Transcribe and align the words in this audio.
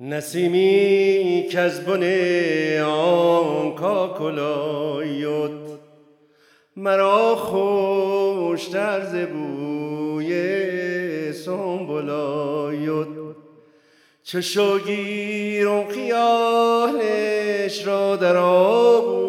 نسیمی 0.00 1.46
که 1.50 1.60
از 1.60 1.84
بن 1.84 2.02
آن 2.82 3.74
کاکلایت. 3.74 5.50
مرا 6.76 7.36
خوشتر 7.36 9.04
ز 9.04 9.14
بوی 9.14 10.32
سنبلایت. 11.32 13.06
چه 14.22 14.40
شوگیر 14.40 15.68
خیالش 15.90 17.86
را 17.86 18.16
در 18.16 18.36
آغوش. 18.36 19.20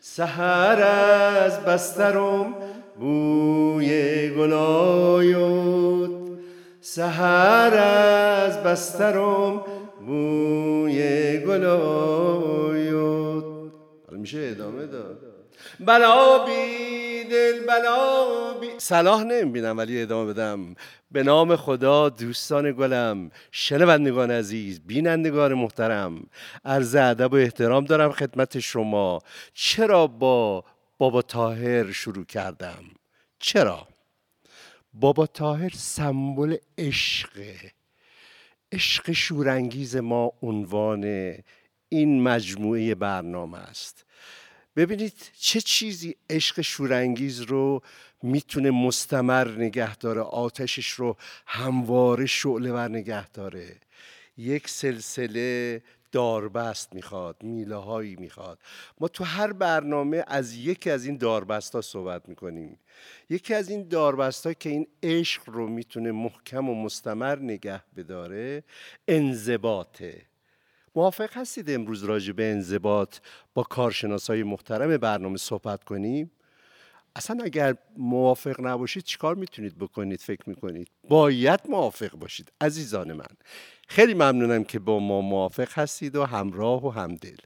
سهر 0.00 0.82
از 0.82 1.64
بسترم 1.64 2.54
بوی 3.00 4.30
گل 4.30 4.85
آید. 4.85 5.95
سحر 6.88 7.74
از 7.74 8.62
بسترم 8.62 9.64
بوی 10.06 11.38
گل 11.38 12.00
آید 12.00 12.94
حالا 14.06 14.20
میشه 14.20 14.48
ادامه 14.52 14.86
داد. 14.86 15.18
بلا 15.80 16.44
بی 16.44 17.24
دل 17.30 17.66
بلا 17.66 18.58
بی 18.60 18.66
صلاح 18.78 19.24
نمی‌بینم 19.24 19.78
ولی 19.78 20.02
ادامه 20.02 20.32
بدم. 20.32 20.74
به 21.10 21.22
نام 21.22 21.56
خدا 21.56 22.08
دوستان 22.08 22.72
گلم 22.72 23.30
شنوندگان 23.50 24.30
عزیز 24.30 24.80
بینندگان 24.86 25.54
محترم 25.54 26.26
عرض 26.64 26.94
ادب 26.94 27.32
و 27.32 27.36
احترام 27.36 27.84
دارم 27.84 28.12
خدمت 28.12 28.58
شما. 28.58 29.18
چرا 29.54 30.06
با 30.06 30.64
بابا 30.98 31.22
تاهر 31.22 31.92
شروع 31.92 32.24
کردم؟ 32.24 32.84
چرا؟ 33.38 33.95
بابا 35.00 35.26
تاهر 35.26 35.72
سمبل 35.74 36.56
عشقه. 36.78 37.72
عشق 38.72 39.12
شورانگیز 39.12 39.96
ما 39.96 40.32
عنوان 40.42 41.04
این 41.88 42.22
مجموعه 42.22 42.94
برنامه 42.94 43.58
است. 43.58 44.04
ببینید 44.76 45.30
چه 45.38 45.60
چیزی 45.60 46.16
عشق 46.30 46.60
شورانگیز 46.60 47.40
رو 47.40 47.82
می‌تونه 48.22 48.70
مستمر 48.70 49.48
نگه 49.50 49.96
داره 49.96 50.20
آتشش 50.20 50.90
رو 50.90 51.16
همواره 51.46 52.26
شعله 52.26 52.72
ور 52.72 52.88
نگه 52.88 53.28
داره. 53.28 53.76
یک 54.36 54.68
سلسله 54.68 55.82
داربست 56.16 56.94
می‌خواد 56.94 57.36
میله 57.42 57.76
هایی 57.76 58.16
می‌خواد. 58.16 58.58
ما 59.00 59.08
تو 59.08 59.24
هر 59.24 59.52
برنامه 59.52 60.24
از 60.26 60.54
یکی 60.54 60.90
از 60.90 61.04
این 61.04 61.16
داربست 61.16 61.74
ها 61.74 61.80
صحبت 61.80 62.28
می‌کنیم. 62.28 62.78
یکی 63.30 63.54
از 63.54 63.70
این 63.70 63.88
داربست 63.88 64.46
ها 64.46 64.52
که 64.52 64.68
این 64.70 64.86
عشق 65.02 65.42
رو 65.46 65.68
می‌تونه 65.68 66.12
محکم 66.12 66.68
و 66.68 66.74
مستمر 66.84 67.38
نگه 67.38 67.82
بداره 67.96 68.64
انضباطه. 69.08 70.22
موافق 70.94 71.36
هستید 71.36 71.70
امروز 71.70 72.04
راجع 72.04 72.32
به 72.32 72.44
انضباط 72.50 73.16
با 73.54 73.62
کارشناسای 73.62 74.42
محترم 74.42 74.96
برنامه 74.96 75.36
صحبت 75.36 75.84
کنیم؟ 75.84 76.30
اصلا 77.16 77.44
اگر 77.44 77.74
موافق 77.96 78.60
نباشید 78.60 79.04
چیکار 79.04 79.34
می‌تونید 79.34 79.78
بکنید 79.78 80.20
فکر 80.20 80.48
می‌کنید؟ 80.48 80.88
باید 81.08 81.60
موافق 81.68 82.10
باشید 82.10 82.52
عزیزان 82.60 83.12
من. 83.12 83.26
خیلی 83.88 84.14
ممنونم 84.14 84.64
که 84.64 84.78
با 84.78 84.98
ما 84.98 85.20
موافق 85.20 85.78
هستید 85.78 86.16
و 86.16 86.24
همراه 86.24 86.86
و 86.86 86.90
همدل. 86.90 87.36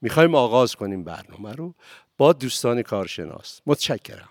می‌خوایم 0.00 0.34
آغاز 0.34 0.76
کنیم 0.76 1.04
برنامه 1.04 1.52
رو 1.52 1.74
با 2.18 2.32
دوستان 2.32 2.82
کارشناس. 2.82 3.60
متشکرم. 3.66 4.28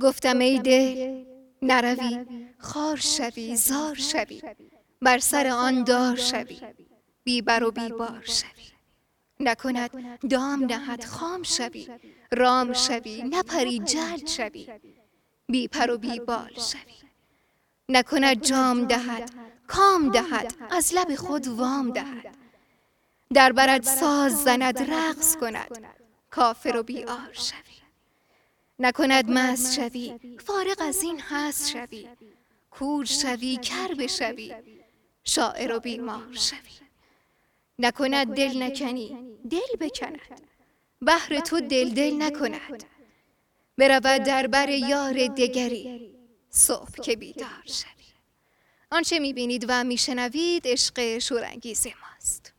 گفتم 0.00 0.38
ای 0.38 0.58
دل 0.58 1.24
نروی. 1.62 2.26
خار 2.58 2.96
شوی 2.96 3.56
زار 3.56 3.94
شوی. 3.94 4.42
بر 5.02 5.18
سر 5.18 5.46
آن 5.46 5.84
دار 5.84 6.16
شوی. 6.16 6.60
بیبر 7.24 7.64
و 7.64 7.70
بیبار 7.70 8.22
شوی. 8.24 8.66
نکند 9.40 9.90
دام 10.30 10.64
نهد 10.64 11.04
خام 11.04 11.42
شوی. 11.42 11.88
رام 12.32 12.72
شوی 12.72 13.22
نپری 13.22 13.78
جلد 13.78 14.26
شوی. 14.26 14.68
بی 15.48 15.68
پر 15.68 15.90
و 15.90 15.98
بی 15.98 16.20
بال 16.20 16.54
شوی. 16.54 17.08
نکند 17.88 18.42
جام 18.42 18.84
دهد 18.84 19.30
کام 19.66 20.10
دهد 20.10 20.54
از 20.70 20.94
لب 20.94 21.14
خود 21.14 21.48
وام 21.48 21.90
دهد. 21.90 22.36
در 23.34 23.52
برد 23.52 23.82
ساز 23.82 24.44
زند 24.44 24.90
رقص 24.90 25.36
کند. 25.36 25.86
کافر 26.30 26.76
و 26.76 26.82
بیار 26.82 27.32
شوی. 27.32 27.76
نکند 28.78 29.30
مست 29.30 29.74
شوی. 29.74 30.38
فارغ 30.46 30.76
از 30.80 31.02
این 31.02 31.20
هست 31.20 31.70
شوی. 31.70 32.08
کور 32.70 33.04
شوی 33.04 33.56
کر 33.56 33.94
بشوی 33.94 34.54
شاعر 35.26 35.72
و 35.72 35.80
بیمار 35.80 36.34
شوی. 36.34 36.58
نکند 37.78 38.34
دل 38.34 38.62
نکنی 38.62 39.18
دل 39.50 39.76
بکند 39.80 40.20
بهر 41.02 41.40
تو 41.40 41.60
دل 41.60 41.94
دل 41.94 42.22
نکند. 42.22 42.84
برود 43.78 44.22
در 44.22 44.46
بر 44.46 44.68
یار 44.68 45.26
دگری. 45.26 46.14
صبح 46.50 46.90
که 46.90 47.16
بیدار 47.16 47.62
شوی. 47.64 47.90
آنچه 48.90 49.18
می‌بینید 49.18 49.64
و 49.68 49.84
میشنوید 49.84 50.62
عشق 50.68 51.18
شورانگیز 51.18 51.86
ماست. 51.86 52.52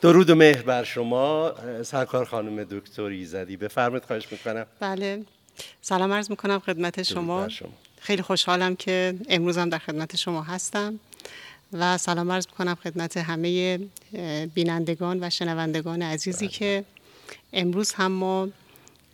درود 0.00 0.30
و 0.30 0.34
مهر 0.34 0.62
بر 0.62 0.84
شما 0.84 1.54
سرکار 1.82 2.24
خانم 2.24 2.64
دکتر 2.64 3.02
ایزدی. 3.02 3.56
بفرمایید 3.56 4.04
خواهش 4.04 4.32
می‌کنم. 4.32 4.66
بله. 4.80 5.22
سلام 5.80 6.12
عرض 6.12 6.30
می‌کنم 6.30 6.58
خدمت 6.58 7.02
شما. 7.02 7.48
خیلی 8.00 8.22
خوشحالم 8.22 8.76
که 8.76 9.14
امروز 9.28 9.58
هم 9.58 9.68
در 9.68 9.78
خدمت 9.78 10.16
شما 10.16 10.42
هستم. 10.42 11.00
و 11.72 11.98
سلام 11.98 12.32
عرض 12.32 12.46
می‌کنم 12.46 12.74
خدمت 12.74 13.16
همه 13.16 13.78
بینندگان 14.54 15.24
و 15.24 15.30
شنوندگان 15.30 16.02
عزیزی 16.02 16.46
بله. 16.46 16.56
که 16.56 16.84
امروز 17.52 17.92
هم 17.92 18.12
ما 18.12 18.48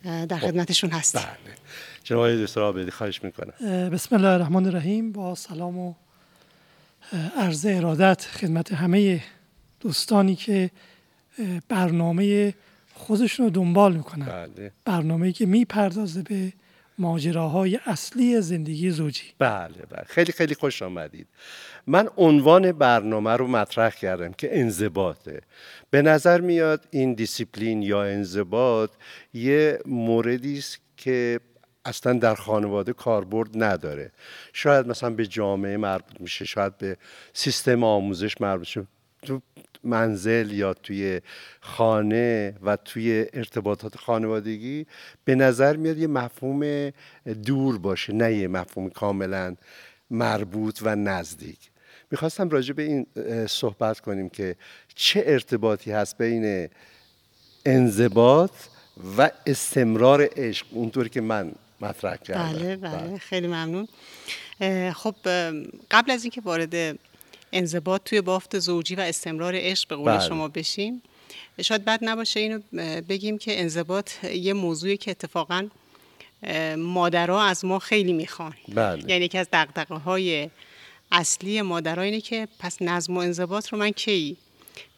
در 0.03 0.37
خب. 0.37 0.47
خدمتشون 0.47 0.89
هستیم. 0.89 1.21
بله. 1.21 1.55
جناب 2.03 2.43
دکتر 2.45 2.61
آبدی 2.61 2.91
خواهش 2.91 3.23
می‌کنم. 3.23 3.89
بسم 3.89 4.15
الله 4.15 4.27
الرحمن 4.27 4.65
الرحیم. 4.65 5.11
با 5.11 5.35
سلام 5.35 5.77
و 5.77 5.93
عرض 7.37 7.65
ارادت 7.69 8.21
خدمت 8.21 8.73
همه 8.73 9.23
دوستانی 9.85 10.35
که 10.35 10.71
برنامه 11.69 12.53
خودشون 12.93 13.45
رو 13.45 13.51
دنبال 13.51 13.95
می‌کنن. 13.95 14.25
بله. 14.25 14.71
برنامه 14.85 15.31
که 15.31 15.45
می‌پردازه 15.45 16.21
به 16.21 16.53
ماجراهای 16.97 17.79
اصلی 17.85 18.41
زندگی 18.41 18.89
زوجی. 18.89 19.23
بله 19.39 19.85
بله. 19.89 20.03
خیلی 20.07 20.31
خیلی 20.31 20.55
خوش 20.55 20.81
آمدید. 20.81 21.27
من 21.87 22.09
عنوان 22.17 22.71
برنامه 22.71 23.31
رو 23.31 23.47
مطرح 23.47 23.89
کردم 23.89 24.33
که 24.33 24.59
انضباطه. 24.59 25.41
به 25.89 26.01
نظر 26.01 26.41
میاد 26.41 26.87
این 26.91 27.13
دیسیپلین 27.13 27.81
یا 27.81 28.03
انضباط 28.03 28.91
یه 29.33 29.79
موردی 29.85 30.57
است 30.57 30.79
که 30.97 31.39
اصلا 31.85 32.13
در 32.13 32.35
خانواده 32.35 32.93
کاربرد 32.93 33.63
نداره. 33.63 34.11
شاید 34.53 34.87
مثلا 34.87 35.09
به 35.09 35.27
جامعه 35.27 35.77
مربوط 35.77 36.21
میشه 36.21 36.45
شاید 36.45 36.77
به 36.77 36.97
سیستم 37.33 37.83
آموزش 37.83 38.41
مربوط 38.41 38.67
میشه. 38.67 38.87
تو 39.25 39.41
منزل 39.83 40.51
یا 40.51 40.73
توی 40.73 41.21
خانه 41.61 42.53
و 42.63 42.75
توی 42.75 43.25
ارتباطات 43.33 43.97
خانوادگی 43.97 44.85
به 45.25 45.35
نظر 45.35 45.75
میاد 45.75 45.97
یه 45.97 46.07
مفهوم 46.07 46.89
دور 47.45 47.77
باشه 47.77 48.13
نه 48.13 48.33
یه 48.33 48.47
مفهوم 48.47 48.89
کاملا 48.89 49.55
مربوط 50.09 50.79
و 50.81 50.95
نزدیک. 50.95 51.59
می‌خواستم 52.11 52.49
راجع 52.49 52.73
به 52.73 52.83
این 52.83 53.05
صحبت 53.47 53.99
کنیم 53.99 54.29
که 54.29 54.55
چه 54.95 55.23
ارتباطی 55.25 55.91
هست 55.91 56.17
بین 56.17 56.69
انضباط 57.65 58.51
و 59.17 59.31
استمرار 59.45 60.29
عشق 60.35 60.65
اونطوری 60.71 61.09
که 61.09 61.21
من 61.21 61.51
مطرح 61.81 62.15
کردم. 62.15 62.53
بله 62.53 62.75
بله, 62.75 62.97
بله. 62.97 63.17
خیلی 63.17 63.47
ممنون. 63.47 63.87
خب 64.93 65.15
قبل 65.91 66.11
از 66.11 66.23
اینکه 66.23 66.41
وارد 66.41 66.99
انضباط 67.55 68.01
توی 68.05 68.21
بافت 68.21 68.59
زوجی 68.59 68.95
و 68.95 68.99
استمرار 68.99 69.53
عشق 69.57 69.89
به 69.89 69.95
قول 69.95 70.05
بله. 70.05 70.27
شما 70.27 70.47
بشیم 70.47 71.01
شاید 71.61 71.85
بد 71.85 71.99
نباشه 72.01 72.39
اینو 72.39 72.59
بگیم 73.09 73.37
که 73.37 73.59
انضباط 73.59 74.23
یه 74.23 74.53
موضوعی 74.53 74.97
که 74.97 75.11
اتفاقا 75.11 75.67
مادرها 76.77 77.43
از 77.43 77.65
ما 77.65 77.79
خیلی 77.79 78.13
می‌خوان 78.13 78.53
بله. 78.67 79.03
یعنی 79.07 79.25
یکی 79.25 79.37
از 79.37 79.47
دقدقه 79.53 79.95
های 79.95 80.49
اصلی 81.11 81.61
مادرها 81.61 82.01
اینه 82.01 82.21
که 82.21 82.47
پس 82.59 82.81
نظم 82.81 83.17
و 83.17 83.19
انضباط 83.19 83.67
رو 83.67 83.77
من 83.77 83.91
کی 83.91 84.37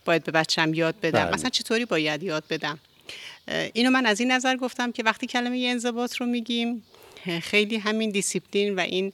باید 0.05 0.23
به 0.23 0.31
بچم 0.31 0.73
یاد 0.73 0.95
بدم 0.99 1.23
بله. 1.23 1.33
مثلا 1.33 1.49
چطوری 1.49 1.85
باید 1.85 2.23
یاد 2.23 2.43
بدم 2.49 2.79
اینو 3.73 3.89
من 3.89 4.05
از 4.05 4.19
این 4.19 4.31
نظر 4.31 4.57
گفتم 4.57 4.91
که 4.91 5.03
وقتی 5.03 5.27
کلمه 5.27 5.67
انضباط 5.69 6.15
رو 6.15 6.25
میگیم 6.25 6.83
خیلی 7.41 7.77
همین 7.77 8.09
دیسیپلین 8.09 8.75
و 8.75 8.79
این 8.79 9.13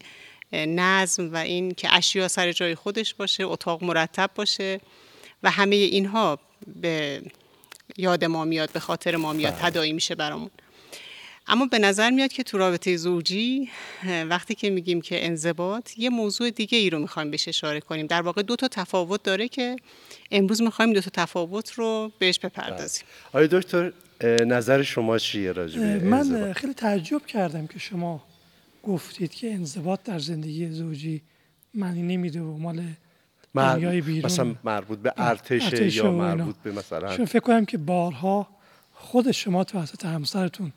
نظم 0.53 1.33
و 1.33 1.37
این 1.37 1.73
که 1.73 1.95
اشیا 1.95 2.27
سر 2.27 2.51
جای 2.51 2.75
خودش 2.75 3.13
باشه 3.13 3.43
اتاق 3.43 3.83
مرتب 3.83 4.29
باشه 4.35 4.79
و 5.43 5.51
همه 5.51 5.75
اینها 5.75 6.39
به 6.81 7.21
یاد 7.97 8.25
ما 8.25 8.45
میاد 8.45 8.71
به 8.71 8.79
خاطر 8.79 9.15
ما 9.15 9.33
میاد 9.33 9.53
بله. 9.53 9.61
تدایی 9.61 9.93
میشه 9.93 10.15
برامون. 10.15 10.49
اما 11.47 11.65
به 11.65 11.79
نظر 11.79 12.09
میاد 12.09 12.31
که 12.31 12.43
تو 12.43 12.57
رابطه 12.57 12.97
زوجی 12.97 13.69
وقتی 14.29 14.55
که 14.55 14.69
میگیم 14.69 15.01
که 15.01 15.25
انضباط 15.25 15.97
یه 15.97 16.09
موضوع 16.09 16.49
دیگه 16.49 16.77
ای 16.77 16.89
رو 16.89 16.99
می‌خوایم 16.99 17.31
بهش 17.31 17.47
اشاره 17.47 17.79
کنیم. 17.79 18.07
در 18.07 18.21
واقع 18.21 18.41
دو 18.41 18.55
تا 18.55 18.67
تفاوت 18.67 19.23
داره 19.23 19.47
که 19.47 19.75
امروز 20.31 20.61
می‌خوایم 20.61 20.93
دو 20.93 21.01
تا 21.01 21.09
تفاوت 21.13 21.71
رو 21.71 22.11
بهش 22.19 22.39
بپردازیم. 22.39 23.03
آیا 23.33 23.47
دکتر 23.47 23.93
نظر 24.45 24.83
شما 24.83 25.17
چیه 25.17 25.51
راجع 25.51 25.79
من 26.03 26.53
خیلی 26.53 26.73
تعجب 26.73 27.25
کردم 27.25 27.67
که 27.67 27.79
شما 27.79 28.23
گفتید 28.83 29.33
که 29.33 29.53
انضباط 29.53 29.99
در 30.03 30.19
زندگی 30.19 30.69
زوجی 30.69 31.21
معنی 31.73 32.01
نمیده 32.01 32.41
و 32.41 32.57
مال 32.57 32.83
دنیای 33.55 34.01
بیرون. 34.01 34.25
مثلا 34.25 34.55
مربوط 34.63 34.99
به 34.99 35.13
ارتش, 35.17 35.95
یا 35.95 36.11
مربوط 36.11 36.55
به 36.63 36.71
مثلا 36.71 37.25
فکر 37.25 37.39
کنم 37.39 37.65
که 37.65 37.77
بارها 37.77 38.47
خود 38.93 39.31
شما 39.31 39.63
توسط 39.63 40.05
همسرتون 40.05 40.73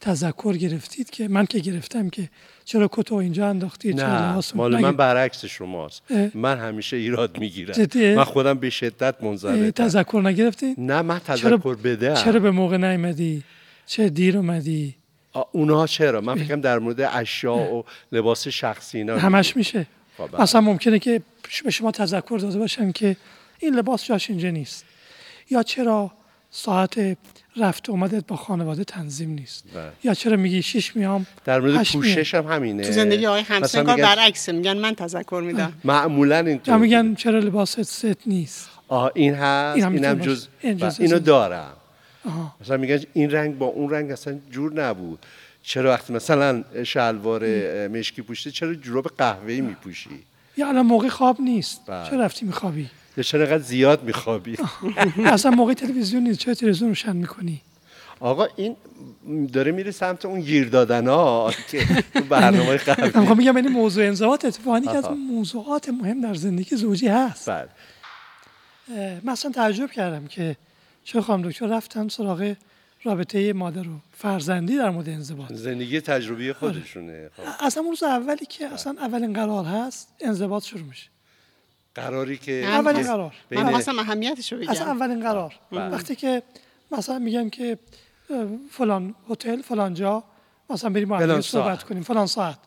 تذکر 0.00 0.56
گرفتید 0.56 1.10
که 1.10 1.28
من 1.28 1.46
که 1.46 1.58
گرفتم 1.58 2.08
که 2.08 2.28
چرا 2.64 2.88
کتو 2.92 3.14
اینجا 3.14 3.48
انداختی 3.48 3.94
نه 3.94 4.40
مال 4.54 4.80
من 4.80 4.96
برعکس 4.96 5.44
شماست. 5.44 6.02
من 6.34 6.58
همیشه 6.58 6.96
ایراد 6.96 7.38
می‌گیرم. 7.38 7.74
من 8.16 8.24
خودم 8.24 8.54
به 8.54 8.70
شدت 8.70 9.22
منضبطم 9.22 9.70
تذکر 9.70 10.20
نگرفتید 10.24 10.80
نه 10.80 11.02
من 11.02 11.18
تذکر 11.18 11.74
بده 11.74 12.14
چرا 12.14 12.40
به 12.40 12.50
موقع 12.50 12.76
نیومدی؟ 12.76 13.42
چه 13.86 14.08
دیر 14.08 14.36
اومدی؟ 14.36 14.97
اونها 15.52 15.86
چرا؟ 15.86 16.20
من 16.20 16.34
فکرم 16.34 16.60
در 16.60 16.78
مورد 16.78 17.00
اشیاء 17.00 17.72
و 17.72 17.82
لباس 18.12 18.48
شخصی 18.48 18.98
اینا 18.98 19.18
همش 19.18 19.56
میشه. 19.56 19.86
خب، 20.18 20.40
اصلا 20.40 20.60
ممکنه 20.60 20.98
که 20.98 21.22
به 21.64 21.70
شما 21.70 21.90
تذکر 21.90 22.38
داده 22.38 22.58
باشم 22.58 22.92
که 22.92 23.16
این 23.58 23.74
لباس 23.74 24.04
جاش 24.04 24.30
اینجا 24.30 24.50
نیست. 24.50 24.84
یا 25.50 25.62
چرا 25.62 26.10
ساعت 26.50 27.16
رفت 27.56 27.90
اومدت 27.90 28.26
با 28.26 28.36
خانواده 28.36 28.84
تنظیم 28.84 29.30
نیست؟ 29.30 29.64
بله. 29.74 29.92
یا 30.04 30.14
چرا 30.14 30.36
میگی 30.36 30.62
شش 30.62 30.96
میام؟ 30.96 31.26
در 31.44 31.60
مورد 31.60 31.92
پوشش 31.92 32.34
هم 32.34 32.46
همینه. 32.46 32.84
تو 32.84 32.92
زندگی 32.92 33.26
آقای 33.26 33.42
همسن 33.42 33.84
کار 33.84 33.96
برعکسه 33.96 34.52
میگن 34.52 34.76
من 34.76 34.94
تذکر 34.94 35.42
میدم. 35.46 35.72
معمولا 35.84 36.38
اینطور 36.38 36.76
میگن 36.76 37.14
چرا 37.14 37.38
لباست 37.38 37.82
ست 37.82 38.26
نیست؟ 38.26 38.70
آه 38.88 39.10
این 39.14 39.34
هست 39.34 39.76
این 39.76 39.86
اینم 39.86 40.18
جز, 40.18 40.48
جز 40.78 41.00
اینو 41.00 41.18
دارم. 41.18 41.72
آه. 42.24 42.56
مثلا 42.60 42.76
میگن 42.76 43.00
این 43.12 43.30
رنگ 43.30 43.58
با 43.58 43.66
اون 43.66 43.90
رنگ 43.90 44.10
اصلا 44.10 44.38
جور 44.50 44.72
نبود. 44.72 45.18
چرا 45.62 45.90
وقتی 45.90 46.12
مثلا 46.12 46.64
شلوار 46.84 47.42
مشکی 47.88 48.22
پوشته 48.22 48.50
چرا 48.50 48.74
جوراب 48.74 49.06
قهوه‌ای 49.18 49.60
میپوشی؟ 49.60 50.10
یا 50.56 50.68
الان 50.68 50.86
موقع 50.86 51.08
خواب 51.08 51.40
نیست. 51.40 51.80
بله. 51.86 52.10
چرا 52.10 52.24
رفتی 52.24 52.46
میخوابی؟ 52.46 52.90
یا 53.16 53.22
چرا 53.22 53.58
زیاد 53.58 54.02
میخوابی؟ 54.02 54.56
اصلا 55.24 55.50
موقع 55.50 55.74
تلویزیون 55.74 56.22
نیست. 56.22 56.38
چرا 56.38 56.54
تلویزیون 56.54 56.88
روشن 56.88 57.16
می‌کنی؟ 57.16 57.60
آقا 58.20 58.46
این 58.56 58.76
داره 59.52 59.72
میره 59.72 59.90
سمت 59.90 60.24
اون 60.24 60.40
گیر 60.40 60.68
دادن 60.68 61.08
ها 61.08 61.52
که 61.70 62.04
برنامه 62.28 62.76
قبلی. 62.76 63.26
من 63.26 63.36
میگم 63.36 63.56
این 63.56 63.68
موضوع 63.68 64.04
انضباط 64.04 64.44
اتفاقی 64.44 64.80
که 64.80 64.90
از 64.96 65.10
موضوعات 65.10 65.88
مهم 65.88 66.20
در 66.20 66.34
زندگی 66.34 66.76
زوجی 66.76 67.08
هست. 67.08 67.50
بله. 67.50 67.68
مثلا 69.24 69.50
تعجب 69.50 69.90
کردم 69.90 70.26
که 70.26 70.56
چه 71.08 71.20
خواهم 71.20 71.42
دکتر؟ 71.42 71.66
رفتن 71.66 72.08
سراغ 72.08 72.54
رابطه 73.02 73.52
مادر 73.52 73.88
و 73.88 74.00
فرزندی 74.12 74.76
در 74.76 74.90
مورد 74.90 75.08
انضباط. 75.08 75.52
زندگی 75.52 76.00
تجربی 76.00 76.44
آره. 76.44 76.52
خودشونه. 76.52 77.30
خب. 77.36 77.42
اصلا 77.60 77.82
روز 77.82 78.02
اولی 78.02 78.46
که 78.46 78.66
اصلا 78.66 78.94
اولین 78.98 79.32
قرار 79.32 79.64
هست 79.64 80.14
انضباط 80.20 80.64
شروع 80.64 80.82
میشه. 80.82 81.08
قراری 81.94 82.38
که 82.38 82.52
اولین 82.52 83.02
قرار. 83.02 83.34
من 83.50 83.70
خواستم 83.70 83.98
اهمیتش 83.98 84.52
رو 84.52 84.58
بگم. 84.58 84.70
اصلا 84.70 84.86
اولین 84.86 85.20
قرار. 85.20 85.54
بله. 85.72 85.88
وقتی 85.88 86.16
که 86.16 86.42
مثلا 86.90 87.18
میگم 87.18 87.50
که 87.50 87.78
فلان 88.70 89.14
هتل 89.30 89.62
فلان 89.62 89.94
جا 89.94 90.24
مثلا 90.70 90.90
بریم 90.90 91.08
با 91.08 91.40
صحبت 91.40 91.82
کنیم. 91.82 92.02
فلان 92.02 92.26
ساعت. 92.26 92.58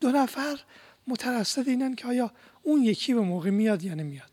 دو 0.00 0.08
نفر 0.08 0.60
مترصد 1.06 1.68
اینن 1.68 1.94
که 1.94 2.08
آیا 2.08 2.30
اون 2.62 2.82
یکی 2.82 3.14
به 3.14 3.20
موقع 3.20 3.50
میاد 3.50 3.82
یا 3.82 3.94
نمیاد؟ 3.94 4.30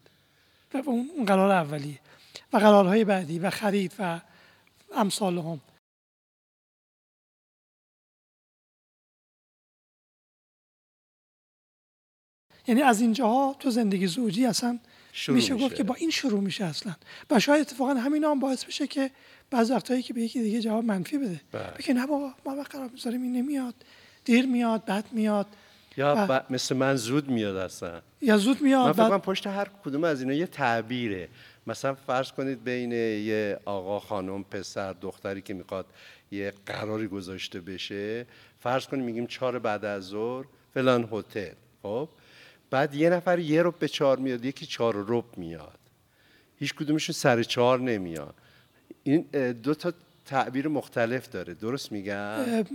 و 0.74 0.78
اون 0.86 1.26
قرار 1.28 1.52
اولیه. 1.52 2.00
و 2.54 2.58
قرارهای 2.58 3.06
بعدی 3.06 3.40
و 3.40 3.50
خرید 3.50 3.94
و 4.00 4.22
امثال 4.96 5.38
هم. 5.38 5.62
یعنی 12.68 12.82
از 12.82 13.02
اینجاها 13.02 13.56
تو 13.60 13.70
زندگی 13.70 14.08
زوجی 14.08 14.46
اصلا 14.46 14.80
میشه 15.28 15.56
گفت 15.56 15.76
که 15.76 15.84
با 15.84 15.96
این 15.96 16.10
شروع 16.10 16.40
میشه 16.40 16.66
اصلا. 16.66 16.96
و 17.30 17.40
شاید 17.40 17.62
اتفاقا 17.62 17.94
همین 17.94 18.24
هم 18.24 18.40
باعث 18.40 18.66
بشه 18.66 18.88
که 18.88 19.12
بعض 19.50 19.72
وقتایی 19.72 20.04
که 20.04 20.14
به 20.14 20.22
یکی 20.22 20.42
دیگه 20.42 20.62
جواب 20.62 20.84
منفی 20.84 21.18
بده. 21.18 21.42
بله. 21.52 21.72
بگه 21.80 21.94
نه 21.94 22.08
بابا 22.08 22.34
ما 22.46 22.56
وقت 22.56 22.72
قرار 22.76 22.90
می‌ذاریم 22.90 23.22
این 23.22 23.34
نمیاد. 23.34 23.76
دیر 24.26 24.46
میاد 24.46 24.86
بد 24.86 25.06
میاد. 25.12 25.48
یا 25.98 26.46
مثل 26.50 26.76
من 26.76 26.96
زود 26.96 27.30
میاد 27.30 27.56
اصلا. 27.56 28.02
یا 28.22 28.38
زود 28.38 28.62
میاد 28.62 29.02
من 29.02 29.08
فکر 29.08 29.18
پشت 29.18 29.48
هر 29.48 29.68
کدوم 29.84 30.04
از 30.04 30.22
اینا 30.22 30.34
یه 30.34 30.48
تعبیره. 30.48 31.30
مثلا 31.72 31.94
فرض 31.94 32.32
کنید 32.32 32.64
بین 32.64 32.92
یه 32.92 33.60
آقا 33.66 34.00
خانم 34.00 34.44
پسر 34.44 34.94
دختری 34.94 35.42
که 35.42 35.54
می‌خواد 35.54 35.86
یه 36.32 36.54
قراری 36.66 37.08
گذاشته 37.08 37.62
بشه 37.62 38.26
فرض 38.60 38.86
کنید 38.86 39.06
میگیم 39.06 39.28
چهار 39.28 39.60
بعد 39.60 39.86
از 39.86 40.04
ظهر 40.04 40.46
فلان 40.74 41.10
هتل 41.12 41.54
خب؟ 41.84 42.10
بعد 42.70 42.96
یه 42.96 43.10
نفر 43.10 43.40
یه 43.40 43.64
رب 43.64 43.80
به 43.80 43.88
چهار 43.88 44.20
میاد 44.20 44.46
یکی 44.46 44.66
چهار 44.66 45.06
رب 45.08 45.38
میاد. 45.38 45.80
هیچ 46.60 46.74
کدومشون 46.76 47.14
سر 47.14 47.44
چهار 47.44 47.80
نمیاد. 47.80 48.36
این 49.04 49.22
دو 49.52 49.74
تا 49.74 49.94
تعبیر 50.26 50.68
مختلف 50.68 51.30
داره 51.30 51.54
درست 51.54 51.92
میگم؟ 51.92 52.66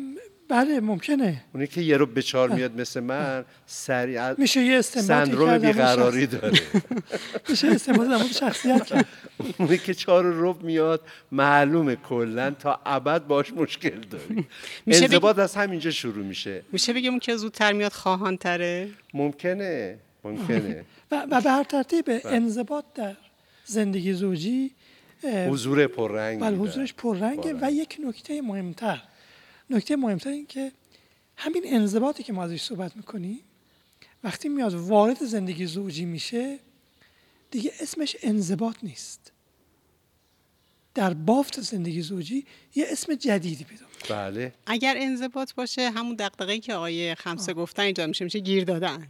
بله 0.48 0.80
ممکنه. 0.80 1.44
اونی 1.54 1.66
که 1.66 1.80
یه 1.80 1.96
رو 1.96 2.06
به 2.06 2.22
چهار 2.22 2.50
میاد 2.50 2.80
مثل 2.80 3.00
من 3.00 3.44
سریع 3.66 4.32
میشه 4.32 4.60
یه 4.60 4.78
استنباطی 4.78 5.30
سندروم 5.30 5.58
بیقراری 5.58 6.26
داره. 6.26 6.60
میشه 7.48 7.68
استنباط 7.68 8.08
در 8.08 8.26
شخصیت 8.32 8.86
کرد. 8.86 9.06
اونی 9.58 9.78
که 9.78 9.94
چهار 9.94 10.24
رو 10.24 10.56
میاد 10.62 11.00
معلومه 11.32 11.96
کلا 11.96 12.50
تا 12.50 12.80
ابد 12.86 13.26
باش 13.26 13.52
مشکل 13.52 14.00
داری 14.00 14.46
انضباط 14.86 15.38
از 15.38 15.54
همینجا 15.54 15.90
شروع 15.90 16.24
میشه. 16.24 16.62
میشه 16.72 16.92
بگیم 16.92 17.10
اون 17.10 17.20
که 17.20 17.36
زودتر 17.36 17.72
میاد 17.72 17.92
خواهان 17.92 18.36
تره 18.36 18.88
ممکنه 19.14 19.98
ممکنه. 20.24 20.84
و 21.10 21.40
به 21.42 21.50
هر 21.50 21.64
ترتیب 21.64 22.04
بله. 22.04 22.20
انضباط 22.24 22.84
در 22.94 23.16
زندگی 23.64 24.12
زوجی 24.12 24.70
حضور 25.48 25.86
پررنگ 25.86 26.40
بله 26.40 26.56
حضورش 26.56 26.94
پررنگه 26.94 27.54
و 27.60 27.72
یک 27.72 27.96
نکته 28.08 28.42
مهمتر. 28.42 29.02
نکته 29.70 29.96
مهمتر 29.96 30.30
این 30.30 30.46
که 30.46 30.72
همین 31.36 31.62
انضباطی 31.66 32.22
که 32.22 32.32
ما 32.32 32.44
ازش 32.44 32.62
صحبت 32.62 32.96
می‌کنیم 32.96 33.40
وقتی 34.24 34.48
میاد 34.48 34.74
وارد 34.74 35.24
زندگی 35.24 35.66
زوجی 35.66 36.04
میشه 36.04 36.58
دیگه 37.50 37.72
اسمش 37.80 38.16
انضباط 38.22 38.76
نیست. 38.82 39.32
در 40.94 41.14
بافت 41.14 41.60
زندگی 41.60 42.02
زوجی 42.02 42.46
یه 42.74 42.86
اسم 42.88 43.14
جدیدی 43.14 43.64
پیدا 43.64 43.86
بله. 44.10 44.52
اگر 44.66 44.94
انضباط 44.98 45.54
باشه 45.54 45.90
همون 45.90 46.16
دقدقه 46.16 46.58
که 46.58 46.74
آقای 46.74 47.14
خمسه 47.14 47.52
گفتن 47.52 47.82
اینجا 47.82 48.06
میشه 48.06 48.24
میشه 48.24 48.38
گیر 48.38 48.64
دادن. 48.64 49.08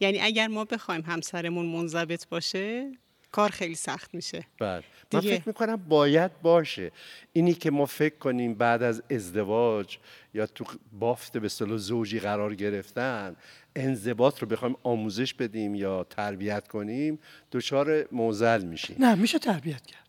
یعنی 0.00 0.20
اگر 0.20 0.46
ما 0.46 0.64
بخوایم 0.64 1.00
همسرمون 1.00 1.66
منضبط 1.66 2.28
باشه 2.28 2.92
کار 3.32 3.50
خیلی 3.50 3.74
سخت 3.74 4.14
میشه. 4.14 4.46
بله. 4.58 4.84
من 5.12 5.20
فکر 5.20 5.42
می‌کنم 5.46 5.76
باید 5.76 6.42
باشه. 6.42 6.92
اینی 7.32 7.54
که 7.54 7.70
ما 7.70 7.86
فکر 7.86 8.18
کنیم 8.18 8.54
بعد 8.54 8.82
از 8.82 9.02
ازدواج 9.10 9.98
یا 10.34 10.46
تو 10.46 10.64
بافت 10.98 11.36
به 11.36 11.48
صلاح 11.48 11.76
زوجی 11.76 12.20
قرار 12.20 12.54
گرفتن 12.54 13.36
انضباط 13.76 14.38
رو 14.38 14.48
بخوایم 14.48 14.76
آموزش 14.82 15.34
بدیم 15.34 15.74
یا 15.74 16.04
تربیت 16.04 16.68
کنیم 16.68 17.18
دچار 17.52 18.08
موزل 18.12 18.64
میشیم. 18.64 18.96
نه 19.00 19.14
میشه 19.14 19.38
تربیت 19.38 19.86
کرد. 19.86 20.04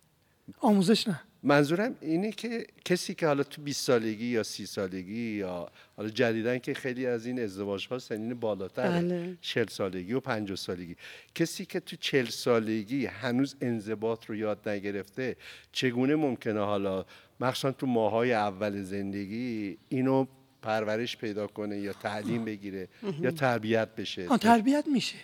آموزش 0.60 1.08
نه. 1.08 1.22
منظورم 1.46 1.96
اینه 2.02 2.32
که 2.32 2.68
کسی 2.86 3.14
که 3.14 3.28
حالا 3.28 3.44
تو 3.44 3.62
20 3.62 3.86
سالگی 3.86 4.26
یا 4.26 4.44
30 4.44 4.66
سالگی 4.66 5.36
یا 5.36 5.70
حالا 5.98 6.10
جدیدن 6.10 6.60
که 6.60 6.74
خیلی 6.74 7.06
از 7.06 7.26
این 7.26 7.40
ازدواج 7.40 7.88
ها 7.88 8.00
سنین 8.00 8.34
بالاتر 8.34 8.90
بله. 8.90 9.38
40 9.42 9.68
سالگی 9.68 10.14
و 10.14 10.20
50 10.20 10.58
سالگی. 10.58 10.96
کسی 11.36 11.66
که 11.66 11.80
تو 11.80 11.96
40 11.96 12.26
سالگی 12.26 13.06
هنوز 13.06 13.56
انضباط 13.62 14.26
رو 14.26 14.36
یاد 14.36 14.70
نگرفته 14.70 15.36
چگونه 15.72 16.16
ممکنه 16.16 16.60
حالا 16.60 17.06
مخصوصا 17.40 17.72
تو 17.72 17.88
ماهای 17.88 18.34
اول 18.34 18.84
زندگی 18.84 19.78
اینو 19.90 20.26
پرورش 20.62 21.18
پیدا 21.18 21.48
کنه 21.48 21.80
یا 21.80 21.94
تعلیم 21.94 22.46
بگیره 22.46 22.88
یا 23.22 23.32
تربیت 23.32 23.96
بشه؟ 23.96 24.38
تربیت 24.38 24.86
میشه. 24.88 25.18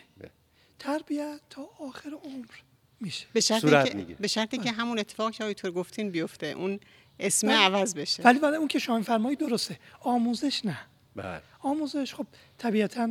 تربیت 0.80 1.40
تا 1.50 1.70
آخر 1.80 2.10
عمر. 2.24 2.71
میشه. 3.01 3.27
به 3.34 3.39
شرطی 3.39 3.70
که 3.70 4.15
به 4.20 4.27
شرطی 4.27 4.58
که 4.58 4.72
همون 4.72 5.00
اتفاق 5.00 5.31
که 5.31 5.43
آیتور 5.43 5.72
گفتین 5.72 6.10
بیفته 6.10 6.48
اون 6.48 6.79
اسم 7.20 7.48
بله. 7.48 7.58
عوض 7.58 7.96
بشه. 7.96 8.24
ولی 8.24 8.39
ولی 8.39 8.55
اون 8.55 8.67
که 8.67 8.79
شما 8.79 9.01
فرمایی 9.01 9.36
درسته. 9.36 9.79
آموزش 10.00 10.65
نه. 10.65 10.79
بله. 11.15 11.41
آموزش 11.60 12.13
خب 12.13 12.25
طبیعتا 12.58 13.10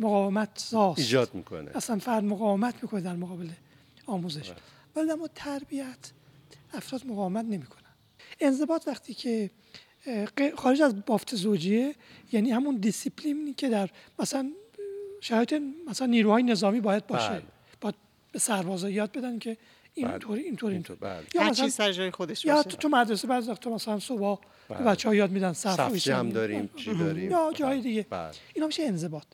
مقاومت 0.00 0.48
ساز 0.54 0.98
ایجاد 0.98 1.34
می‌کنه. 1.34 1.70
اصلا 1.74 1.98
فرد 1.98 2.24
مقاومت 2.24 2.74
می‌کنه 2.82 3.00
در 3.00 3.16
مقابل 3.16 3.48
آموزش. 4.06 4.52
ولی 4.96 5.10
اما 5.10 5.28
تربیت 5.34 6.10
افراد 6.72 7.06
مقاومت 7.06 7.44
نمی‌کنن. 7.44 7.80
انضباط 8.40 8.88
وقتی 8.88 9.14
که 9.14 9.50
خارج 10.56 10.82
از 10.82 11.04
بافت 11.06 11.34
زوجیه 11.34 11.94
یعنی 12.32 12.50
همون 12.50 12.76
دیسیپلینی 12.76 13.54
که 13.54 13.68
در 13.68 13.90
مثلا 14.18 14.52
شرایط 15.20 15.62
مثلا 15.88 16.06
نیروهای 16.06 16.42
نظامی 16.42 16.80
باید 16.80 17.06
باشه. 17.06 17.28
بله. 17.28 17.42
به 18.32 18.38
سربازا 18.38 18.90
یاد 18.90 19.12
بدن 19.12 19.38
که 19.38 19.56
اینطوری 19.94 20.42
اینطوری 20.42 20.74
اینطور 20.74 20.96
بله. 20.96 21.22
یا 21.34 21.42
هر 21.42 21.54
چیز 21.54 21.74
سر 21.74 21.92
جای 21.92 22.10
خودش 22.10 22.44
یا 22.44 22.62
تو, 22.62 22.76
تو 22.76 22.88
مدرسه 22.88 23.28
بعضی 23.28 23.50
وقتا 23.50 23.70
مثلا 23.70 23.98
صبح 23.98 24.40
بله. 24.68 24.78
بچه 24.78 25.08
ها 25.08 25.14
یاد 25.14 25.30
میدن 25.30 25.52
صف 25.52 25.94
جمع 25.94 26.30
داریم 26.30 26.70
چی 26.76 26.94
داریم. 26.94 27.30
یا 27.30 27.52
جای 27.54 27.80
دیگه. 27.80 28.06
بله. 28.10 28.30
اینا 28.54 28.66
میشه 28.66 28.82
انضباط. 28.82 29.26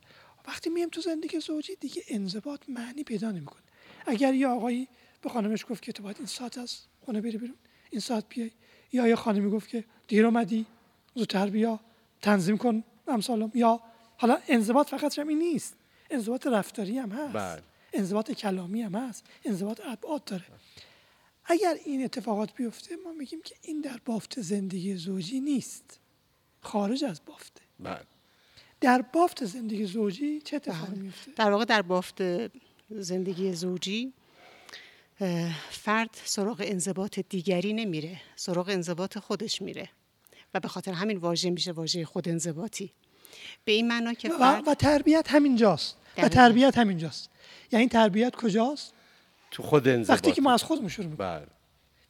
وقتی 0.48 0.70
میایم 0.70 0.88
تو 0.88 1.00
زندگی 1.00 1.40
زوجی 1.40 1.76
دیگه 1.80 2.02
انضباط 2.08 2.60
معنی 2.68 3.04
پیدا 3.04 3.30
نمی‌کنه. 3.30 3.62
اگر 4.06 4.34
یه 4.34 4.48
آقایی 4.48 4.88
به 5.22 5.28
خانمش 5.28 5.64
گفت 5.70 5.82
که 5.82 5.92
تو 5.92 6.02
باید 6.02 6.16
این 6.18 6.26
ساعت 6.26 6.58
از 6.58 6.78
خونه 7.04 7.20
بری 7.20 7.38
بیرون 7.38 7.56
این 7.90 8.00
ساعت 8.00 8.24
بیای. 8.28 8.50
یا 8.92 9.08
یه 9.08 9.16
خانمی 9.16 9.50
گفت 9.50 9.68
که 9.68 9.84
دیر 10.08 10.26
اومدی 10.26 10.66
زودتر 11.14 11.46
بیا 11.46 11.80
تنظیم 12.22 12.56
کن 12.58 12.84
امثالم. 13.08 13.50
یا 13.54 13.80
حالا 14.16 14.38
انضباط 14.48 14.88
فقط 14.88 15.18
این 15.18 15.38
نیست. 15.38 15.74
انضباط 16.10 16.46
رفتاری 16.46 16.98
هم 16.98 17.10
هست. 17.10 17.32
بله. 17.32 17.62
انضباط 17.96 18.30
کلامی 18.30 18.82
هم 18.82 18.94
هست. 18.94 19.24
انضباط 19.44 19.80
ابعاد 19.84 20.24
داره. 20.24 20.44
اگر 21.44 21.76
این 21.84 22.04
اتفاقات 22.04 22.54
بیفته 22.54 22.96
ما 23.04 23.12
میگیم 23.12 23.42
که 23.42 23.54
این 23.62 23.80
در 23.80 24.00
بافت 24.04 24.40
زندگی 24.40 24.96
زوجی 24.96 25.40
نیست. 25.40 26.00
خارج 26.60 27.04
از 27.04 27.20
بافته. 27.26 27.60
بله. 27.80 28.00
در 28.80 29.02
بافت 29.02 29.44
زندگی 29.44 29.84
زوجی 29.84 30.40
چه 30.40 30.56
اتفاقی 30.56 30.92
بله. 30.92 31.02
میفته؟ 31.02 31.32
در 31.36 31.50
واقع 31.50 31.64
در 31.64 31.82
بافت 31.82 32.22
زندگی 32.90 33.52
زوجی 33.52 34.12
فرد 35.70 36.10
سراغ 36.24 36.62
انضباط 36.64 37.18
دیگری 37.18 37.72
نمیره. 37.72 38.20
سراغ 38.36 38.68
انضباط 38.68 39.18
خودش 39.18 39.62
میره. 39.62 39.88
و 40.54 40.60
به 40.60 40.68
خاطر 40.68 40.92
همین 40.92 41.16
واژه 41.16 41.50
میشه 41.50 41.72
واژه 41.72 42.04
خود 42.04 42.28
انضباطی. 42.28 42.92
به 43.64 43.72
این 43.72 43.88
معنا 43.88 44.14
که 44.14 44.28
فرد 44.28 44.68
و, 44.68 44.74
تربیت 44.74 45.26
همینجاست. 45.30 45.96
و 46.18 46.28
تربیت 46.28 46.78
همینجاست. 46.78 47.30
یعنی 47.73 47.88
تربیت 47.88 48.37
کجاست؟ 48.37 48.92
تو 49.50 49.62
خود 49.62 49.88
انضباط. 49.88 50.16
وقتی 50.16 50.32
که 50.32 50.42
ما 50.42 50.52
از 50.52 50.62
خودمون 50.62 50.88
شروع 50.88 51.06
می‌کنیم. 51.06 51.30
بله. 51.38 51.46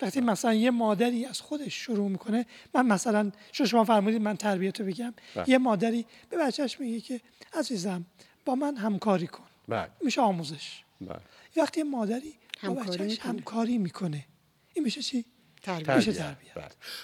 وقتی 0.03 0.21
مثلا 0.21 0.55
یه 0.55 0.71
مادری 0.71 1.25
از 1.25 1.41
خودش 1.41 1.75
شروع 1.75 2.09
می‌کنه 2.09 2.47
من 2.75 2.87
مثلا 2.87 3.33
شما 3.53 3.85
فرمودید 3.85 4.23
من 4.23 4.37
تربیت 4.37 4.81
رو 4.81 4.87
بگم 4.87 5.15
بله. 5.35 5.51
یه 5.51 5.59
مادری 5.59 6.07
به 6.31 6.37
بچهش 6.37 6.81
میگه 6.81 7.01
که 7.01 7.21
عزیزم 7.53 8.05
با 8.45 8.55
من 8.55 8.77
همکاری 8.77 9.27
کن. 9.27 9.45
بله. 9.69 9.89
میشه 10.01 10.21
آموزش. 10.21 10.83
بله. 11.01 11.21
وقتی 11.57 11.83
مادری 11.83 12.35
همکاری 12.59 13.05
می‌کنه. 13.05 13.31
همکاری 13.31 13.79
می‌کنه 13.79 14.25
این 14.75 14.85
میشه 14.85 15.03
چی؟ 15.03 15.25
تربیت. 15.67 16.37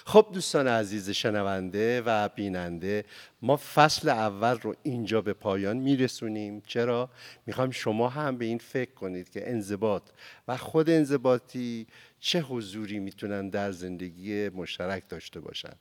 خب 0.05 0.27
دوستان 0.33 0.67
عزیز 0.67 1.09
شنونده 1.09 2.01
و 2.01 2.29
بیننده 2.29 3.05
ما 3.41 3.57
فصل 3.57 4.09
اول 4.09 4.59
رو 4.59 4.75
اینجا 4.83 5.21
به 5.21 5.33
پایان 5.33 5.77
میرسونیم. 5.77 6.61
چرا؟ 6.67 7.09
می‌خوایم 7.45 7.71
شما 7.71 8.09
هم 8.09 8.37
به 8.37 8.45
این 8.45 8.57
فکر 8.57 8.93
کنید 8.93 9.29
که 9.29 9.49
انضباط 9.49 10.09
و 10.47 10.57
خود 10.57 10.89
انضباطی 10.89 11.87
چه 12.19 12.41
حضوری 12.41 12.99
می‌تونن 12.99 13.49
در 13.49 13.71
زندگی 13.71 14.49
مشترک 14.49 15.09
داشته 15.09 15.39
باشن. 15.39 15.73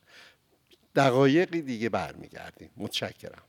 دقایقی 0.95 1.63
دیگه 1.63 1.89
برمیگردیم. 1.89 2.71
متشکرم. 2.77 3.43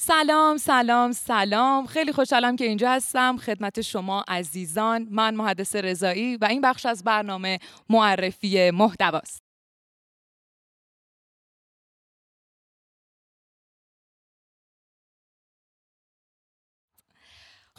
سلام 0.00 0.56
سلام 0.56 1.12
سلام. 1.12 1.86
خیلی 1.86 2.12
خوشحالم 2.12 2.56
که 2.56 2.64
اینجا 2.64 2.90
هستم. 2.90 3.36
خدمت 3.36 3.80
شما 3.80 4.24
عزیزان 4.28 5.08
من 5.10 5.34
محدث 5.34 5.76
رضایی 5.76 6.36
و 6.36 6.44
این 6.44 6.60
بخش 6.60 6.86
از 6.86 7.04
برنامه 7.04 7.58
معرفی 7.88 8.70
محتواست. 8.70 9.47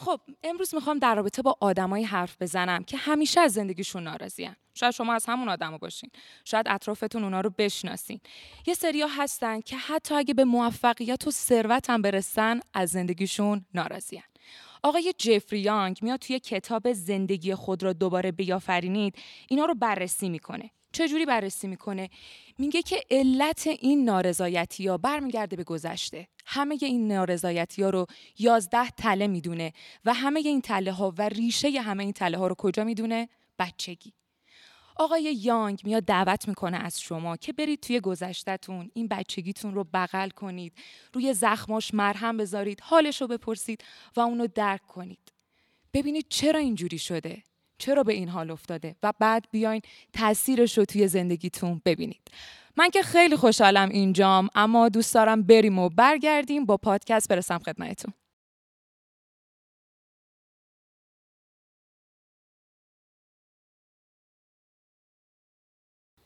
خب 0.00 0.20
امروز 0.42 0.74
می‌خوام 0.74 0.98
در 0.98 1.14
رابطه 1.14 1.42
با 1.42 1.56
آدمایی 1.60 2.04
حرف 2.04 2.36
بزنم 2.40 2.84
که 2.84 2.96
همیشه 2.96 3.40
از 3.40 3.52
زندگیشون 3.52 4.02
ناراضیان 4.02 4.56
شاید 4.74 4.92
شما 4.92 5.14
از 5.14 5.26
همون 5.26 5.48
آدما 5.48 5.78
باشین. 5.78 6.10
شاید 6.44 6.66
اطرافتون 6.68 7.24
اونا 7.24 7.40
رو 7.40 7.50
بشناسین. 7.58 8.20
یه 8.66 8.74
سریا 8.74 9.06
هستن 9.06 9.60
که 9.60 9.76
حتی 9.76 10.14
اگه 10.14 10.34
به 10.34 10.44
موفقیت 10.44 11.26
و 11.26 11.30
ثروت 11.30 11.90
هم 11.90 12.02
برسن 12.02 12.60
از 12.74 12.90
زندگیشون 12.90 13.64
ناراضیان 13.74 14.24
آقای 14.82 15.14
جفری 15.18 15.58
یانگ 15.58 15.98
میاد 16.02 16.18
توی 16.18 16.38
کتاب 16.38 16.92
زندگی 16.92 17.54
خود 17.54 17.82
را 17.82 17.92
دوباره 17.92 18.32
بیافرینید. 18.32 19.14
اینا 19.48 19.64
رو 19.64 19.74
بررسی 19.74 20.28
می‌کنه. 20.28 20.70
چجوری 20.92 21.26
بررسی 21.26 21.68
می‌کنه؟ 21.68 22.10
میگه 22.58 22.82
که 22.82 23.04
علت 23.10 23.66
این 23.66 24.04
نارضایتی 24.04 24.86
ها 24.86 24.98
برمیگرده 24.98 25.56
به 25.56 25.64
گذشته. 25.64 26.28
همه 26.46 26.78
این 26.82 27.12
نارضایتی 27.12 27.82
ها 27.82 27.90
رو 27.90 28.06
یازده 28.38 28.90
تله 28.90 29.26
می‌دونه 29.26 29.72
و 30.04 30.14
همه 30.14 30.40
این 30.40 30.60
تله 30.60 30.92
ها 30.92 31.14
و 31.18 31.28
ریشه 31.28 31.70
همه 31.80 32.02
این 32.02 32.12
تله 32.12 32.38
ها 32.38 32.46
رو 32.46 32.54
کجا 32.54 32.84
می‌دونه؟ 32.84 33.28
بچگی. 33.58 34.12
آقای 34.96 35.22
یانگ 35.22 35.80
میاد 35.84 36.04
دعوت 36.04 36.48
می‌کنه 36.48 36.76
از 36.76 37.00
شما 37.00 37.36
که 37.36 37.52
برید 37.52 37.80
توی 37.80 38.00
گذشتهتون 38.00 38.90
این 38.94 39.08
بچگیتون 39.08 39.74
رو 39.74 39.84
بغل 39.94 40.28
کنید 40.28 40.72
روی 41.12 41.34
زخماش 41.34 41.94
مرهم 41.94 42.36
بذارید 42.36 42.80
حالش 42.80 43.20
رو 43.20 43.26
بپرسید 43.26 43.84
و 44.16 44.20
اونو 44.20 44.46
درک 44.46 44.86
کنید. 44.86 45.32
ببینید 45.94 46.26
چرا 46.28 46.60
اینجوری 46.60 46.98
شده. 46.98 47.42
چرا 47.80 48.02
به 48.02 48.12
این 48.12 48.28
حال 48.28 48.50
افتاده 48.50 48.96
و 49.02 49.12
بعد 49.18 49.46
بیاین 49.50 49.82
تاثیرش 50.12 50.78
رو 50.78 50.84
توی 50.84 51.08
زندگیتون 51.08 51.82
ببینید. 51.84 52.20
من 52.76 52.90
که 52.90 53.02
خیلی 53.02 53.36
خوشحالم 53.36 53.88
اینجام 53.88 54.48
اما 54.54 54.88
دوست 54.88 55.14
دارم 55.14 55.42
بریم 55.42 55.78
و 55.78 55.88
برگردیم 55.88 56.66
با 56.66 56.76
پادکست 56.76 57.28
برسم 57.28 57.58
خدمتتون. 57.58 58.14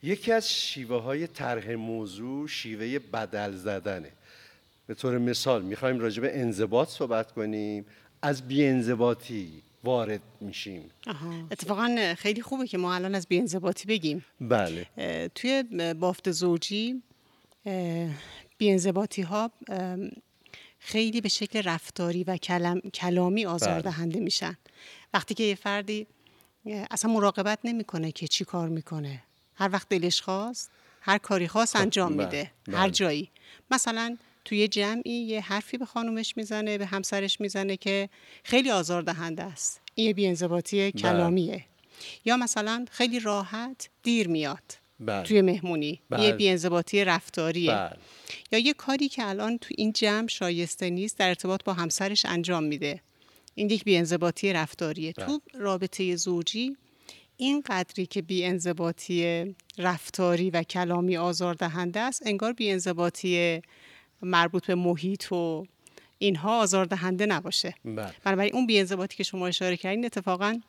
یکی 0.02 0.32
از 0.32 0.52
شیوه 0.52 1.02
های 1.02 1.26
طرح 1.26 1.70
موضوع 1.70 2.48
شیوه 2.48 2.98
بدل 2.98 3.52
زدنه. 3.52 4.12
به 4.86 4.94
طور 4.94 5.18
مثال 5.18 5.62
می‌خوایم 5.62 6.00
راجع 6.00 6.22
به 6.22 6.40
انضباط 6.40 6.88
صحبت 6.88 7.32
کنیم. 7.32 7.86
از 8.22 8.48
بیانضباطی 8.48 9.62
وارد 9.84 10.20
میشیم. 10.40 10.90
اتفاقا 11.50 12.14
خیلی 12.18 12.42
خوبه 12.42 12.66
که 12.66 12.78
ما 12.78 12.94
الان 12.94 13.14
از 13.14 13.26
بیانضباطی 13.26 13.86
بگیم. 13.86 14.24
بله. 14.40 14.86
توی 15.34 15.62
بافت 16.00 16.30
زوجی 16.30 17.02
بیانضباطی 18.58 19.22
ها 19.22 19.50
خیلی 20.78 21.20
به 21.20 21.28
شکل 21.28 21.62
رفتاری 21.62 22.24
و 22.24 22.36
کلم، 22.36 22.80
کلامی 22.80 23.46
آزاردهنده 23.46 24.14
بله. 24.14 24.24
میشن. 24.24 24.56
وقتی 25.14 25.34
که 25.34 25.44
یه 25.44 25.54
فردی 25.54 26.06
اصلا 26.90 27.12
مراقبت 27.12 27.58
نمی‌کنه 27.64 28.12
که 28.12 28.28
چی 28.28 28.44
کار 28.44 28.68
می‌کنه. 28.68 29.22
هر 29.54 29.70
وقت 29.72 29.88
دلش 29.88 30.22
خواست 30.22 30.70
هر 31.00 31.18
کاری 31.18 31.48
خواست 31.48 31.76
خب، 31.76 31.82
انجام 31.82 32.16
بله، 32.16 32.24
میده 32.24 32.50
هر 32.68 32.82
بله. 32.82 32.90
جایی. 32.90 33.30
مثلا 33.70 34.16
توی 34.44 34.68
جمعی 34.68 35.12
یه 35.12 35.40
حرفی 35.40 35.78
به 35.78 35.84
خانومش 35.84 36.36
می‌زنه 36.36 36.78
به 36.78 36.86
همسرش 36.86 37.40
می‌زنه 37.40 37.76
که 37.76 38.08
خیلی 38.44 38.70
آزاردهنده 38.70 39.42
است. 39.42 39.80
این 39.94 40.06
یه 40.06 40.12
بیانضباطی 40.14 40.92
کلامیه. 40.92 41.64
یا 42.24 42.36
مثلا 42.36 42.84
خیلی 42.90 43.20
راحت 43.20 43.88
دیر 44.02 44.28
میاد 44.28 44.78
توی 45.24 45.42
مهمونی. 45.42 46.00
یه 46.18 46.32
بیانضباطی 46.32 47.04
رفتاریه. 47.04 47.90
یا 48.52 48.58
یه 48.58 48.72
کاری 48.72 49.08
که 49.08 49.28
الان 49.28 49.58
تو 49.58 49.74
این 49.78 49.92
جمع 49.92 50.28
شایسته 50.28 50.90
نیست 50.90 51.18
در 51.18 51.28
ارتباط 51.28 51.64
با 51.64 51.72
همسرش 51.72 52.24
انجام 52.24 52.64
میده. 52.64 53.00
این 53.54 53.70
یک 53.70 53.84
بیانضباطی 53.84 54.52
رفتاریه. 54.52 55.12
تو 55.12 55.40
رابطه 55.54 56.16
زوجی 56.16 56.76
این 57.36 57.62
قدری 57.66 58.06
که 58.06 58.22
بیانضباطی 58.22 59.44
رفتاری 59.78 60.50
و 60.50 60.62
کلامی 60.62 61.16
آزاردهنده 61.16 62.00
است 62.00 62.22
انگار 62.26 62.52
بیانضباطی 62.52 63.62
مربوط 64.22 64.66
به 64.66 64.74
محیط 64.74 65.32
و 65.32 65.66
اینها 66.18 66.60
آزاردهنده 66.60 67.26
نباشه. 67.26 67.74
بله. 67.84 68.12
بنابراین 68.24 68.54
اون 68.54 68.66
بیانضباطی 68.66 69.16
که 69.16 69.22
شما 69.22 69.46
اشاره 69.46 69.76
کردین 69.76 70.04
اتفاقا 70.04 70.60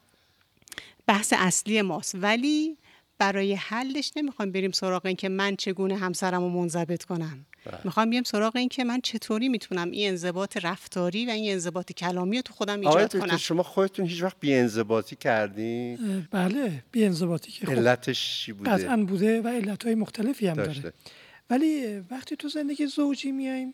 بحث 1.07 1.33
اصلی 1.37 1.81
ماست. 1.81 2.15
ولی 2.15 2.77
برای 3.17 3.53
حلش 3.53 4.11
نمی‌خوایم 4.15 4.51
بریم 4.51 4.71
سراغ 4.71 5.05
این 5.05 5.15
که 5.15 5.29
من 5.29 5.55
چگونه 5.55 5.95
همسرم 5.95 6.41
رو 6.41 6.49
منضبط 6.49 7.03
کنم. 7.03 7.45
بله. 7.65 7.79
می‌خوام 7.83 8.09
بیام 8.09 8.23
سراغ 8.23 8.55
این 8.55 8.69
که 8.69 8.83
من 8.83 9.01
چطوری 9.01 9.49
می‌تونم 9.49 9.91
این 9.91 10.09
انضباط 10.09 10.57
رفتاری 10.63 11.25
و 11.25 11.29
این 11.29 11.51
انضباط 11.51 11.91
کلامی 11.91 12.35
رو 12.35 12.41
تو 12.41 12.53
خودم 12.53 12.79
ایجاد 12.79 13.19
کنم؟ 13.19 13.37
شما 13.37 13.63
خودتون 13.63 14.05
هیچ 14.05 14.23
وقت 14.23 14.37
بی‌انضباطی 14.39 15.15
کردین؟ 15.15 16.27
بله 16.31 16.83
بی‌انضباطی 16.91 17.51
که 17.51 17.65
خب 17.65 17.71
علتش 17.71 18.43
چی 18.43 18.53
بوده؟ 18.53 18.71
قطعا 18.71 18.97
بوده 18.97 19.41
و 19.41 19.47
علتهای 19.47 19.95
مختلفی 19.95 20.47
هم 20.47 20.55
داشته. 20.55 20.81
داره 20.81 20.95
ولی 21.49 21.99
وقتی 21.99 22.35
تو 22.35 22.49
زندگی 22.49 22.87
زوجی 22.87 23.31
میایم 23.31 23.73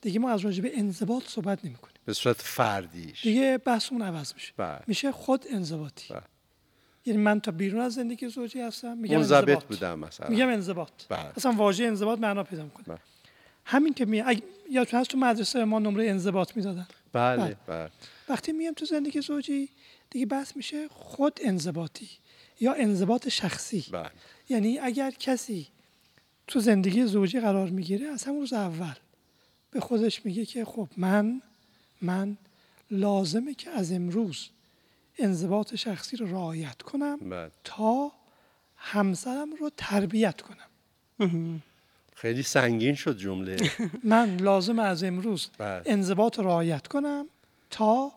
دیگه 0.00 0.20
ما 0.20 0.30
از 0.30 0.40
راجع 0.40 0.62
به 0.62 0.78
انضباط 0.78 1.22
صحبت 1.28 1.64
نمی‌کنیم 1.64 1.96
به 2.04 2.12
صورت 2.12 2.42
فردیش 2.42 3.22
دیگه 3.22 3.58
بحثمون 3.58 4.02
عوض 4.02 4.34
میشه 4.34 4.52
بله. 4.56 4.80
میشه 4.86 5.12
خود 5.12 5.44
انضباطی 5.50 6.14
بله. 6.14 6.22
یعنی 7.06 7.18
من 7.18 7.40
تا 7.40 7.50
بیرون 7.50 7.80
از 7.80 7.94
زندگی 7.94 8.28
زوجی 8.28 8.60
هستم 8.60 8.96
میگم 8.96 9.18
انضباط 9.18 9.64
بودم 9.64 9.98
مثلا 9.98 10.28
میگم 10.28 10.48
انضباط 10.48 10.90
بله. 11.08 11.32
اصلا 11.36 11.52
واژه 11.52 11.84
انضباط 11.84 12.18
معنا 12.18 12.44
پیدا 12.44 12.64
می‌کنه 12.64 12.84
بله. 12.86 12.98
همین 13.64 13.94
که 13.94 14.04
می 14.04 14.20
اگ... 14.20 14.40
یادتون 14.70 15.00
هست 15.00 15.10
تو 15.10 15.18
مدرسه 15.18 15.64
ما 15.64 15.78
نمره 15.78 16.10
انضباط 16.10 16.56
می‌دادن 16.56 16.86
بله 17.12 17.36
بله, 17.36 17.56
بله. 17.66 17.90
وقتی 18.28 18.52
میام 18.52 18.74
تو 18.74 18.84
زندگی 18.84 19.20
زوجی 19.20 19.68
دیگه 20.10 20.26
بحث 20.26 20.56
میشه 20.56 20.88
خود 20.88 21.40
انضباطی 21.42 22.08
یا 22.60 22.72
انضباط 22.72 23.28
شخصی 23.28 23.86
بله. 23.92 24.10
یعنی 24.48 24.78
اگر 24.78 25.10
کسی 25.10 25.68
تو 26.46 26.60
زندگی 26.60 27.06
زوجی 27.06 27.40
قرار 27.40 27.68
می‌گیره 27.70 28.06
از 28.06 28.24
همون 28.24 28.40
روز 28.40 28.52
اول 28.52 28.94
به 29.70 29.80
خودش 29.80 30.26
میگه 30.26 30.44
که 30.44 30.64
خب 30.64 30.88
من 30.96 31.42
من 32.02 32.36
لازمه 32.90 33.54
که 33.54 33.70
از 33.70 33.92
امروز 33.92 34.48
انضباط 35.18 35.74
شخصی 35.74 36.16
رو 36.16 36.26
رعایت 36.26 36.82
کنم 36.82 37.16
بله. 37.16 37.50
تا 37.64 38.12
همسرم 38.76 39.54
رو 39.60 39.70
تربیت 39.76 40.40
کنم 40.40 40.66
خیلی 42.14 42.42
سنگین 42.42 42.94
شد 42.94 43.18
جمله 43.18 43.56
من 44.04 44.36
لازم 44.36 44.78
از 44.78 45.04
امروز 45.04 45.50
بله. 45.58 45.82
انضباط 45.86 46.38
رعایت 46.38 46.86
کنم 46.86 47.26
تا 47.70 48.12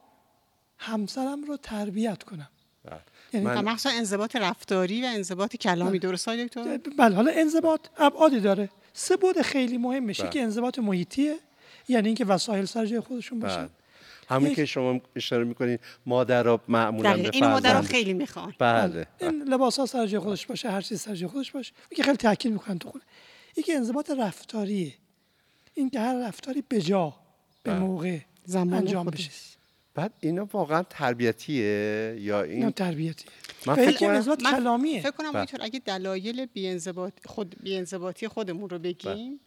همسرم 0.78 1.44
رو 1.44 1.58
تربیت 1.58 2.24
کنم 2.24 2.50
من... 3.34 3.62
مخصوصا 3.62 3.96
انضباط 3.96 4.36
رفتاری 4.36 5.04
و 5.04 5.06
انضباط 5.06 5.56
کلامی. 5.56 6.00
درست 6.00 6.30
دکتر؟ 6.30 6.78
بله 6.98 7.16
حالا 7.16 7.32
انضباط 7.36 7.88
ابعادی 7.98 8.40
داره. 8.40 8.70
سه 8.94 9.18
بود 9.18 9.42
خیلی 9.42 9.78
مهمشه 9.78 10.24
بله. 10.24 10.32
که 10.32 10.42
انضباط 10.42 10.80
محیطیه 10.80 11.36
یعنی 11.88 12.08
اینکه 12.08 12.26
وسایل 12.26 12.66
سر 12.66 12.86
جای 12.86 13.00
خودشون 13.00 13.40
باشن. 13.40 13.58
بله. 13.58 13.70
همون 14.30 14.56
که 14.56 14.66
شما 14.66 15.02
اشاره 15.16 15.44
می‌کنید 15.44 15.80
مادرها 16.06 16.62
معمولا 16.68 17.18
به 17.18 17.30
این 17.34 17.48
مادرها 17.48 17.82
خیلی 17.82 18.14
می‌خوان. 18.14 18.56
بله. 18.60 19.08
این 19.20 19.44
لباس 19.44 19.80
ها 19.80 19.86
سر 19.86 20.08
جای 20.08 20.20
خودش 20.20 20.46
باشه 20.46 20.72
هر 20.72 20.82
چیز 20.82 21.02
سر 21.02 21.16
جای 21.16 21.30
خودش 21.30 21.52
باشه. 21.52 21.74
که 21.96 22.04
خیلی 22.04 22.18
تاکید 22.18 22.52
می‌کنن 22.52 22.80
تو 22.80 22.90
خونه. 22.90 23.04
یکی 23.58 23.74
انضباط 23.74 24.12
رفتاریه. 24.12 24.94
این 25.74 25.90
که 25.90 26.00
هر 26.00 26.28
رفتاری 26.28 26.64
به 26.70 26.82
جا 26.82 27.14
به 27.64 27.74
موقع 27.74 28.20
زمان 28.46 28.74
انجام 28.74 29.06
بشه. 29.06 29.30
بعد 30.00 30.14
اینا 30.20 30.48
واقعا 30.54 30.84
تربیتیه 30.84 32.16
یا 32.20 32.44
این 32.44 32.54
اینا 32.54 32.72
تربیتیه. 32.72 33.28
من 33.66 33.76
فکر 33.76 33.98
کنم 33.98 34.36
کلامیه. 34.36 35.02
فکر 35.02 35.12
کنم 35.12 35.36
اینطور 35.36 35.60
اگه 35.64 35.80
دلایل 35.80 36.46
بی‌انضباط 36.46 37.14
خود 37.26 37.56
بی‌انضباطی 37.64 38.28
خودمون 38.28 38.70
رو 38.70 38.80
بگیم 38.80 39.40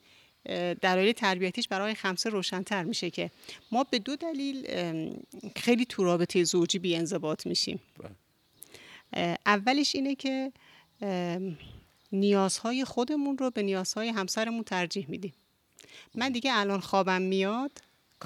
دلایل 0.83 1.13
تربیتیش 1.13 1.69
برای 1.69 1.95
خمسه 1.95 2.31
روشنتر 2.31 2.83
میشه 2.83 3.11
که 3.11 3.31
ما 3.71 3.85
به 3.85 3.99
دو 3.99 4.17
دلیل 4.17 4.67
خیلی 5.57 5.85
تو 5.85 6.05
رابطه 6.05 6.45
زوجی 6.45 6.79
بی‌انضباط 6.79 7.47
میشیم. 7.47 7.81
اولش 9.47 9.95
اینه 9.95 10.15
که 10.15 10.53
نیازهای 12.13 12.85
خودمون 12.85 13.39
رو 13.39 13.51
به 13.51 13.63
نیازهای 13.63 14.09
همسرمون 14.09 14.63
ترجیح 14.63 15.07
میدیم. 15.09 15.33
من 16.15 16.33
دیگه 16.33 16.51
الان 16.55 16.81
خوابم 16.81 17.23
میاد. 17.23 17.71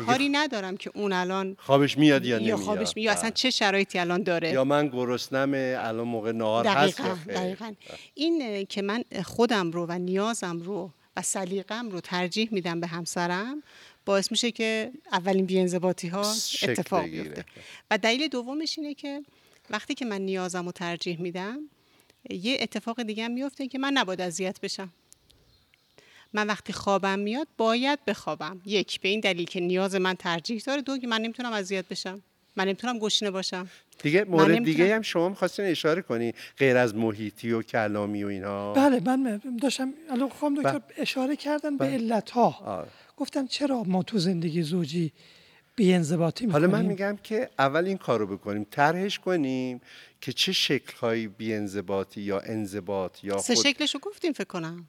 کاری 0.04 0.28
ندارم 0.28 0.76
که 0.76 0.90
اون 0.94 1.12
الان 1.12 1.56
خوابش 1.60 1.98
میاد 1.98 2.24
یا 2.24 2.38
نمیاد. 2.38 2.58
یا 2.58 2.64
خوابش 2.64 2.96
میاد. 2.96 3.04
یا 3.04 3.12
اصلا 3.12 3.30
چه 3.30 3.50
شرایطی 3.50 3.98
الان 3.98 4.22
داره؟ 4.22 4.52
یا 4.52 4.64
من 4.64 4.88
گرسنمه 4.88 5.76
الان 5.80 6.08
موقع 6.08 6.32
نهار 6.32 6.66
هست 6.66 7.00
دقیقا. 7.28 7.72
این 8.14 8.66
که 8.66 8.82
من 8.82 9.04
خودم 9.24 9.70
رو 9.70 9.86
و 9.88 9.98
نیازم 9.98 10.60
رو 10.60 10.90
و 11.16 11.22
سلیقم 11.22 11.88
رو 11.88 12.00
ترجیح 12.00 12.48
میدم 12.52 12.80
به 12.80 12.86
همسرم 12.86 13.62
باعث 14.04 14.30
میشه 14.30 14.50
که 14.50 14.90
اولین 15.12 15.46
بیانضباطی 15.46 16.08
ها 16.08 16.34
اتفاق 16.62 17.04
بیفته. 17.04 17.44
و 17.90 17.98
دلیل 17.98 18.28
دومش 18.28 18.78
اینه 18.78 18.94
که 18.94 19.22
وقتی 19.70 19.94
که 19.94 20.04
من 20.04 20.20
نیازم 20.20 20.66
رو 20.66 20.72
ترجیح 20.72 21.20
میدم 21.20 21.58
یه 22.30 22.58
اتفاق 22.60 23.02
دیگه 23.02 23.24
هم 23.24 23.30
میفته 23.30 23.68
که 23.68 23.78
من 23.78 23.92
نباید 23.92 24.20
اذیت 24.20 24.60
بشم. 24.60 24.92
من 26.36 26.46
وقتی 26.46 26.72
خوابم 26.72 27.18
میاد 27.18 27.48
باید 27.56 27.98
بخوابم. 28.06 28.60
یک 28.66 29.00
به 29.00 29.08
این 29.08 29.20
دلیل 29.20 29.46
که 29.46 29.60
نیاز 29.60 29.94
من 29.94 30.14
ترجیح 30.14 30.62
داره. 30.66 30.82
دو 30.82 30.98
که 30.98 31.06
من 31.06 31.20
نمی‌تونم 31.20 31.52
اذیت 31.52 31.88
بشم. 31.88 32.22
من 32.56 32.64
نمی‌تونم 32.64 32.98
گشنه 32.98 33.30
باشم. 33.30 33.68
دیگه 34.02 34.24
مورد 34.24 34.64
دیگه 34.64 34.94
هم 34.94 35.02
شما 35.02 35.28
می‌خواستین 35.28 35.64
اشاره 35.64 36.02
کنی 36.02 36.32
غیر 36.58 36.76
از 36.76 36.94
محیطی 36.94 37.52
و 37.52 37.62
کلامی 37.62 38.24
و 38.24 38.26
اینها 38.26 38.72
بله 38.72 39.00
من 39.00 39.40
داشتم 39.62 39.94
الان 40.10 40.28
خواهم 40.28 40.54
دکتر 40.54 40.80
اشاره 40.96 41.36
کردن 41.36 41.76
به 41.76 41.84
بله. 41.84 41.94
علت 41.94 42.30
ها 42.30 42.86
گفتن 43.16 43.46
چرا 43.46 43.82
ما 43.82 44.02
تو 44.02 44.18
زندگی 44.18 44.62
زوجی 44.62 45.12
بی‌انضباطی 45.76 46.46
حالا 46.46 46.68
من 46.68 46.84
میگم 46.84 47.18
که 47.22 47.50
اول 47.58 47.84
این 47.84 47.96
کارو 47.96 48.26
بکنیم 48.26 48.66
طرحش 48.70 49.18
کنیم 49.18 49.80
که 50.20 50.32
چه 50.32 50.52
شکل‌های 50.52 51.28
بی‌انضباطی 51.28 52.20
یا 52.20 52.40
انضباط 52.40 53.24
یا 53.24 53.38
سه 53.38 53.54
شکلشو 53.54 53.98
گفتیم 53.98 54.32
فکر 54.32 54.44
کنم. 54.44 54.88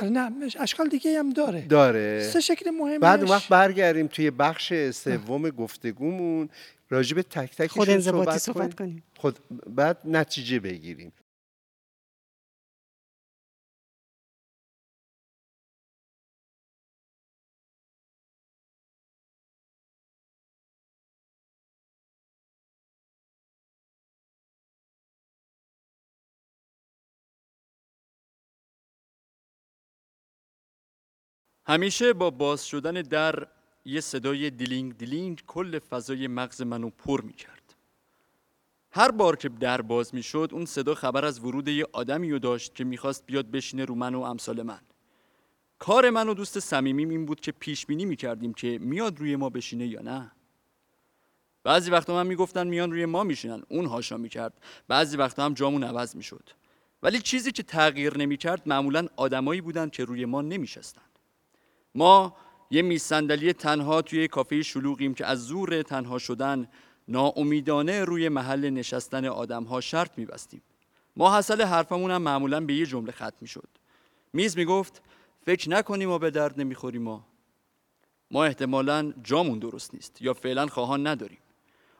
بله 0.00 0.08
نه 0.10 0.32
اشکال 0.60 0.88
دیگه 0.88 1.18
هم 1.18 1.30
داره. 1.30 1.60
داره. 1.60 2.28
سه 2.32 2.40
شکل 2.40 2.70
مهمش. 2.70 3.00
بعد 3.00 3.30
وقت 3.30 3.48
برگردیم 3.48 4.06
توی 4.06 4.30
بخش 4.30 4.90
سوم 4.90 5.50
گفتگومون 5.50 6.48
راجب 6.90 7.22
تک 7.22 7.56
تک 7.56 7.66
خود 7.70 7.90
انضباطی 7.90 8.38
صحبت, 8.38 8.38
صحبت 8.38 8.74
کنیم. 8.74 9.02
خود 9.16 9.38
بعد 9.66 9.98
نتیجه 10.04 10.60
بگیریم. 10.60 11.12
همیشه 31.66 32.12
با 32.12 32.30
باز 32.30 32.66
شدن 32.66 32.92
در 32.92 33.46
یه 33.84 34.00
صدای 34.00 34.50
دیلینگ 34.50 34.96
دیلینگ 34.96 35.42
کل 35.46 35.78
فضای 35.78 36.26
مغز 36.26 36.62
منو 36.62 36.90
پر 36.90 37.20
می 37.20 37.32
کرد. 37.32 37.74
هر 38.90 39.10
بار 39.10 39.36
که 39.36 39.48
در 39.48 39.80
باز 39.80 40.14
می 40.14 40.22
شد 40.22 40.48
اون 40.52 40.64
صدا 40.64 40.94
خبر 40.94 41.24
از 41.24 41.44
ورود 41.44 41.68
یه 41.68 41.86
آدمی 41.92 42.30
رو 42.30 42.38
داشت 42.38 42.74
که 42.74 42.84
می‌خواست 42.84 43.26
بیاد 43.26 43.50
بشینه 43.50 43.84
رو 43.84 43.94
من 43.94 44.14
و 44.14 44.20
امثال 44.20 44.62
من. 44.62 44.80
کار 45.78 46.10
من 46.10 46.28
و 46.28 46.34
دوست 46.34 46.58
صمیمیم 46.58 47.08
این 47.08 47.26
بود 47.26 47.40
که 47.40 47.52
پیش 47.52 47.86
بینی 47.86 48.04
می 48.04 48.16
کردیم 48.16 48.54
که 48.54 48.78
میاد 48.78 49.18
روی 49.18 49.36
ما 49.36 49.50
بشینه 49.50 49.86
یا 49.86 50.02
نه. 50.02 50.30
بعضی 51.64 51.90
وقتا 51.90 52.14
من 52.14 52.26
می‌گفتن 52.26 52.66
میان 52.66 52.90
روی 52.90 53.06
ما 53.06 53.24
میشینن 53.24 53.62
اون 53.68 53.86
حاشا 53.86 54.16
می‌کرد 54.16 54.52
بعضی 54.88 55.16
وقتا 55.16 55.44
هم 55.44 55.54
جامون 55.54 55.84
عوض 55.84 56.16
می‌شد 56.16 56.50
ولی 57.02 57.20
چیزی 57.20 57.52
که 57.52 57.62
تغییر 57.62 58.18
نمی‌کرد 58.18 58.62
معمولا 58.66 59.06
آدمایی 59.16 59.60
بودن 59.60 59.88
که 59.88 60.04
روی 60.04 60.24
ما 60.24 60.42
نمیشستن 60.42 61.02
ما 61.94 62.36
یه 62.70 62.82
میز 62.82 63.02
صندلی 63.02 63.52
تنها 63.52 64.02
توی 64.02 64.28
کافه 64.28 64.62
شلوغیم 64.62 65.14
که 65.14 65.26
از 65.26 65.46
زور 65.46 65.82
تنها 65.82 66.18
شدن 66.18 66.68
ناامیدانه 67.08 68.04
روی 68.04 68.28
محل 68.28 68.70
نشستن 68.70 69.24
آدمها 69.24 69.80
شرط 69.80 70.10
میبستیم. 70.16 70.62
ما 71.16 71.30
حاصل 71.30 71.62
حرفمون 71.62 72.10
هم 72.10 72.22
معمولا 72.22 72.60
به 72.60 72.74
یه 72.74 72.86
جمله 72.86 73.12
ختم 73.12 73.36
می‌شد. 73.40 73.68
میز 74.32 74.56
می‌گفت 74.56 75.02
فکر 75.46 75.70
نکنیم 75.70 76.08
ما 76.08 76.18
به 76.18 76.30
درد 76.30 76.60
نمی‌خوریم 76.60 77.02
ما. 77.02 77.26
ما 78.30 78.44
احتمالا 78.44 79.12
جامون 79.22 79.58
درست 79.58 79.94
نیست 79.94 80.22
یا 80.22 80.34
فعلا 80.34 80.66
خواهان 80.66 81.06
نداریم. 81.06 81.38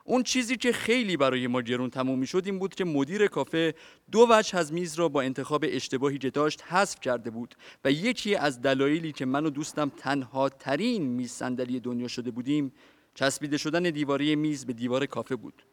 اون 0.07 0.23
چیزی 0.23 0.57
که 0.57 0.71
خیلی 0.71 1.17
برای 1.17 1.47
ما 1.47 1.61
گرون 1.61 1.89
تموم 1.89 2.19
می‌شد 2.19 2.41
این 2.45 2.59
بود 2.59 2.75
که 2.75 2.85
مدیر 2.85 3.27
کافه 3.27 3.75
دو 4.11 4.27
وجه 4.29 4.57
از 4.57 4.73
میز 4.73 4.95
را 4.95 5.09
با 5.09 5.21
انتخاب 5.21 5.65
اشتباهی 5.67 6.17
که 6.17 6.29
داشت 6.29 6.63
حذف 6.63 6.99
کرده 6.99 7.29
بود 7.29 7.55
و 7.85 7.91
یکی 7.91 8.35
از 8.35 8.61
دلایلی 8.61 9.11
که 9.11 9.25
من 9.25 9.45
و 9.45 9.49
دوستم 9.49 9.91
تنها 9.97 10.49
ترین 10.49 11.03
میز 11.03 11.31
صندلی 11.31 11.79
دنیا 11.79 12.07
شده 12.07 12.31
بودیم 12.31 12.73
چسبیده 13.15 13.57
شدن 13.57 13.83
دیواره 13.83 14.35
میز 14.35 14.65
به 14.65 14.73
دیوار 14.73 15.05
کافه 15.05 15.35
بود. 15.35 15.63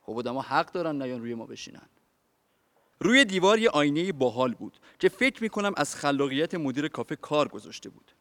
خب 0.00 0.18
آدما 0.18 0.42
حق 0.42 0.72
دارن 0.72 1.02
نیان 1.02 1.20
روی 1.20 1.34
ما 1.34 1.46
بشینن. 1.46 1.88
روی 3.00 3.24
دیوار 3.24 3.58
یه 3.58 3.70
آینه 3.70 4.12
باحال 4.12 4.54
بود 4.54 4.78
که 4.98 5.08
فکر 5.08 5.42
می‌کنم 5.42 5.72
از 5.76 5.94
خلاقیت 5.96 6.54
مدیر 6.54 6.88
کافه 6.88 7.16
کار 7.16 7.48
گذاشته 7.48 7.90
بود. 7.90 8.12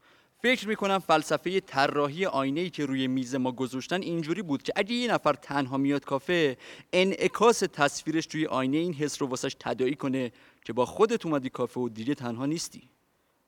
فکر 0.41 0.67
می‌کنم 0.67 0.99
فلسفه 0.99 1.59
طراحی 1.59 2.25
آینه 2.25 2.61
ای 2.61 2.69
که 2.69 2.85
روی 2.85 3.07
میز 3.07 3.35
ما 3.35 3.51
گذاشتن 3.51 4.01
اینجوری 4.01 4.41
بود 4.41 4.63
که 4.63 4.73
اگه 4.75 4.93
یه 4.93 5.13
نفر 5.13 5.33
تنها 5.33 5.77
میاد 5.77 6.05
کافه 6.05 6.57
انعکاس 6.93 7.59
تصویرش 7.59 8.25
توی 8.25 8.45
آینه 8.45 8.77
این 8.77 8.93
حس 8.93 9.21
رو 9.21 9.27
واسش 9.27 9.55
تدایی 9.59 9.95
کنه 9.95 10.31
که 10.65 10.73
با 10.73 10.85
خودت 10.85 11.25
اومدی 11.25 11.49
کافه 11.49 11.79
و 11.79 11.89
دیگه 11.89 12.15
تنها 12.15 12.45
نیستی. 12.45 12.89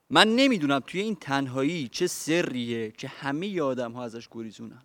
من 0.10 0.36
نمی‌دونم 0.36 0.80
توی 0.88 1.02
این 1.02 1.16
تنهایی 1.16 1.88
چه 1.88 2.08
سریه 2.08 2.92
که 2.92 3.08
همه 3.08 3.62
آدم 3.62 3.92
ها 3.92 4.04
ازش 4.04 4.28
گریزونن. 4.32 4.82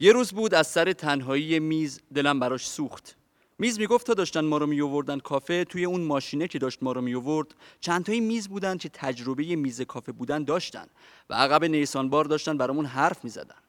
یه 0.00 0.12
روز 0.12 0.32
بود 0.32 0.54
از 0.54 0.66
سر 0.66 0.92
تنهایی 0.92 1.60
میز 1.60 2.00
دلم 2.14 2.40
براش 2.40 2.68
سوخت. 2.68 3.16
میز 3.62 3.78
می‌گفت 3.78 4.06
تا 4.06 4.14
داشتن 4.14 4.40
ما 4.40 4.58
رو 4.58 4.66
می 4.66 4.80
آوردن 4.80 5.18
کافه 5.18 5.64
توی 5.64 5.84
اون 5.84 6.00
ماشینه 6.00 6.48
که 6.48 6.58
داشت 6.58 6.82
ما 6.82 6.92
رو 6.92 7.00
می 7.00 7.14
آورد 7.14 7.54
چند 7.80 8.04
تایی 8.04 8.20
میز 8.20 8.48
بودن 8.48 8.76
که 8.76 8.88
تجربه 8.88 9.56
میز 9.56 9.80
کافه 9.80 10.12
بودن 10.12 10.44
داشتن 10.44 10.86
و 11.30 11.34
عقب 11.34 11.64
نیسان 11.64 12.10
بار 12.10 12.24
داشتن 12.24 12.58
برامون 12.58 12.86
حرف 12.86 13.24
می 13.24 13.30
زدن. 13.30 13.62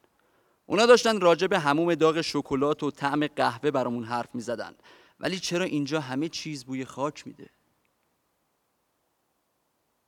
اونا 0.66 0.86
داشتن 0.86 1.20
راجع 1.20 1.46
به 1.46 1.58
هموم 1.58 1.94
داغ 1.94 2.20
شکلات 2.20 2.82
و 2.82 2.90
طعم 2.90 3.26
قهوه 3.26 3.70
برامون 3.70 4.04
حرف 4.04 4.34
می 4.34 4.40
زدن. 4.40 4.74
ولی 5.20 5.38
چرا 5.38 5.64
اینجا 5.64 6.00
همه 6.00 6.28
چیز 6.28 6.64
بوی 6.64 6.84
خاک 6.84 7.26
میده 7.26 7.50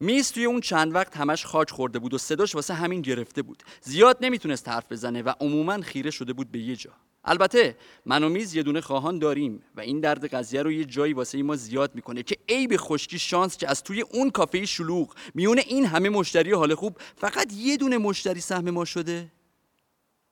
میز 0.00 0.32
توی 0.32 0.44
اون 0.44 0.60
چند 0.60 0.94
وقت 0.94 1.16
همش 1.16 1.46
خاک 1.46 1.70
خورده 1.70 1.98
بود 1.98 2.14
و 2.14 2.18
صداش 2.18 2.54
واسه 2.54 2.74
همین 2.74 3.02
گرفته 3.02 3.42
بود 3.42 3.62
زیاد 3.80 4.18
نمی‌تونست 4.20 4.68
حرف 4.68 4.92
بزنه 4.92 5.22
و 5.22 5.32
عموما 5.40 5.80
خیره 5.80 6.10
شده 6.10 6.32
بود 6.32 6.50
به 6.50 6.58
یه 6.58 6.76
جا 6.76 6.92
البته 7.26 7.76
من 8.06 8.28
میز 8.28 8.54
یه 8.54 8.62
دونه 8.62 8.80
خواهان 8.80 9.18
داریم 9.18 9.62
و 9.74 9.80
این 9.80 10.00
درد 10.00 10.34
قضیه 10.34 10.62
رو 10.62 10.72
یه 10.72 10.84
جایی 10.84 11.12
واسه 11.12 11.42
ما 11.42 11.56
زیاد 11.56 11.94
می‌کنه 11.94 12.22
که 12.22 12.36
ای 12.46 12.66
به 12.66 12.78
خشکی 12.78 13.18
شانس 13.18 13.56
که 13.56 13.70
از 13.70 13.82
توی 13.82 14.00
اون 14.00 14.30
کافه 14.30 14.66
شلوغ 14.66 15.14
میونه 15.34 15.62
این 15.66 15.86
همه 15.86 16.08
مشتری 16.08 16.52
حال 16.52 16.74
خوب 16.74 16.98
فقط 17.16 17.52
یه 17.52 17.76
دونه 17.76 17.98
مشتری 17.98 18.40
سهم 18.40 18.70
ما 18.70 18.84
شده؟ 18.84 19.32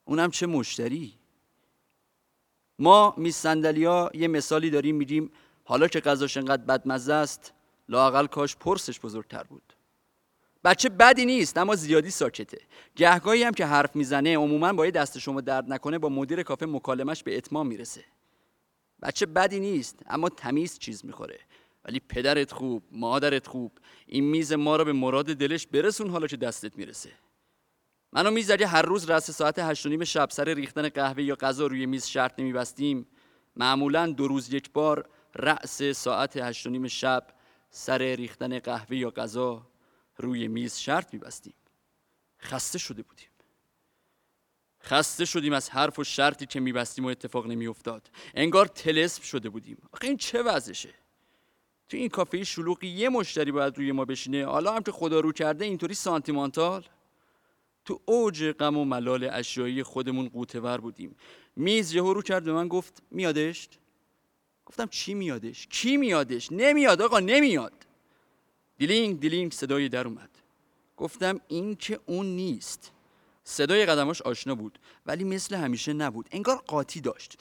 اونم 0.05 0.31
چه 0.31 0.47
مشتری؟ 0.47 1.15
ما 2.79 3.15
میز 3.17 3.35
صندلیا 3.35 4.11
یه 4.15 4.29
مثالی 4.29 4.71
داریم 4.71 4.97
میگیم 4.97 5.31
حالا 5.65 5.89
که 5.89 6.01
غذاش 6.01 6.37
انقدر 6.37 6.63
بدمزه 6.63 7.13
است 7.13 7.53
لاقل 7.89 8.27
کاش 8.27 8.57
پرسش 8.57 9.01
بزرگتر 9.01 9.43
بود. 9.43 9.74
بچه 10.65 10.89
بدی 10.89 11.27
نیست 11.27 11.59
اما 11.59 11.75
زیادی 11.75 12.11
ساکته. 12.11 12.59
گهگاهی 12.97 13.43
هم 13.43 13.53
که 13.53 13.67
حرف 13.67 13.97
می‌زنه 13.97 14.37
عموما 14.37 14.73
باید 14.73 14.95
دست 14.95 15.19
شما 15.19 15.41
درد 15.41 15.73
نکنه 15.73 15.99
با 15.99 16.09
مدیر 16.09 16.43
کافه 16.43 16.67
مکالمش 16.67 17.23
به 17.23 17.37
اتمام 17.37 17.67
می‌رسه. 17.67 18.05
بچه 19.03 19.27
بدی 19.27 19.61
نیست 19.61 19.99
اما 20.07 20.29
تمیز 20.29 20.79
چیز 20.79 21.05
می‌خوره. 21.05 21.39
ولی 21.85 22.01
پدرت 22.01 22.53
خوب 22.53 22.83
مادرت 22.93 23.47
خوب 23.47 23.73
این 24.07 24.25
میز 24.25 24.53
ما 24.53 24.77
رو 24.77 24.85
به 24.85 24.93
مراد 24.93 25.27
دلش 25.27 25.67
برسون 25.67 26.11
حالا 26.11 26.27
که 26.27 26.37
دستت 26.37 26.77
می‌رسه. 26.77 27.11
منو 28.13 28.31
میز 28.31 28.51
اگه 28.51 28.67
هر 28.67 28.83
روز 28.83 29.11
رس 29.11 29.31
ساعت 29.31 29.59
هشت 29.59 29.87
نیم 29.87 30.05
شب 30.05 30.29
سر 30.31 30.45
ریختن 30.45 30.89
قهوه 30.89 31.23
یا 31.23 31.35
غذا 31.35 31.67
روی 31.67 31.87
میز 31.87 32.07
شرط 32.07 32.41
نمیبستیم 32.41 33.07
معمولا 33.57 34.07
دو 34.07 34.29
روز 34.29 34.53
یک 34.53 34.71
بار 34.73 35.09
رأس 35.37 35.83
ساعت 35.83 36.37
هشت 36.37 36.67
نیم 36.67 36.89
شب 36.89 37.27
سر 37.71 37.99
ریختن 37.99 38.59
قهوه 38.59 38.97
یا 38.97 39.11
غذا 39.11 39.67
روی 40.17 40.49
میز 40.49 40.79
شرط 40.79 41.15
میبستیم. 41.15 41.55
خسته 42.41 42.79
شده 42.79 43.03
بودیم. 43.03 43.29
خسته 44.83 45.25
شدیم 45.25 45.53
از 45.53 45.71
حرف 45.71 45.99
و 45.99 46.05
شرطی 46.05 46.47
که 46.47 46.61
میبستیم 46.61 47.05
و 47.05 47.09
اتفاق 47.09 47.47
نمیافتاد. 47.47 48.11
انگار 48.35 48.67
تلسم 48.67 49.23
شده 49.23 49.49
بودیم. 49.49 49.79
آخه 49.93 50.07
این 50.07 50.17
چه 50.17 50.43
وضعشه؟ 50.43 50.95
تو 51.89 51.97
این 51.97 52.09
کافه 52.09 52.45
شلوغی 52.45 52.89
یه 52.89 53.09
مشتری 53.09 53.53
باید 53.53 53.79
روی 53.79 53.93
ما 53.93 54.05
بشینه. 54.05 54.45
حالا 54.45 54.75
هم 54.75 54.83
که 54.83 54.93
خدا 54.93 55.21
رو 55.21 55.33
کرده 55.33 55.65
اینطوری 55.65 55.95
سانتیمانتال. 55.95 56.85
تو 57.85 58.01
اوج 58.05 58.45
غم 58.45 58.77
و 58.77 58.85
ملال 58.85 59.29
اشیایی 59.33 59.83
خودمون 59.83 60.29
غوطه‌ور 60.29 60.79
بودیم. 60.79 61.17
میز 61.57 61.95
یهو 61.95 62.13
رو 62.13 62.23
کرد 62.23 62.45
به 62.45 62.53
من 62.53 62.69
گفت 62.69 63.03
میادش 63.11 63.69
گفتم 64.67 64.87
چی 64.87 65.15
میادش؟ 65.15 65.67
کی 65.67 65.97
میادش؟ 65.97 66.53
نمیاد 66.53 67.03
آقا 67.03 67.21
نمیاد. 67.21 67.87
دیلینگ 68.79 69.21
دیلینگ 69.21 69.53
صدای 69.53 69.89
در 69.89 70.07
اومد. 70.07 70.31
گفتم 70.97 71.41
این 71.49 71.77
که 71.77 72.01
اون 72.07 72.27
نیست. 72.27 72.91
صدای 73.45 73.87
قدماش 73.87 74.23
آشنا 74.23 74.55
بود 74.55 74.79
ولی 75.07 75.25
مثل 75.25 75.55
همیشه 75.55 75.93
نبود. 75.93 76.29
انگار 76.31 76.57
قاطی 76.57 77.01
داشت. 77.01 77.39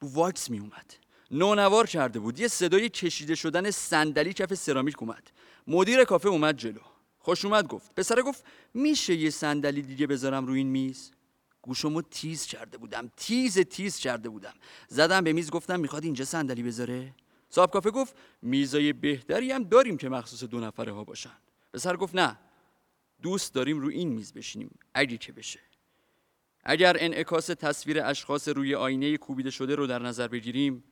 بو 0.00 0.08
واکس 0.08 0.50
می 0.50 0.58
اومد. 0.58 0.94
نونوار 1.30 1.86
کرده 1.86 2.18
بود. 2.18 2.40
یه 2.40 2.48
صدای 2.48 2.88
کشیده 2.88 3.34
شدن 3.34 3.70
صندلی 3.70 4.32
کف 4.32 4.54
سرامیک 4.54 5.02
اومد. 5.02 5.30
مدیر 5.66 6.04
کافه 6.04 6.28
اومد 6.28 6.56
جلو. 6.56 6.80
خوش 7.18 7.44
اومد 7.44 7.66
گفت. 7.66 7.94
پسره 7.94 8.22
گفت 8.22 8.44
میشه 8.74 9.14
یه 9.14 9.30
صندلی 9.30 9.82
دیگه 9.82 10.06
بذارم 10.06 10.46
روی 10.46 10.58
این 10.58 10.68
میز؟ 10.68 11.10
گوشمو 11.62 12.02
تیز 12.02 12.46
کرده 12.46 12.78
بودم. 12.78 13.10
تیز 13.16 13.58
تیز 13.58 13.98
کرده 13.98 14.28
بودم. 14.28 14.54
زدم 14.88 15.24
به 15.24 15.32
میز 15.32 15.50
گفتم 15.50 15.80
می‌خواد 15.80 16.04
اینجا 16.04 16.24
صندلی 16.24 16.62
بذاره؟ 16.62 17.12
صاحب 17.54 17.70
کافه 17.70 17.90
گفت 17.90 18.16
میزای 18.42 18.92
بهتری 18.92 19.52
هم 19.52 19.64
داریم 19.64 19.96
که 19.96 20.08
مخصوص 20.08 20.44
دو 20.44 20.60
نفره 20.60 20.92
ها 20.92 21.04
باشن. 21.04 21.36
پسر 21.72 21.96
گفت 21.96 22.14
نه 22.14 22.38
دوست 23.22 23.54
داریم 23.54 23.80
رو 23.80 23.88
این 23.88 24.08
میز 24.08 24.32
بشینیم 24.32 24.78
اگه 24.94 25.16
که 25.16 25.32
بشه. 25.32 25.60
اگر 26.64 26.96
انعکاس 27.00 27.46
تصویر 27.46 28.02
اشخاص 28.04 28.48
روی 28.48 28.74
آینه 28.74 29.16
کوبیده 29.16 29.50
شده 29.50 29.74
رو 29.74 29.86
در 29.86 30.02
نظر 30.02 30.28
بگیریم 30.28 30.84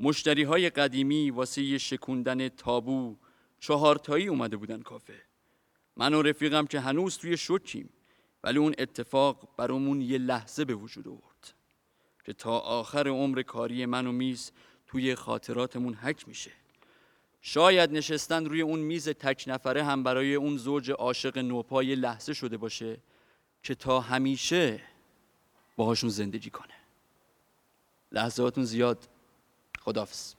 مشتری 0.00 0.42
های 0.42 0.70
قدیمی 0.70 1.30
واسه 1.30 1.78
شکوندن 1.78 2.48
تابو 2.48 3.16
چهارتایی 3.60 4.28
اومده 4.28 4.56
بودن 4.56 4.82
کافه. 4.82 5.22
من 5.96 6.14
و 6.14 6.22
رفیقم 6.22 6.66
که 6.66 6.80
هنوز 6.80 7.18
توی 7.18 7.36
شوکیم 7.36 7.90
ولی 8.44 8.58
اون 8.58 8.74
اتفاق 8.78 9.48
برامون 9.56 10.00
یه 10.00 10.18
لحظه 10.18 10.64
به 10.64 10.74
وجود 10.74 11.08
آورد 11.08 11.54
که 12.24 12.32
تا 12.32 12.58
آخر 12.58 13.08
عمر 13.08 13.42
کاری 13.42 13.86
من 13.86 14.06
و 14.06 14.12
میز 14.12 14.52
توی 14.94 15.14
خاطراتمون 15.14 15.94
حک 15.94 16.28
میشه. 16.28 16.50
شاید 17.42 17.92
نشستن 17.92 18.44
روی 18.44 18.60
اون 18.60 18.78
میز 18.78 19.08
تک 19.08 19.44
نفره 19.46 19.84
هم 19.84 20.02
برای 20.02 20.34
اون 20.34 20.56
زوج 20.56 20.90
عاشق 20.90 21.38
نوپای 21.38 21.94
لحظه 21.94 22.34
شده 22.34 22.56
باشه 22.56 22.96
که 23.62 23.74
تا 23.74 24.00
همیشه 24.00 24.80
باهاشون 25.76 26.10
زندگی 26.10 26.50
کنه. 26.50 26.74
لحظاتون 28.12 28.64
زیاد. 28.64 29.08
خدافز 29.80 30.34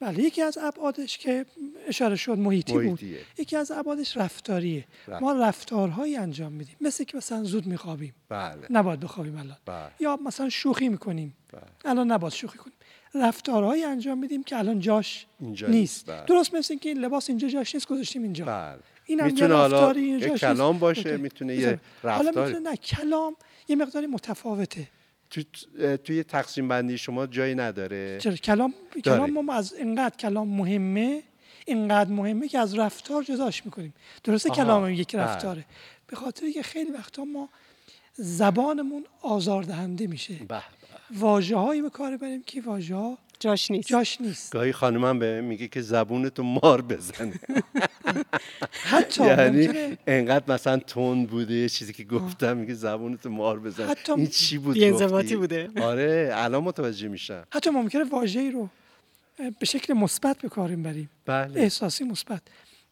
بله 0.00 0.22
یکی 0.22 0.42
از 0.42 0.58
ابعادش 0.58 1.18
که 1.18 1.46
اشاره 1.86 2.16
شد 2.16 2.38
محیطی 2.38 2.78
بود. 2.78 3.00
یکی 3.38 3.56
از 3.56 3.70
ابعادش 3.70 4.16
رفتاریه. 4.16 4.84
ما 5.20 5.32
رفتارهایی 5.32 6.16
انجام 6.16 6.52
میدیم. 6.52 6.76
مثل 6.80 7.04
که 7.04 7.16
مثلا 7.16 7.44
زود 7.44 7.66
میخوابیم. 7.66 8.14
بله. 8.28 8.66
نباید 8.70 9.00
بخوابیم 9.00 9.36
الان. 9.36 9.56
بله. 9.66 9.90
یا 10.00 10.18
مثلا 10.24 10.48
شوخی 10.48 10.88
می‌کنیم. 10.88 11.36
بله. 11.52 11.62
الان 11.84 12.12
نباید 12.12 12.32
شوخی 12.32 12.58
کنیم. 12.58 12.74
رفتارهایی 13.14 13.84
انجام 13.84 14.18
میدیم 14.18 14.42
که 14.42 14.58
الان 14.58 14.80
جاش 14.80 15.26
نیست. 15.40 16.06
بله. 16.06 16.24
درست 16.26 16.54
مثل 16.54 16.72
اینکه 16.72 16.88
این 16.88 16.98
لباس 16.98 17.28
اینجا 17.28 17.48
جاش 17.48 17.74
نیست 17.74 17.88
گذاشتیم 17.88 18.22
اینجا. 18.22 18.44
بله. 18.44 18.78
این 19.06 19.24
می‌تونه 19.24 19.54
حالا 19.54 19.98
یه 20.00 20.30
کلام 20.30 20.78
باشه 20.78 21.16
می‌تونه 21.16 21.56
یه 21.56 21.80
رفتار 22.04 22.12
حالا 22.12 22.46
می‌تونه 22.46 22.70
نه 22.70 22.76
کلام 22.76 23.36
یه 23.68 23.76
مقداری 23.76 24.06
متفاوته. 24.06 24.88
تو 25.30 25.42
توی 25.96 26.22
تقسیم 26.22 26.68
بندی 26.68 26.98
شما 26.98 27.26
جایی 27.26 27.54
نداره. 27.54 28.18
چرا؟ 28.20 28.34
کلام 28.34 28.74
کلام 29.04 29.30
ما 29.30 29.54
از 29.54 29.72
اینقدر 29.72 30.16
کلام 30.16 30.48
مهمه 30.48 31.22
اینقدر 31.66 32.10
مهمه 32.10 32.48
که 32.48 32.58
از 32.58 32.78
رفتار 32.78 33.22
جداش 33.22 33.64
می‌کنیم. 33.64 33.94
درسته 34.24 34.50
کلام 34.50 34.90
یک 34.90 35.16
بله. 35.16 35.22
رفتاره. 35.22 35.64
به 36.06 36.16
خاطر 36.16 36.50
که 36.50 36.62
خیلی 36.62 36.90
وقتا 36.90 37.24
ما 37.24 37.48
زبانمون 38.14 39.04
آزاردهنده 39.22 40.06
میشه. 40.06 40.34
واژه 41.14 41.56
هایی 41.56 41.82
به 41.82 41.90
کار 41.90 42.16
بریم 42.16 42.42
که 42.42 42.60
واژه 42.60 42.94
ها 42.94 43.18
جاش 43.40 43.70
نیست. 43.70 43.88
جاش 43.88 44.20
نیست. 44.20 44.52
گاهی 44.52 44.72
خانمم 44.72 45.18
به 45.18 45.40
میگه 45.40 45.68
که 45.68 45.80
زبونتو 45.80 46.42
مار 46.42 46.82
بزنه. 46.82 47.40
حتی 48.92 49.24
یعنی 49.24 49.68
انقدر 50.06 50.54
مثلا 50.54 50.76
تون 50.76 51.26
بوده 51.26 51.54
یه 51.54 51.68
چیزی 51.68 51.92
که 51.92 52.04
گفتم 52.04 52.56
میگه 52.56 52.74
زبونتو 52.74 53.30
مار 53.30 53.60
بزن 53.60 53.86
حتی 53.88 54.12
این 54.12 54.26
چی 54.26 54.58
بود 54.58 54.74
بی‌انضباطی 54.74 55.36
بوده. 55.36 55.70
آره 55.82 56.30
الان 56.34 56.64
متوجه 56.64 57.08
میشم. 57.08 57.44
حتی 57.50 57.70
ممکنه 57.70 58.04
واژه‌ای 58.04 58.50
رو 58.50 58.68
به 59.60 59.66
شکل 59.66 59.92
مثبت 59.92 60.38
به 60.38 60.48
کار 60.48 60.76
بریم. 60.76 61.10
بله. 61.26 61.60
احساسی 61.60 62.04
مثبت. 62.04 62.42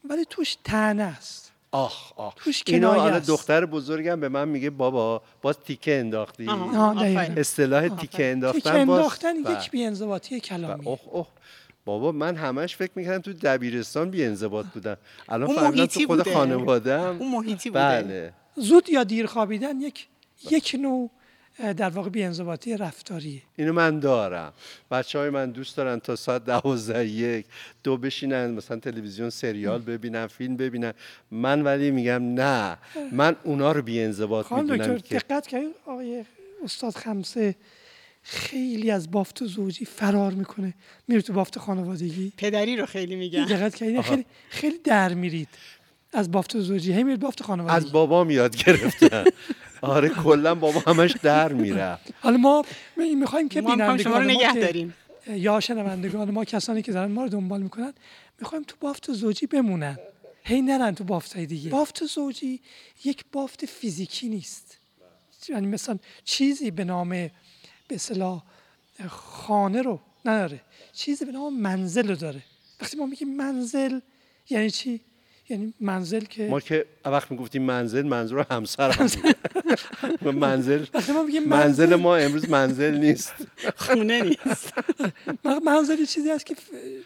ولی 0.08 0.24
توش 0.30 0.56
تنه 0.64 1.02
است. 1.02 1.45
آخ 1.70 2.12
آخ. 2.16 2.34
اینا 2.66 2.92
حالا 2.92 3.18
دختر 3.18 3.66
بزرگم 3.66 4.20
به 4.20 4.28
من 4.28 4.48
میگه 4.48 4.70
بابا 4.70 5.22
باز 5.42 5.58
تیکه 5.58 6.00
انداختی. 6.00 6.48
اصطلاح 7.36 7.88
تیکه 7.88 8.30
انداختن 8.32 8.60
تیکه 8.60 8.80
انداختن 8.80 9.42
باز... 9.42 9.64
یک 9.64 9.70
بی‌انضباطی 9.70 10.40
کلامی. 10.40 10.86
اوه 10.86 11.00
اوه. 11.10 11.26
بابا 11.84 12.12
من 12.12 12.36
همش 12.36 12.76
فکر 12.76 12.90
می‌کردم 12.96 13.20
تو 13.20 13.32
دبیرستان 13.32 14.10
بی‌انضباط 14.10 14.66
بودم 14.66 14.96
الان 15.28 15.54
فهمیدم 15.54 15.86
تو 15.86 16.06
خود 16.06 16.32
خانواده‌ام. 16.32 17.18
اون 17.18 17.32
محیطی 17.32 17.70
بوده. 17.70 17.80
بله. 17.80 18.32
زود 18.56 18.88
یا 18.88 19.04
دیر 19.04 19.26
خوابیدن 19.26 19.80
یک 19.80 20.06
یک 20.50 20.76
نوع 20.80 21.10
در 21.76 21.88
واقع 21.88 22.08
بیانضباطی 22.08 22.76
رفتاری. 22.76 23.42
اینو 23.56 23.72
من 23.72 24.00
دارم. 24.00 24.52
بچه 24.90 25.18
های 25.18 25.30
من 25.30 25.50
دوست 25.50 25.76
دارن 25.76 25.98
تا 25.98 26.16
ساعت 26.16 26.44
دوازده 26.44 27.06
یک 27.06 27.46
دو 27.84 27.96
بشینن 27.96 28.50
مثلا 28.50 28.76
تلویزیون 28.76 29.30
سریال 29.30 29.80
ببینن 29.80 30.26
فیلم 30.26 30.56
ببینن. 30.56 30.92
من 31.30 31.62
ولی 31.62 31.90
میگم 31.90 32.22
نه. 32.34 32.78
من 33.12 33.36
اونا 33.44 33.72
رو 33.72 33.82
بیانضباط 33.82 34.52
می‌دونم 34.52 34.98
که 34.98 35.18
دقت 35.18 35.46
کردید 35.46 35.74
آقای 35.86 36.24
استاد 36.64 36.94
خمسه 36.94 37.54
خیلی 38.22 38.90
از 38.90 39.10
بافت 39.10 39.44
زوجی 39.44 39.84
فرار 39.84 40.32
می‌کنه. 40.32 40.74
میره 41.08 41.22
تو 41.22 41.32
بافت 41.32 41.58
خانوادگی؟ 41.58 42.32
پدری 42.36 42.76
رو 42.76 42.86
خیلی 42.86 43.16
میگن. 43.16 43.44
دقت 43.44 43.74
کردید 43.74 44.00
خیلی 44.00 44.26
خیلی 44.50 44.78
در 44.78 45.14
میرید 45.14 45.48
از 46.12 46.30
بافت 46.30 46.58
زوجی. 46.60 46.92
هی 46.92 47.02
میرید 47.02 47.20
بافت 47.20 47.42
خانوادگی. 47.42 47.86
از 47.86 47.92
بابا 47.92 48.32
یاد 48.32 48.56
گرفتم. 48.56 49.24
آره 49.82 50.08
کلا 50.08 50.54
بابا 50.54 50.80
همش 50.80 51.14
در 51.22 51.52
میره 51.52 51.98
حالا 52.20 52.36
ما 52.36 52.64
می‌خوایم 52.96 53.48
که 53.48 53.62
بینندگان 53.62 54.26
ما 54.26 54.32
نگه 54.32 54.54
داریم. 54.54 54.94
یا 55.28 55.60
شنوندگان 55.60 56.30
ما 56.30 56.44
کسانی 56.44 56.82
که 56.82 56.92
دارن 56.92 57.12
ما 57.12 57.22
رو 57.22 57.28
دنبال 57.28 57.62
می‌کنن 57.62 57.92
می‌خوایم 58.40 58.64
تو 58.64 58.76
بافت 58.80 59.12
زوجی 59.12 59.46
بمونن. 59.46 59.98
هی 60.44 60.62
نرن 60.62 60.94
تو 60.94 61.04
بافت 61.04 61.36
های 61.36 61.46
دیگه. 61.46 61.70
بافت 61.70 62.04
زوجی 62.04 62.60
یک 63.04 63.24
بافت 63.32 63.66
فیزیکی 63.66 64.28
نیست. 64.28 64.78
یعنی 65.48 65.66
مثلا 65.66 65.98
چیزی 66.24 66.70
به 66.70 66.84
نام 66.84 67.08
به 67.08 67.30
اصطلاح 67.90 68.42
خانه 69.08 69.82
رو 69.82 70.00
نداره. 70.24 70.60
چیزی 70.92 71.24
به 71.24 71.32
نام 71.32 71.60
منزل 71.60 72.08
رو 72.08 72.14
داره. 72.14 72.42
وقتی 72.80 72.96
ما 72.96 73.06
میگیم 73.06 73.36
منزل 73.36 74.00
یعنی 74.50 74.70
چی؟ 74.70 75.00
یعنی 75.48 75.74
منزل 75.80 76.24
که 76.24 76.48
ما 76.48 76.60
که 76.60 76.86
وقت 77.04 77.30
می‌گفتیم 77.30 77.62
منزل 77.62 78.02
منظور 78.02 78.46
همسر 78.50 78.90
هم 78.90 79.08
منزل. 80.40 80.84
منزل 81.46 81.94
ما 81.94 82.16
امروز 82.16 82.50
منزل 82.50 82.98
نیست. 82.98 83.34
خونه 83.76 84.22
نیست. 84.22 84.72
منزل 85.66 86.04
چیزی 86.04 86.30
هست 86.30 86.46
که 86.46 86.54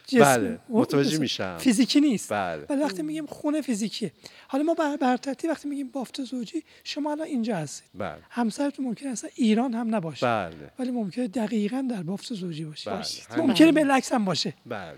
جسم 0.07 0.23
بله 0.23 0.59
متوجه 0.69 1.19
میشم. 1.19 1.57
فیزیکی 1.57 2.01
نیست. 2.01 2.33
بله. 2.33 2.65
ولی 2.69 2.81
وقتی 2.81 3.01
میگیم 3.01 3.25
خونه 3.25 3.61
فیزیکیه. 3.61 4.11
حالا 4.47 4.63
ما 4.63 4.73
بر, 4.73 5.17
وقتی 5.49 5.67
میگیم 5.67 5.87
بافت 5.87 6.23
زوجی 6.23 6.63
شما 6.83 7.11
الان 7.11 7.27
اینجا 7.27 7.55
هستید. 7.55 7.89
بله. 7.93 8.17
همسرتون 8.29 8.85
ممکن 8.85 9.07
اصلا 9.07 9.29
ایران 9.35 9.73
هم 9.73 9.95
نباشه. 9.95 10.25
بله. 10.25 10.71
ولی 10.79 10.91
ممکنه 10.91 11.27
دقیقا 11.27 11.87
در 11.89 12.03
بافت 12.03 12.33
زوجی 12.33 12.65
باشه. 12.65 12.91
بله. 12.91 13.41
ممکنه 13.47 13.71
بالعکس 13.71 14.11
هم 14.11 14.25
باشه. 14.25 14.53
بله. 14.65 14.95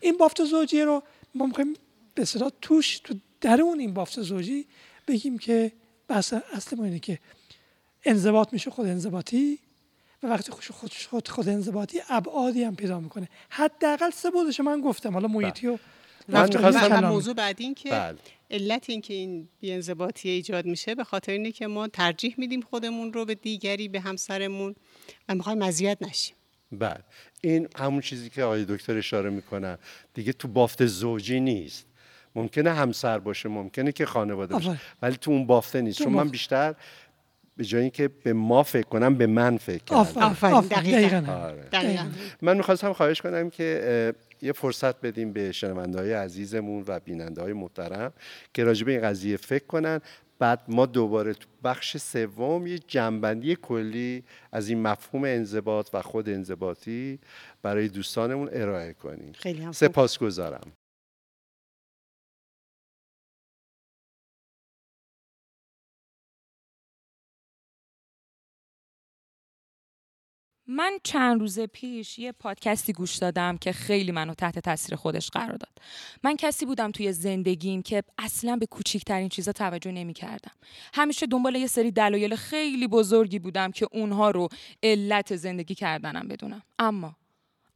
این 0.00 0.16
بافت 0.16 0.44
زوجی 0.44 0.82
رو 0.82 1.02
ما 1.34 1.46
می‌خوایم 1.46 1.74
به 2.20 2.26
صدا 2.26 2.50
توش 2.62 2.98
تو 2.98 3.14
درون 3.40 3.80
این 3.80 3.94
بافت 3.94 4.22
زوجی 4.22 4.66
بگیم 5.08 5.38
که 5.38 5.72
بحث 6.08 6.34
اصل 6.52 6.76
ما 6.76 6.84
اینه 6.84 6.98
که 6.98 7.18
انضباط 8.04 8.52
میشه 8.52 8.70
خود 8.70 8.86
انضباطی 8.86 9.58
و 10.22 10.26
وقتی 10.26 10.52
خوش 10.52 10.70
خود 10.70 10.92
خود, 11.10 11.28
خود 11.28 11.48
انضباطی 11.48 12.00
ابعادی 12.08 12.62
هم 12.62 12.76
پیدا 12.76 13.00
می‌کنه. 13.00 13.28
حداقل 13.48 14.10
سه 14.10 14.30
بودش 14.30 14.60
من 14.60 14.80
گفتم. 14.80 15.12
حالا 15.12 15.28
محیطی 15.28 15.66
و 15.66 15.78
من 16.28 17.04
موضوع 17.04 17.34
بعد 17.34 17.56
این 17.60 17.74
که 17.74 17.90
بله. 17.90 18.18
علت 18.50 18.90
این 18.90 19.00
که 19.00 19.14
این 19.14 19.48
بیانضباطی 19.60 20.28
ایجاد 20.28 20.66
میشه 20.66 20.94
به 20.94 21.04
خاطر 21.04 21.32
اینه 21.32 21.52
که 21.52 21.66
ما 21.66 21.88
ترجیح 21.88 22.34
میدیم 22.38 22.60
خودمون 22.60 23.12
رو 23.12 23.24
به 23.24 23.34
دیگری 23.34 23.88
به 23.88 24.00
همسرمون 24.00 24.74
و 25.28 25.34
می‌خوایم 25.34 25.58
مزیت 25.58 25.98
نشیم. 26.00 26.36
بله. 26.72 27.04
این 27.40 27.68
همون 27.76 28.00
چیزی 28.00 28.30
که 28.30 28.42
آقای 28.42 28.64
دکتر 28.64 28.96
اشاره 28.96 29.30
می‌کنن 29.30 29.78
دیگه 30.14 30.32
تو 30.32 30.48
بافت 30.48 30.86
زوجی 30.86 31.40
نیست. 31.40 31.86
ممکنه 32.34 32.70
همسر 32.70 33.18
باشه 33.18 33.48
ممکنه 33.48 33.92
که 33.92 34.06
خانواده 34.06 34.54
باشه. 34.54 34.80
ولی 35.02 35.16
تو 35.16 35.30
اون 35.30 35.46
بافته 35.46 35.80
نیست. 35.80 35.98
چون 35.98 36.12
من 36.12 36.28
بیشتر 36.28 36.74
به 37.56 37.64
جایی 37.64 37.90
که 37.90 38.08
به 38.08 38.32
ما 38.32 38.62
فکر 38.62 38.86
کنم 38.86 39.14
به 39.14 39.26
من 39.26 39.56
فکر 39.56 39.84
کردم. 39.84 41.28
آره. 41.28 42.08
من 42.42 42.56
می‌خواستم 42.56 42.92
خواهش 42.92 43.20
کنم 43.20 43.50
که 43.50 44.14
یه 44.42 44.52
فرصت 44.52 45.00
بدیم 45.00 45.32
به 45.32 45.52
شنونده 45.52 45.98
های 45.98 46.12
عزیزمون 46.12 46.84
و 46.86 47.00
بیننده 47.00 47.42
های 47.42 47.52
محترم 47.52 48.12
که 48.54 48.64
راجع 48.64 48.86
به 48.86 48.92
این 48.92 49.02
قضیه 49.02 49.36
فکر 49.36 49.66
کنن. 49.66 50.00
بعد 50.38 50.60
ما 50.68 50.86
دوباره 50.86 51.34
تو 51.34 51.46
بخش 51.64 51.96
سوم 51.96 52.66
یه 52.66 52.78
جنبندی 52.78 53.56
کلی 53.62 54.24
از 54.52 54.68
این 54.68 54.82
مفهوم 54.82 55.24
انضباط 55.24 55.88
و 55.92 56.02
خود 56.02 56.28
انضباطی 56.28 57.18
برای 57.62 57.88
دوستانمون 57.88 58.48
ارائه 58.52 58.92
کنیم. 58.92 59.32
خیلی 59.32 59.62
هم 59.62 59.72
سپاسگزارم. 59.72 60.72
من 70.70 70.98
چند 71.02 71.40
روز 71.40 71.60
پیش 71.60 72.18
یه 72.18 72.32
پادکستی 72.32 72.92
گوش 72.92 73.16
دادم 73.16 73.56
که 73.56 73.72
خیلی 73.72 74.12
منو 74.12 74.34
تحت 74.34 74.58
تاثیر 74.58 74.96
خودش 74.96 75.30
قرار 75.30 75.56
داد. 75.56 75.78
من 76.24 76.36
کسی 76.36 76.66
بودم 76.66 76.90
توی 76.90 77.12
زندگیم 77.12 77.82
که 77.82 78.02
اصلا 78.18 78.56
به 78.56 78.66
کوچیکترین 78.66 79.28
چیزا 79.28 79.52
توجه 79.52 79.92
نمی 79.92 80.14
کردم. 80.14 80.52
همیشه 80.94 81.26
دنبال 81.26 81.56
یه 81.56 81.66
سری 81.66 81.90
دلایل 81.90 82.36
خیلی 82.36 82.88
بزرگی 82.88 83.38
بودم 83.38 83.70
که 83.70 83.86
اونها 83.92 84.30
رو 84.30 84.48
علت 84.82 85.36
زندگی 85.36 85.74
کردنم 85.74 86.28
بدونم. 86.28 86.62
اما 86.78 87.16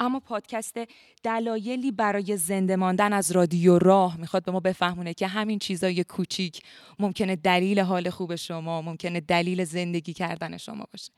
اما 0.00 0.20
پادکست 0.20 0.78
دلایلی 1.22 1.92
برای 1.92 2.36
زنده 2.36 2.76
ماندن 2.76 3.12
از 3.12 3.30
رادیو 3.32 3.78
راه 3.78 4.16
می‌خواد 4.16 4.44
به 4.44 4.52
ما 4.52 4.60
بفهمونه 4.60 5.14
که 5.14 5.26
همین 5.26 5.58
چیزای 5.58 6.04
کوچیک 6.04 6.60
ممکنه 6.98 7.36
دلیل 7.36 7.80
حال 7.80 8.10
خوب 8.10 8.36
شما 8.36 8.82
ممکنه 8.82 9.20
دلیل 9.20 9.64
زندگی 9.64 10.12
کردن 10.12 10.56
شما 10.56 10.84
باشه. 10.92 11.12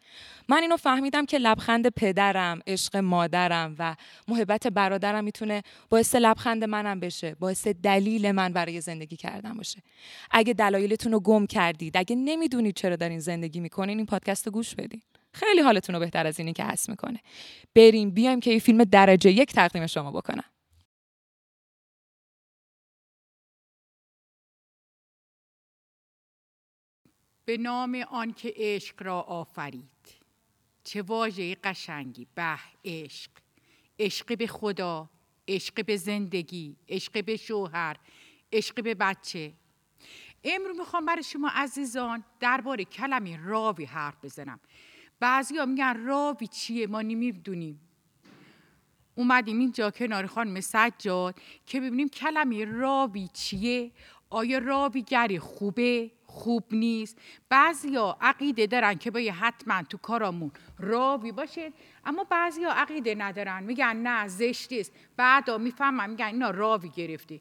من 0.48 0.62
اینو 0.62 0.76
فهمیدم 0.76 1.26
که 1.26 1.38
لبخند 1.38 1.88
پدرم 1.88 2.60
عشق 2.66 2.96
مادرم 2.96 3.74
و 3.78 3.96
محبت 4.28 4.66
برادرم 4.66 5.24
می‌تونه 5.24 5.62
باعث 5.90 6.14
لبخند 6.14 6.64
منم 6.64 7.00
بشه 7.00 7.34
باعث 7.34 7.66
دلیل 7.68 8.32
من 8.32 8.52
برای 8.52 8.80
زندگی 8.80 9.16
کردن 9.16 9.54
باشه. 9.54 9.82
اگه 10.30 10.52
دلایلتون 10.52 11.12
رو 11.12 11.20
گم 11.20 11.46
کردید 11.46 11.96
اگه 11.96 12.16
نمی‌دونید 12.16 12.74
چرا 12.74 12.96
دارین 12.96 13.20
زندگی 13.20 13.60
می‌کنین 13.60 13.96
این 13.96 14.06
پادکست 14.06 14.48
گوش 14.48 14.74
بدین. 14.74 15.02
خیلی 15.36 15.60
حالتون 15.60 15.94
رو 15.94 16.00
بهتر 16.00 16.26
از 16.26 16.38
اینی 16.38 16.52
که 16.52 16.64
حس 16.64 16.88
می‌کنه. 16.88 17.20
بریم 17.74 18.10
بیایم 18.10 18.40
که 18.40 18.50
یه 18.50 18.58
فیلم 18.58 18.84
درجه 18.84 19.30
یک 19.30 19.52
تقدیم 19.52 19.86
شما 19.86 20.10
بکنم. 20.10 20.44
به 27.44 27.56
نام 27.56 28.04
آنکه 28.10 28.52
عشق 28.56 29.02
را 29.02 29.20
آفرید. 29.20 29.84
چه 30.84 31.02
واژه 31.02 31.54
قشنگی 31.54 32.26
به 32.34 32.58
عشق. 32.84 33.30
عشق 33.98 34.38
به 34.38 34.46
خدا 34.46 35.10
عشق 35.48 35.84
به 35.84 35.96
زندگی 35.96 36.76
عشق 36.88 37.24
به 37.24 37.36
شوهر 37.36 37.96
عشق 38.52 38.82
به 38.82 38.94
بچه. 38.94 39.52
امروز 40.44 40.78
می‌خوام 40.78 41.06
برای 41.06 41.22
شما 41.22 41.50
عزیزان 41.54 42.24
درباره 42.40 42.84
کلمه 42.84 43.36
راوی 43.36 43.84
حرف 43.84 44.24
بزنم. 44.24 44.60
بعضی 45.20 45.58
ها 45.58 45.66
میگن 45.66 46.04
راوی 46.04 46.46
چیه؟ 46.46 46.86
ما 46.86 47.02
نمی‌دونیم 47.02 47.80
اومدیم 49.14 49.58
اینجا 49.58 49.90
کنار 49.90 50.26
خانم 50.26 50.60
سجاد 50.60 51.40
که 51.66 51.80
ببینیم 51.80 52.08
کلمه 52.08 52.64
راوی 52.64 53.28
چیه؟ 53.32 53.92
آیا 54.30 54.58
راویگری 54.58 55.38
خوبه؟ 55.38 56.10
خوب 56.26 56.64
نیست. 56.72 57.18
بعضیا 57.48 58.16
عقیده 58.20 58.66
دارن 58.66 58.94
که 58.94 59.10
باید 59.10 59.34
حتما 59.34 59.82
تو 59.82 59.98
کارامون 59.98 60.50
راوی 60.78 61.32
باشه 61.32 61.72
اما 62.04 62.24
بعضیا 62.24 62.72
عقیده 62.72 63.14
ندارن. 63.14 63.62
میگن 63.62 63.96
نه 63.96 64.28
زشت 64.28 64.72
است 64.72 64.92
بعدا 65.16 65.58
می‌فهمن 65.58 66.10
میگن 66.10 66.26
اینا 66.26 66.50
راوی 66.50 66.88
گرفته. 66.88 67.40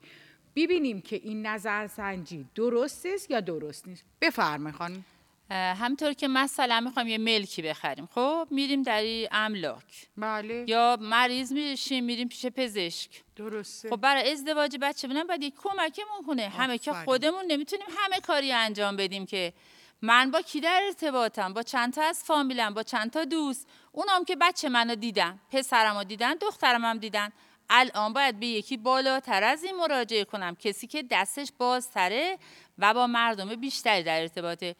ببینیم 0.55 1.01
که 1.01 1.15
این 1.15 1.45
نظر 1.45 1.87
سنجی 1.87 2.45
درست 2.55 3.05
است 3.05 3.31
یا 3.31 3.39
درست 3.39 3.87
نیست. 3.87 4.05
بفرمایید 4.21 4.75
خانم. 4.75 5.05
همطور 5.51 6.13
که 6.13 6.27
مثلا 6.27 6.79
می‌خوایم 6.79 7.07
یه 7.07 7.17
ملکی 7.17 7.61
بخریم 7.61 8.09
خب 8.15 8.47
میریم 8.51 8.83
در 8.83 9.03
املاک. 9.31 10.07
بله. 10.17 10.65
یا 10.67 10.97
مریض 11.01 11.51
میشیم 11.51 12.03
میریم 12.03 12.27
پیش 12.27 12.45
پزشک. 12.45 13.09
درسته. 13.35 13.89
خب 13.89 13.95
برای 13.95 14.31
ازدواج 14.31 14.77
بچه 14.81 15.07
بودن 15.07 15.23
باید 15.23 15.43
یک 15.43 15.53
کمکمون 15.57 16.23
کنه. 16.27 16.49
همه 16.49 16.77
که 16.77 16.93
خودمون 16.93 17.45
نمی‌تونیم 17.47 17.85
همه 17.97 18.19
کاری 18.19 18.51
انجام 18.51 18.95
بدیم 18.95 19.25
که 19.25 19.53
من 20.01 20.31
با 20.31 20.41
کی 20.41 20.59
در 20.59 20.81
ارتباطم؟ 20.85 21.53
با 21.53 21.63
چند 21.63 21.93
تا 21.93 22.03
از 22.03 22.23
فامیلم؟ 22.23 22.73
با 22.73 22.83
چند 22.83 23.11
تا 23.11 23.25
دوست؟ 23.25 23.67
اونام 23.91 24.25
که 24.25 24.35
بچه 24.35 24.69
منو 24.69 24.95
دیدن 24.95 25.39
پسرمو 25.51 26.03
دیدن 26.03 26.33
دخترم 26.33 26.85
هم 26.85 26.97
دیدن. 26.97 27.31
الان 27.69 28.13
باید 28.13 28.39
به 28.39 28.47
یکی 28.47 28.77
بالاتر 28.77 29.43
از 29.43 29.63
این 29.63 29.75
مراجعه 29.75 30.23
کنم. 30.23 30.55
کسی 30.55 30.87
که 30.87 31.03
دستش 31.03 31.51
بازتره 31.57 32.37
و 32.77 32.93
با 32.93 33.07
مردم 33.07 33.55
بیشتری 33.55 34.03
در 34.03 34.21
ارتباطه. 34.21 34.75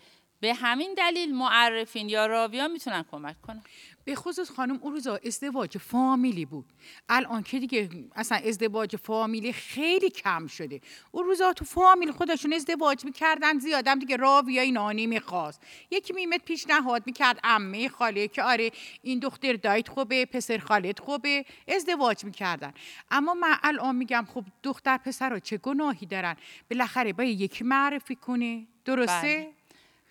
به 0.45 0.53
همین 0.53 0.93
دلیل 0.97 1.36
معرفین 1.36 2.10
یا 2.10 2.25
راویان 2.25 2.71
می‌تونن 2.71 3.05
کمک 3.12 3.41
کنن. 3.41 3.63
به 4.03 4.15
خصوص 4.15 4.51
خانم 4.51 4.79
اون 4.81 4.93
روزا 4.93 5.19
ازدواج 5.25 5.77
فامیلی 5.77 6.45
بود. 6.45 6.65
الان 7.10 7.43
که 7.43 7.60
دیگه 7.60 7.89
اصلا 8.15 8.38
ازدواج 8.38 8.95
فامیلی 8.95 9.53
خیلی 9.53 10.10
کم 10.10 10.47
شده. 10.47 10.81
اون 11.12 11.25
روزا 11.25 11.53
تو 11.53 11.65
فامیل 11.65 12.12
خودشون 12.12 12.53
ازدواج 12.53 13.05
می‌کردن 13.05 13.60
زیادم 13.60 13.99
دیگه 13.99 14.15
راویای 14.15 14.71
نانی 14.71 15.08
می‌خواست. 15.08 15.62
یکی 15.91 16.13
میمد 16.13 16.41
پیشنهاد 16.41 17.03
می‌کرد 17.05 17.39
عمه 17.43 17.89
خاله 17.89 18.27
که 18.27 18.43
آره 18.43 18.71
این 19.01 19.19
دختر 19.19 19.53
دایت 19.53 19.89
خوبه 19.89 20.25
پسر 20.25 20.58
خالت 20.58 20.99
خوبه. 20.99 21.45
ازدواج 21.67 22.23
می‌کردن. 22.25 22.73
اما 23.12 23.34
من 23.34 23.58
الان 23.63 23.95
میگم 23.95 24.27
خب 24.34 24.43
دختر 24.63 24.97
پسر 24.97 25.39
چه 25.39 25.58
گناهی 25.58 26.05
دارن؟ 26.05 26.36
بالاخره 26.69 27.13
باید 27.13 27.41
یکی 27.41 27.63
معرفی 27.63 28.15
کنه. 28.15 28.67
درسته؟ 28.86 29.21
بله. 29.21 29.64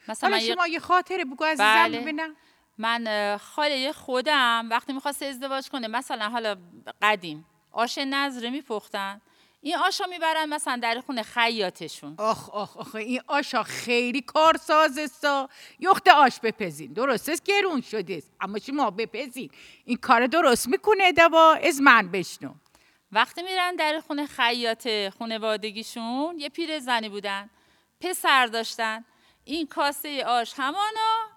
مثلا 0.09 0.37
مثلا 0.37 0.55
شما 0.55 0.67
یه 0.67 0.79
خاطره 0.79 1.25
بگو 1.25 1.45
عزیزم 1.45 1.75
بله. 1.75 2.01
ببینم. 2.01 2.37
من 2.79 3.37
خاله 3.37 3.93
خودم. 3.93 4.69
وقتی 4.71 4.93
می‌خواست 4.93 5.23
ازدواج 5.23 5.69
کنه 5.69 5.88
مثلا 5.88 6.29
حالا 6.29 6.57
قدیم 7.03 7.47
آش 7.73 7.99
نظره 7.99 8.51
میپختن. 8.51 9.21
این 9.61 9.77
آشا 9.77 10.05
می‌برن 10.07 10.49
مثلا 10.49 10.77
در 10.77 11.01
خونه 11.07 11.23
خیاطشون. 11.23 12.14
آخ 12.19 12.51
آخ 12.51 12.77
آخ 12.77 12.95
این 12.95 13.21
آشا 13.27 13.62
خیلی 13.62 14.21
کارساز 14.21 15.11
سا 15.21 15.49
یخت 15.79 16.09
آش 16.09 16.40
بپزین. 16.40 16.93
درست 16.93 17.29
است 17.29 17.45
گرون 17.45 17.81
شده 17.81 18.17
است. 18.17 18.31
اما 18.40 18.59
شما 18.59 18.90
بپزین. 18.90 19.51
این 19.85 19.97
کار 19.97 20.27
درست 20.27 20.69
می‌کنه 20.69 21.12
دوا. 21.12 21.55
از 21.55 21.81
من 21.81 22.09
بشنو. 22.09 22.55
وقتی 23.12 23.43
میرن 23.43 23.77
در 23.77 24.01
خونه 24.07 24.27
خیاط 24.27 24.88
خونوادگیشون 25.19 26.35
یه 26.38 26.49
پیر 26.49 26.79
زنی 26.79 27.09
بودن. 27.09 27.51
پسر 28.01 28.47
داشتن. 28.47 29.05
این 29.44 29.66
کاسه 29.66 30.24
آش 30.26 30.54
همانا 30.57 31.28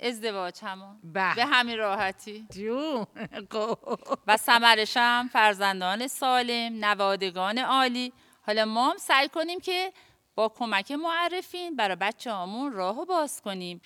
ازدواج 0.00 0.58
همان 0.62 1.00
به. 1.04 1.34
به 1.34 1.46
همین 1.46 1.78
راحتی. 1.78 2.46
جون. 2.52 3.06
خب. 3.50 3.78
و 4.26 4.36
ثمرش 4.36 4.96
هم 4.96 5.28
فرزندان 5.28 6.06
سالم 6.06 6.84
نوادگان 6.84 7.58
عالی. 7.58 8.12
حالا 8.46 8.64
ما 8.64 8.90
هم 8.90 8.96
سعی 8.96 9.28
کنیم 9.28 9.60
که 9.60 9.92
با 10.34 10.48
کمک 10.48 10.92
معرفین 10.92 11.76
برای 11.76 11.96
بچه 11.96 12.32
همون 12.32 12.72
راهو 12.72 13.04
باز 13.04 13.42
کنیم. 13.42 13.80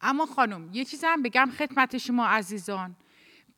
اما 0.00 0.26
خانم 0.26 0.70
یه 0.72 0.84
چیز 0.84 1.04
هم 1.04 1.22
بگم 1.22 1.50
خدمت 1.58 1.98
شما 1.98 2.26
عزیزان. 2.26 2.96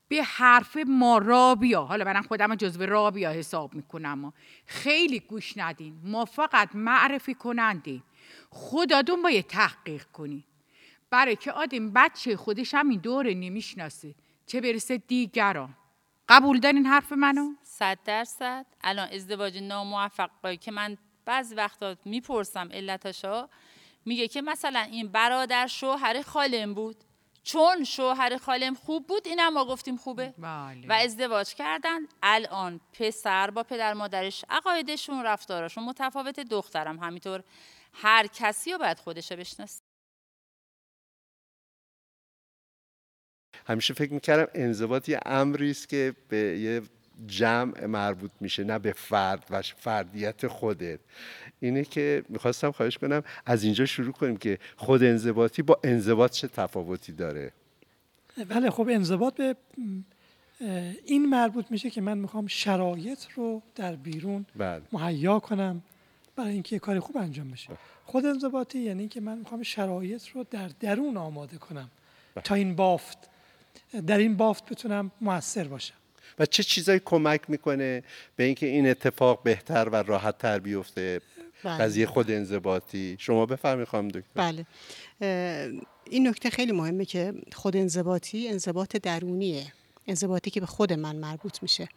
به 0.08 0.22
حرف 0.22 0.76
ما 0.86 1.18
رابیا. 1.18 1.84
حالا 1.84 2.04
منم 2.04 2.22
خودم 2.22 2.54
جزو 2.54 2.86
رابیا 2.86 3.32
حساب 3.32 3.74
می‌کنم. 3.74 4.32
خیلی 4.66 5.20
گوش 5.20 5.56
ندین. 5.56 6.00
ما 6.04 6.24
فقط 6.24 6.68
معرفی 6.74 7.34
کننده. 7.34 8.02
خودتون 8.50 9.22
باید 9.22 9.46
تحقیق 9.46 10.04
کنی. 10.04 10.44
برای 11.10 11.36
که 11.36 11.52
آدم 11.52 11.90
بچه 11.90 12.36
خودش 12.36 12.74
هم 12.74 12.88
این 12.88 13.00
دوره 13.00 13.34
نمی‌شناسه. 13.34 14.14
چه 14.46 14.60
برسه 14.60 14.98
دیگران. 14.98 15.74
قبول 16.28 16.60
دارین 16.60 16.86
حرف 16.86 17.12
منو؟ 17.12 17.54
صد 17.62 17.98
درصد. 18.04 18.66
الان 18.80 19.08
ازدواج 19.12 19.58
ناموفق 19.58 20.54
که 20.60 20.70
من 20.70 20.96
بعضی 21.24 21.54
وقتا 21.54 21.96
می‌پرسم 22.04 22.68
علتاشا 22.72 23.48
میگه 24.04 24.28
که 24.28 24.42
مثلا 24.42 24.80
این 24.80 25.08
برادر 25.08 25.66
شوهر 25.66 26.22
خالم 26.22 26.74
بود. 26.74 26.96
چون 27.42 27.84
شوهر 27.84 28.36
خالم 28.36 28.74
خوب 28.74 29.06
بود 29.06 29.26
اینم 29.26 29.52
ما 29.52 29.64
گفتیم 29.64 29.96
خوبه. 29.96 30.34
بله. 30.38 30.88
و 30.88 30.92
ازدواج 30.92 31.54
کردن. 31.54 31.98
الان 32.22 32.80
پسر 32.92 33.50
با 33.50 33.62
پدر 33.62 33.94
مادرش 33.94 34.44
عقایدشون 34.50 35.24
رفتارشون 35.24 35.84
متفاوت 35.84 36.40
دخترم 36.40 36.98
همینطور 36.98 37.42
هر 38.00 38.26
کسی 38.26 38.72
رو 38.72 38.78
باید 38.78 38.98
خودشه 38.98 39.36
بشناسه 39.36 39.80
همیشه 43.66 43.94
فکر 43.94 44.12
می‌کردم 44.12 44.50
انضباط 44.54 45.08
یه 45.08 45.20
امری 45.26 45.70
است 45.70 45.88
که 45.88 46.14
به 46.28 46.36
یه 46.36 46.82
جمع 47.26 47.86
مربوط 47.86 48.30
میشه 48.40 48.64
نه 48.64 48.78
به 48.78 48.92
فرد 48.92 49.46
و 49.50 49.62
فردیت 49.62 50.46
خودت. 50.46 51.00
اینه 51.60 51.84
که 51.84 52.24
می‌خواستم 52.28 52.70
خواهش 52.70 52.98
کنم 52.98 53.22
از 53.46 53.64
اینجا 53.64 53.86
شروع 53.86 54.12
کنیم 54.12 54.36
که 54.36 54.58
خود 54.76 55.02
انضباطی 55.02 55.62
با 55.62 55.80
انضباط 55.84 56.32
چه 56.32 56.48
تفاوتی 56.48 57.12
داره؟ 57.12 57.52
بله 58.48 58.70
خب 58.70 58.88
انضباط 58.90 59.34
به 59.34 59.56
این 61.04 61.26
مربوط 61.26 61.70
میشه 61.70 61.90
که 61.90 62.00
من 62.00 62.18
می‌خوام 62.18 62.46
شرایط 62.46 63.24
رو 63.34 63.62
در 63.74 63.96
بیرون 63.96 64.46
بله. 64.56 64.82
مهیا 64.92 65.38
کنم. 65.38 65.82
برای 66.38 66.52
اینکه 66.52 66.76
یه 66.76 66.80
کاری 66.80 67.00
خوب 67.00 67.16
انجام 67.16 67.50
بشه. 67.50 67.68
خود 68.04 68.26
انضباطی 68.26 68.78
یعنی 68.78 69.08
که 69.08 69.20
من 69.20 69.38
می‌خوام 69.38 69.62
شرایط 69.62 70.28
رو 70.28 70.44
در 70.50 70.70
درون 70.80 71.16
آماده 71.16 71.58
کنم. 71.58 71.90
تا 72.44 72.54
این 72.54 72.76
بافت. 72.76 73.18
در 74.06 74.18
این 74.18 74.36
بافت 74.36 74.68
بتونم 74.68 75.10
موثر 75.20 75.64
باشم. 75.64 75.94
و 76.38 76.46
چه 76.46 76.62
چیزایی 76.62 77.00
کمک 77.04 77.50
می‌کنه 77.50 78.02
به 78.36 78.44
اینکه 78.44 78.66
این 78.66 78.88
اتفاق 78.88 79.42
بهتر 79.42 79.88
و 79.88 79.96
راحت 79.96 80.38
تر 80.38 80.58
بیفته؟ 80.58 81.20
بله. 81.64 81.78
قضیه 81.78 82.06
خود 82.06 82.30
انضباطی. 82.30 83.16
شما 83.18 83.46
بفرمایید 83.46 83.88
خانم 83.88 84.08
دکتر. 84.08 84.30
بله. 84.34 84.66
این 86.10 86.28
نکته 86.28 86.50
خیلی 86.50 86.72
مهمه 86.72 87.04
که 87.04 87.34
خود 87.52 87.76
انضباطی 87.76 88.48
انضباط 88.48 88.96
درونیه. 88.96 89.72
انضباطی 90.08 90.50
که 90.50 90.60
به 90.60 90.66
خود 90.66 90.92
من 90.92 91.16
مربوط 91.16 91.62
میشه. 91.62 91.88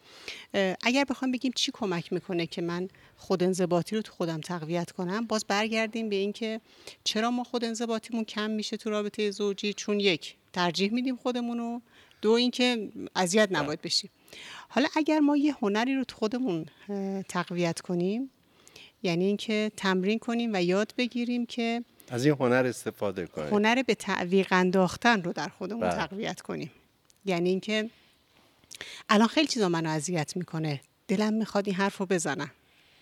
اگر 0.83 1.03
بخوام 1.03 1.31
بگیم 1.31 1.51
چی 1.55 1.71
کمک 1.73 2.13
می‌کنه 2.13 2.47
که 2.47 2.61
من 2.61 2.89
خود 3.17 3.43
انضباطی 3.43 3.95
رو 3.95 4.01
تو 4.01 4.11
خودم 4.11 4.41
تقویت 4.41 4.91
کنم 4.91 5.25
باز 5.25 5.45
برگردیم 5.47 6.09
به 6.09 6.15
اینکه 6.15 6.61
چرا 7.03 7.31
ما 7.31 7.43
خود 7.43 7.63
انضباطیمون 7.63 8.23
کم 8.23 8.49
میشه 8.49 8.77
تو 8.77 8.89
رابطه 8.89 9.31
زوجی؟ 9.31 9.73
چون 9.73 9.99
یک 9.99 10.35
ترجیح 10.53 10.93
میدیم 10.93 11.15
خودمون 11.15 11.57
رو. 11.57 11.81
دو 12.21 12.31
اینکه 12.31 12.91
اذیت 13.15 13.47
نباید 13.51 13.81
بشیم. 13.81 14.09
حالا 14.69 14.87
اگر 14.95 15.19
ما 15.19 15.37
یه 15.37 15.55
هنری 15.61 15.95
رو 15.95 16.03
تو 16.03 16.15
خودمون 16.15 16.65
تقویت 17.29 17.81
کنیم 17.81 18.29
یعنی 19.03 19.25
اینکه 19.25 19.71
تمرین 19.77 20.19
کنیم 20.19 20.53
و 20.53 20.63
یاد 20.63 20.93
بگیریم 20.97 21.45
که 21.45 21.83
از 22.09 22.25
این 22.25 22.35
هنر 22.39 22.65
استفاده 22.65 23.25
کنید 23.25 23.53
هنر 23.53 23.83
به 23.83 23.95
تعویق 23.95 24.47
انداختن 24.51 25.23
رو 25.23 25.33
در 25.33 25.47
خودمون 25.47 25.81
بله. 25.81 25.95
تقویت 25.95 26.41
کنیم. 26.41 26.71
یعنی 27.25 27.49
اینکه 27.49 27.89
الان 29.09 29.27
خیلی 29.27 29.47
چیزا 29.47 29.69
منو 29.69 29.89
اذیت 29.89 30.37
می‌کنه. 30.37 30.81
دلم 31.07 31.33
می‌خواد 31.33 31.67
این 31.67 31.75
حرف 31.75 31.97
رو 31.97 32.05
بزنم. 32.05 32.51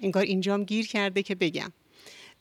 انگار 0.02 0.24
اینجام 0.24 0.64
گیر 0.64 0.88
کرده 0.88 1.24
که 1.24 1.36
بگم. 1.36 1.72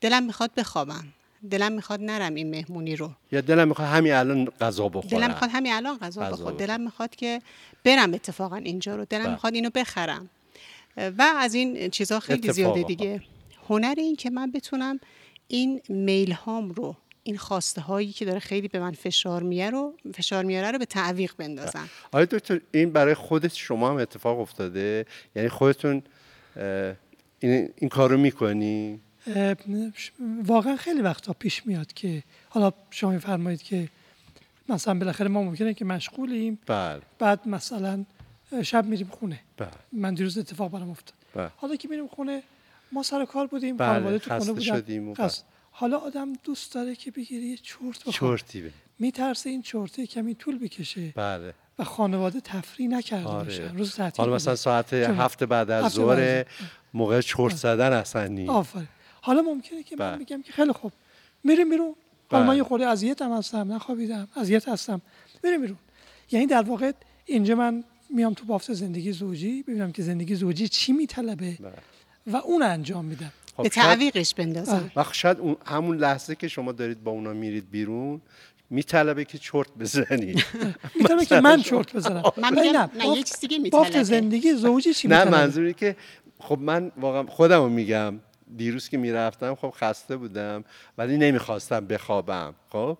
دلم 0.00 0.22
می‌خواد 0.22 0.50
بخوابم. 0.56 1.04
دلم 1.50 1.72
می‌خواد 1.72 2.00
نرم 2.02 2.34
این 2.34 2.50
مهمونی 2.50 2.96
رو. 2.96 3.10
یا 3.32 3.40
دلم 3.40 3.68
می‌خواد 3.68 3.88
همین 3.88 4.12
الان 4.12 4.44
غذا 4.44 4.88
بخورم. 4.88 5.08
دلم 5.08 5.30
می‌خواد 5.30 5.50
همین 5.52 5.72
الان 5.72 5.98
غذا 5.98 6.20
غذا 6.22 6.30
بخور 6.30 6.52
بخورم. 6.52 6.56
دلم 6.56 6.80
می‌خواد 6.80 7.16
که 7.16 7.42
برم 7.84 8.14
اتفاقا 8.14 8.56
اینجا 8.56 8.96
رو. 8.96 9.04
دلم 9.04 9.22
بله. 9.22 9.32
می‌خواد 9.32 9.54
اینو 9.54 9.70
بخرم. 9.74 10.30
و 10.96 11.32
از 11.36 11.54
این 11.54 11.90
چیزها 11.90 12.20
خیلی. 12.20 12.52
زیاده 12.52 12.82
دیگه. 12.82 13.22
هنر 13.68 13.94
این 13.98 14.16
که 14.16 14.30
من 14.30 14.50
بتونم 14.50 15.00
این 15.48 15.80
میل 15.88 16.32
هام 16.32 16.70
رو 16.70 16.96
این 17.22 17.38
خواسته 17.38 17.80
هایی 17.80 18.12
که 18.12 18.24
داره 18.24 18.38
خیلی 18.38 18.68
به 18.68 18.78
من 18.78 18.92
فشار 18.92 19.42
میاره 19.42 19.70
رو 19.70 19.94
فشار 20.14 20.44
میاره 20.44 20.70
رو 20.70 20.78
به 20.78 20.84
تعویق 20.84 21.32
بندازم. 21.36 21.88
آیا 22.12 22.24
دکتر 22.24 22.60
این 22.72 22.92
برای 22.92 23.14
خودت 23.14 23.54
شما 23.54 23.90
هم 23.90 23.96
اتفاق 23.96 24.40
افتاده؟ 24.40 25.06
یعنی 25.36 25.48
خودتون 25.48 26.02
این, 27.40 27.72
این 27.76 27.88
کار 27.90 28.10
رو 28.10 28.18
می‌کنی 28.18 29.00
واقعا 30.44 30.76
خیلی 30.76 31.00
وقتا 31.02 31.32
پیش 31.32 31.66
میاد 31.66 31.92
که 31.92 32.22
حالا 32.48 32.72
شما 32.90 33.10
میفرمایید 33.10 33.62
که 33.62 33.88
مثلا 34.68 34.94
بالاخره 34.94 35.28
ما 35.28 35.42
ممکنه 35.42 35.74
که 35.74 35.84
مشغولیم. 35.84 36.58
بله. 36.66 37.00
بعد 37.18 37.48
مثلا 37.48 38.04
شب 38.62 38.84
میریم 38.84 39.08
خونه. 39.08 39.40
بله. 39.56 39.68
من 39.92 40.14
دیروز 40.14 40.38
اتفاق 40.38 40.70
برام 40.70 40.90
افتاد. 40.90 41.14
بله. 41.34 41.50
حالا 41.56 41.76
که 41.76 41.88
میریم 41.88 42.06
خونه 42.06 42.42
ما 42.92 43.02
سر 43.02 43.24
کار 43.24 43.46
بودیم 43.46 43.76
بله. 43.76 43.88
خانواده 43.88 44.18
تو 44.18 44.38
خونه 44.38 44.52
بودن. 44.52 45.14
بله. 45.14 45.30
حالا 45.80 45.98
آدم 45.98 46.32
دوست 46.32 46.72
داره 46.74 46.94
که 46.96 47.10
بگیره 47.10 47.44
یه 47.46 47.56
چرت 47.56 48.04
بخوره. 48.04 48.38
چرتی 48.38 48.70
میترسه 48.98 49.50
این 49.50 49.62
چرته 49.62 50.06
کمی 50.06 50.34
طول 50.34 50.58
بکشه. 50.58 51.12
بله. 51.16 51.54
و 51.78 51.84
خانواده 51.84 52.40
تفریح 52.40 52.88
نکرده 52.88 53.28
آره. 53.28 53.44
باشن. 53.44 53.76
روز 53.76 53.94
تعطیل 53.94 54.24
حالا 54.24 54.36
مثلا 54.36 54.56
ساعت 54.56 54.92
هفت 54.92 55.44
بعد 55.44 55.70
از 55.70 55.92
ظهر. 55.92 56.44
موقع 56.94 57.20
چرت 57.20 57.56
زدن 57.56 57.92
اصلا 57.92 58.26
نیست. 58.26 58.50
آفرین. 58.50 58.88
حالا 59.20 59.42
ممکنه 59.42 59.82
که 59.82 59.96
من 59.96 60.18
بگم 60.18 60.42
که 60.42 60.52
خیلی 60.52 60.72
خوب. 60.72 60.92
میریم 61.44 61.70
بیرون. 61.70 61.94
حالا 62.30 62.44
من 62.44 62.56
یه 62.56 62.62
خورده 62.62 62.86
اذیتم 62.86 63.32
هستم. 63.32 63.72
نخوابیدم. 63.72 64.28
اذیت 64.36 64.68
هستم. 64.68 65.00
میریم 65.44 65.60
بیرون. 65.60 65.78
یعنی 66.30 66.46
در 66.46 66.62
واقع 66.62 66.92
اینجا 67.24 67.54
من 67.54 67.84
میام 68.10 68.34
تو 68.34 68.44
بافت 68.44 68.72
زندگی 68.72 69.12
زوجی. 69.12 69.62
ببینم 69.62 69.92
که 69.92 70.02
زندگی 70.02 70.34
زوجی 70.34 70.68
چی 70.68 70.92
میطلبه 70.92 71.58
و 72.26 72.36
اون 72.36 72.62
انجام 72.62 73.04
میدم. 73.04 73.32
خب 73.58 73.62
به 73.62 73.68
تعویقش 73.68 74.34
بندازم. 74.34 74.90
و 74.96 75.04
شاید 75.12 75.38
اون 75.38 75.56
همون 75.66 75.96
لحظه 75.96 76.34
که 76.34 76.48
شما 76.48 76.72
دارید 76.72 77.04
با 77.04 77.10
اونا 77.10 77.32
میرید 77.32 77.70
بیرون 77.70 78.20
میطلبه 78.70 79.24
که 79.24 79.38
چرت 79.38 79.66
بزنی. 79.80 80.34
میطلبه 81.00 81.24
که 81.24 81.40
من 81.40 81.62
چرت 81.62 81.96
بزنم. 81.96 82.22
من 82.42 82.60
میگم 82.60 82.90
نه 82.98 83.16
یه 83.16 83.22
چیز 83.22 83.40
دیگه 83.40 83.58
میطلبه. 83.58 83.84
بافت 83.84 84.02
زندگی 84.02 84.52
زوجی 84.52 84.94
چی 84.94 85.08
نه 85.08 85.24
منظوری 85.24 85.74
که 85.74 85.96
خب 86.40 86.58
من 86.58 86.92
واقعا 86.96 87.26
خودم 87.26 87.62
رو 87.62 87.68
میگم 87.68 88.20
دیروز 88.56 88.88
که 88.88 88.98
می‌رفتم 88.98 89.54
خب 89.54 89.74
خسته 89.76 90.16
بودم 90.16 90.64
ولی 90.98 91.16
نمی‌خواستم 91.16 91.86
بخوابم 91.86 92.54
خب؟ 92.68 92.98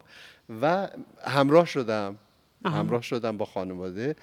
و 0.63 0.89
همراه 1.25 1.67
شدم. 1.67 2.19
همراه 2.65 3.03
شدم 3.03 3.37
با 3.37 3.45
خانواده 3.45 4.17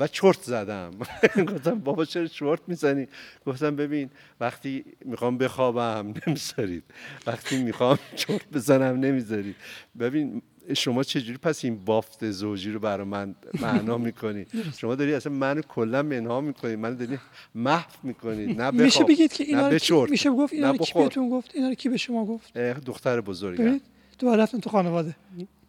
و 0.00 0.06
چرت 0.06 0.42
زدم. 0.42 0.90
گفتم 1.52 1.78
بابا 1.78 2.04
چرا 2.04 2.26
چرت 2.26 2.60
می‌زنی؟ 2.66 3.08
گفتم 3.46 3.76
ببین 3.76 4.10
وقتی 4.40 4.84
می‌خوام 5.04 5.38
بخوابم 5.38 6.14
نمی‌ذارید. 6.26 6.84
وقتی 7.26 7.62
می‌خوام 7.62 7.98
چرت 8.16 8.48
بزنم 8.52 9.00
نمی‌ذارید. 9.00 9.56
ببین 10.00 10.42
شما 10.76 11.02
چجوری 11.02 11.38
پس 11.38 11.64
این 11.64 11.84
بافت 11.84 12.30
زوجی 12.30 12.70
رو 12.70 12.80
برای 12.80 13.06
من 13.06 13.34
معنا 13.60 13.98
می‌کنید 13.98 14.48
شما 14.78 14.94
داری 14.94 15.14
اصلا 15.14 15.32
منو 15.32 15.62
کلا 15.62 16.02
منها 16.02 16.40
می‌کنید 16.40 16.78
من 16.78 16.94
داری 16.94 17.18
محو 17.54 17.90
می‌کنید 18.02 18.60
نه 18.60 18.70
میشه 18.70 19.04
بگید 19.04 19.32
که 19.32 19.44
اینا 19.44 19.68
میشه 20.10 20.30
گفت 20.30 20.52
اینا 20.52 20.70
رو 20.70 20.78
کی 20.78 20.92
بهتون 20.94 21.28
گفت؟ 21.28 21.50
اینا 21.54 21.74
کی 21.74 21.88
به 21.88 21.96
شما 21.96 22.26
گفت؟ 22.26 22.58
دختر 22.58 23.20
بزرگم. 23.20 23.80
تو 24.18 24.36
رفتن 24.36 24.60
تو 24.60 24.70
خانواده. 24.70 25.16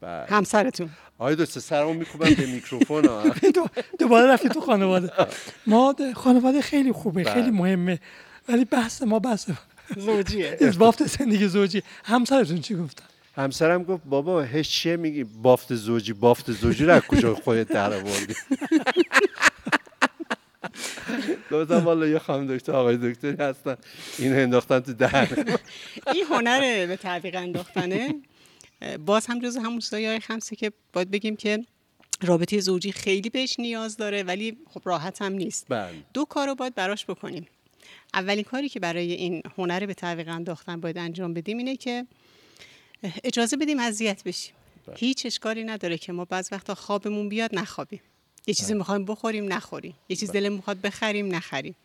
بله. 0.06 0.26
همسرتون. 0.30 0.90
آیا 1.18 1.36
دوست 1.36 1.60
سرمو 1.60 1.94
میکوبم 1.94 2.34
به 2.34 2.46
میکروفون 2.46 3.04
دوباره 4.00 4.28
رفتی 4.28 4.50
تو 4.50 4.62
خانواده. 4.62 5.12
ما 5.68 5.96
خانواده 6.16 6.62
خیلی 6.62 6.92
خوبه 6.92 7.24
بله. 7.24 7.34
خیلی 7.34 7.52
مهمه. 7.52 8.00
ولی 8.50 8.66
بحث 8.66 9.02
ما 9.02 9.20
بحث 9.20 9.50
زوجیه. 9.98 10.58
بافت 10.80 11.08
زندگی 11.08 11.48
زوجی. 11.48 11.84
همسرتون 12.04 12.62
چی 12.62 12.76
گفتن؟ 12.76 13.04
همسرم 13.36 13.84
گفت 13.84 14.04
بابا 14.06 14.42
هیچ 14.42 14.70
چیه؟ 14.70 14.96
میگی 14.96 15.24
بافت 15.24 15.76
زوجی 15.76 16.14
بافت 16.14 16.52
زوجی 16.52 16.86
رو 16.86 17.00
کجا 17.00 17.36
خودت 17.36 17.68
در 17.68 17.94
آوردی؟ 17.94 18.36
گفتم 21.52 21.86
والا 21.86 22.08
یه 22.08 22.20
خانم 22.20 22.56
دکتر 22.56 22.72
آقای 22.72 22.98
دکتری 22.98 23.36
هستن. 23.44 23.78
این 24.20 24.34
انداختن 24.40 24.80
تو 24.80 24.94
دهن 24.94 25.28
این 26.14 26.26
هنر 26.32 26.86
به 26.86 26.96
تعویق 26.96 27.36
انداختنه؟ 27.36 28.16
باز 29.06 29.26
هم 29.26 29.40
جز 29.40 29.58
همون 29.58 29.82
های 29.92 30.20
خمسه 30.20 30.56
که 30.56 30.72
باید 30.94 31.12
بگیم 31.12 31.36
که 31.36 31.66
رابطه 32.22 32.60
زوجی 32.60 32.92
خیلی 32.92 33.30
بهش 33.30 33.60
نیاز 33.60 33.98
داره 33.98 34.24
ولی 34.24 34.58
خب 34.70 34.82
راحت 34.86 35.22
هم 35.22 35.34
نیست. 35.34 35.66
بله. 35.70 36.04
دو 36.14 36.26
کار 36.26 36.48
رو 36.48 36.56
باید 36.56 36.76
براش 36.76 37.06
بکنیم. 37.06 37.48
اولین 38.14 38.44
کاری 38.44 38.70
که 38.70 38.80
برای 38.80 39.12
این 39.12 39.42
هنر 39.58 39.86
به 39.86 39.94
تعویق 39.94 40.28
انداختن 40.28 40.82
باید 40.82 40.98
انجام 40.98 41.34
بدیم 41.34 41.58
اینه 41.58 41.76
که 41.76 42.06
اجازه 43.24 43.58
بدیم 43.58 43.80
اذیت 43.80 44.24
بشیم. 44.24 44.54
بله. 44.88 44.96
هیچ 45.00 45.26
اشکالی 45.26 45.64
نداره 45.64 45.98
که 45.98 46.12
ما 46.12 46.26
بعض 46.26 46.50
وقتا 46.52 46.76
خوابمون 46.76 47.30
بیاد 47.30 47.56
نخوابیم. 47.56 48.02
یه 48.48 48.54
چیزی 48.54 48.68
بله. 48.68 48.78
می‌خوایم 48.78 49.06
بخوریم 49.06 49.54
نخوریم. 49.54 49.94
یه 50.10 50.16
چیز 50.16 50.32
دلمون 50.32 50.58
می‌خواد 50.58 50.82
بخریم 50.82 51.36
نخریم. 51.36 51.76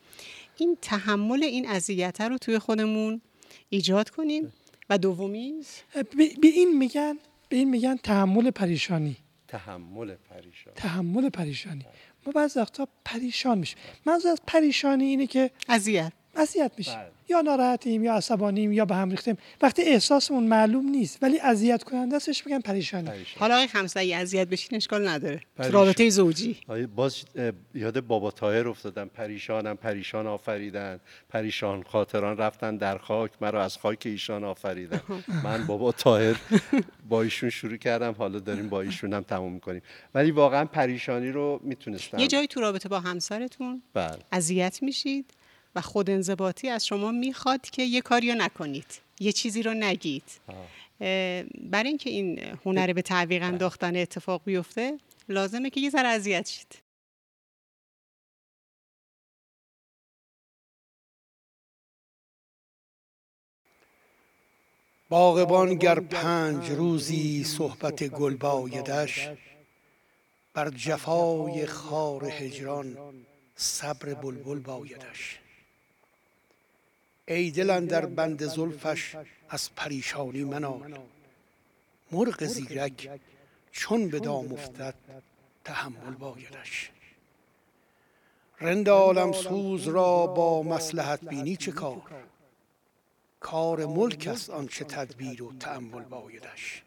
این 0.56 0.78
تحمل 0.82 1.42
این 1.42 1.68
اذیت 1.68 2.20
رو 2.20 2.38
توی 2.38 2.58
خودمون 2.58 3.20
ایجاد 3.68 4.10
کنیم. 4.10 4.52
و 4.90 4.98
دومی؟ 4.98 5.54
به 6.14 6.48
این 6.48 6.78
میگن 6.78 7.18
به 7.48 7.56
این 7.56 7.70
میگن 7.70 7.96
تحمل 7.96 8.50
پریشانی. 8.50 9.16
تحمل 9.48 10.14
پریشانی. 10.14 10.76
تحمل 10.76 11.28
پریشانی. 11.28 11.84
ما 12.26 12.32
بعض 12.32 12.56
وقتا 12.56 12.88
پریشان 13.04 13.58
میشیم. 13.58 13.78
منظور 14.06 14.32
از 14.32 14.40
پریشانی 14.46 15.04
اینه 15.04 15.26
که 15.26 15.50
اذیت. 15.68 16.12
اذیت 16.36 16.72
میشیم. 16.78 16.94
بله. 16.94 17.10
یا 17.28 17.40
ناراحتیم 17.40 18.04
یا 18.04 18.14
عصبانیم 18.14 18.72
یا 18.72 18.84
به 18.84 18.94
هم 18.94 19.10
ریختیم. 19.10 19.36
وقتی 19.62 19.82
احساسمون 19.82 20.44
معلوم 20.44 20.88
نیست 20.88 21.18
ولی 21.22 21.40
اذیت 21.40 21.82
کننده 21.82 22.16
استش 22.16 22.46
میگن 22.46 22.60
پریشانی. 22.60 23.10
حالا 23.38 23.54
آقای 23.54 23.66
خمسه 23.66 24.00
اذیت 24.00 24.48
بشین 24.48 24.76
اشکال 24.76 25.08
نداره. 25.08 25.40
رابطه 25.56 26.10
زوجی. 26.10 26.56
باز 26.96 27.24
یاد 27.74 28.00
بابا 28.00 28.30
تاهر 28.30 28.68
افتادم 28.68 29.08
پریشانم 29.08 29.76
پریشان 29.76 30.26
آفریدن. 30.26 31.00
پریشان 31.28 31.82
خاطران 31.82 32.36
رفتن 32.36 32.76
در 32.76 32.98
خاک. 32.98 33.30
مرا 33.40 33.64
از 33.64 33.76
خاک 33.76 34.02
ایشان 34.04 34.44
آفریدن 34.44 35.00
من 35.44 35.66
بابا 35.66 35.92
تاهر 35.92 36.36
با 37.08 37.22
ایشون 37.22 37.50
شروع 37.50 37.76
کردم. 37.76 38.12
حالا 38.12 38.38
داریم 38.38 38.68
با 38.68 38.80
ایشون 38.80 39.12
هم 39.12 39.22
تموم 39.22 39.52
می‌کنیم. 39.52 39.82
ولی 40.14 40.30
واقعا 40.30 40.64
پریشانی 40.64 41.30
رو 41.30 41.60
می‌تونستم. 41.62 42.18
یه 42.18 42.26
جایی 42.26 42.46
تو 42.46 42.60
رابطه 42.60 42.88
با 42.88 43.00
همسرتون 43.00 43.82
بله. 43.94 44.18
اذیت 44.32 44.78
میشید؟ 44.82 45.32
و 45.74 45.80
خود 45.80 46.10
انضباطی 46.10 46.68
از 46.68 46.86
شما 46.86 47.10
می‌خواد 47.10 47.60
که 47.60 47.82
یه 47.82 48.00
کاری 48.00 48.32
رو 48.32 48.38
نکنید. 48.38 49.00
یه 49.20 49.32
چیزی 49.32 49.62
رو 49.62 49.74
نگید. 49.74 50.40
برای 51.60 51.88
اینکه 51.88 52.10
این 52.10 52.38
هنر 52.64 52.92
به 52.92 53.02
تعویق 53.02 53.42
انداختن 53.42 53.96
اتفاق 53.96 54.42
بیفته 54.44 54.98
لازمه 55.28 55.70
که 55.70 55.80
یه 55.80 55.90
ذره 55.90 56.08
اذیت 56.08 56.48
شید. 56.48 56.82
باغبان 65.08 65.74
گر 65.74 66.00
پنج 66.00 66.70
روزی 66.70 67.44
صحبت 67.44 68.04
گل 68.04 68.36
بایدش 68.36 69.28
بر 70.54 70.70
جفای 70.70 71.66
خار 71.66 72.24
هجران 72.24 72.96
صبر 73.56 74.14
بلبل 74.14 74.58
بایدش. 74.58 75.39
ای 77.30 77.50
دل 77.50 77.86
در 77.86 78.06
بند 78.06 78.46
زلفش 78.46 79.16
از 79.48 79.74
پریشانی 79.74 80.44
منال. 80.44 80.98
مرغ 82.12 82.44
زیرک 82.44 83.20
چون 83.72 84.08
به 84.08 84.20
دام 84.20 84.52
افتد 84.52 84.94
تحمل 85.64 86.14
بایدش 86.14 86.90
رند 88.60 88.88
عالم 88.88 89.32
سوز 89.32 89.88
را 89.88 90.26
با 90.26 90.62
مسلحت 90.62 91.24
بینی 91.24 91.56
چه 91.56 91.72
کار؟ 91.72 92.02
کار 93.40 93.86
ملک 93.86 94.26
است 94.26 94.50
آنچه 94.50 94.84
تدبیر 94.84 95.42
و 95.42 95.52
تأمل 95.52 96.02
بایدش 96.02 96.82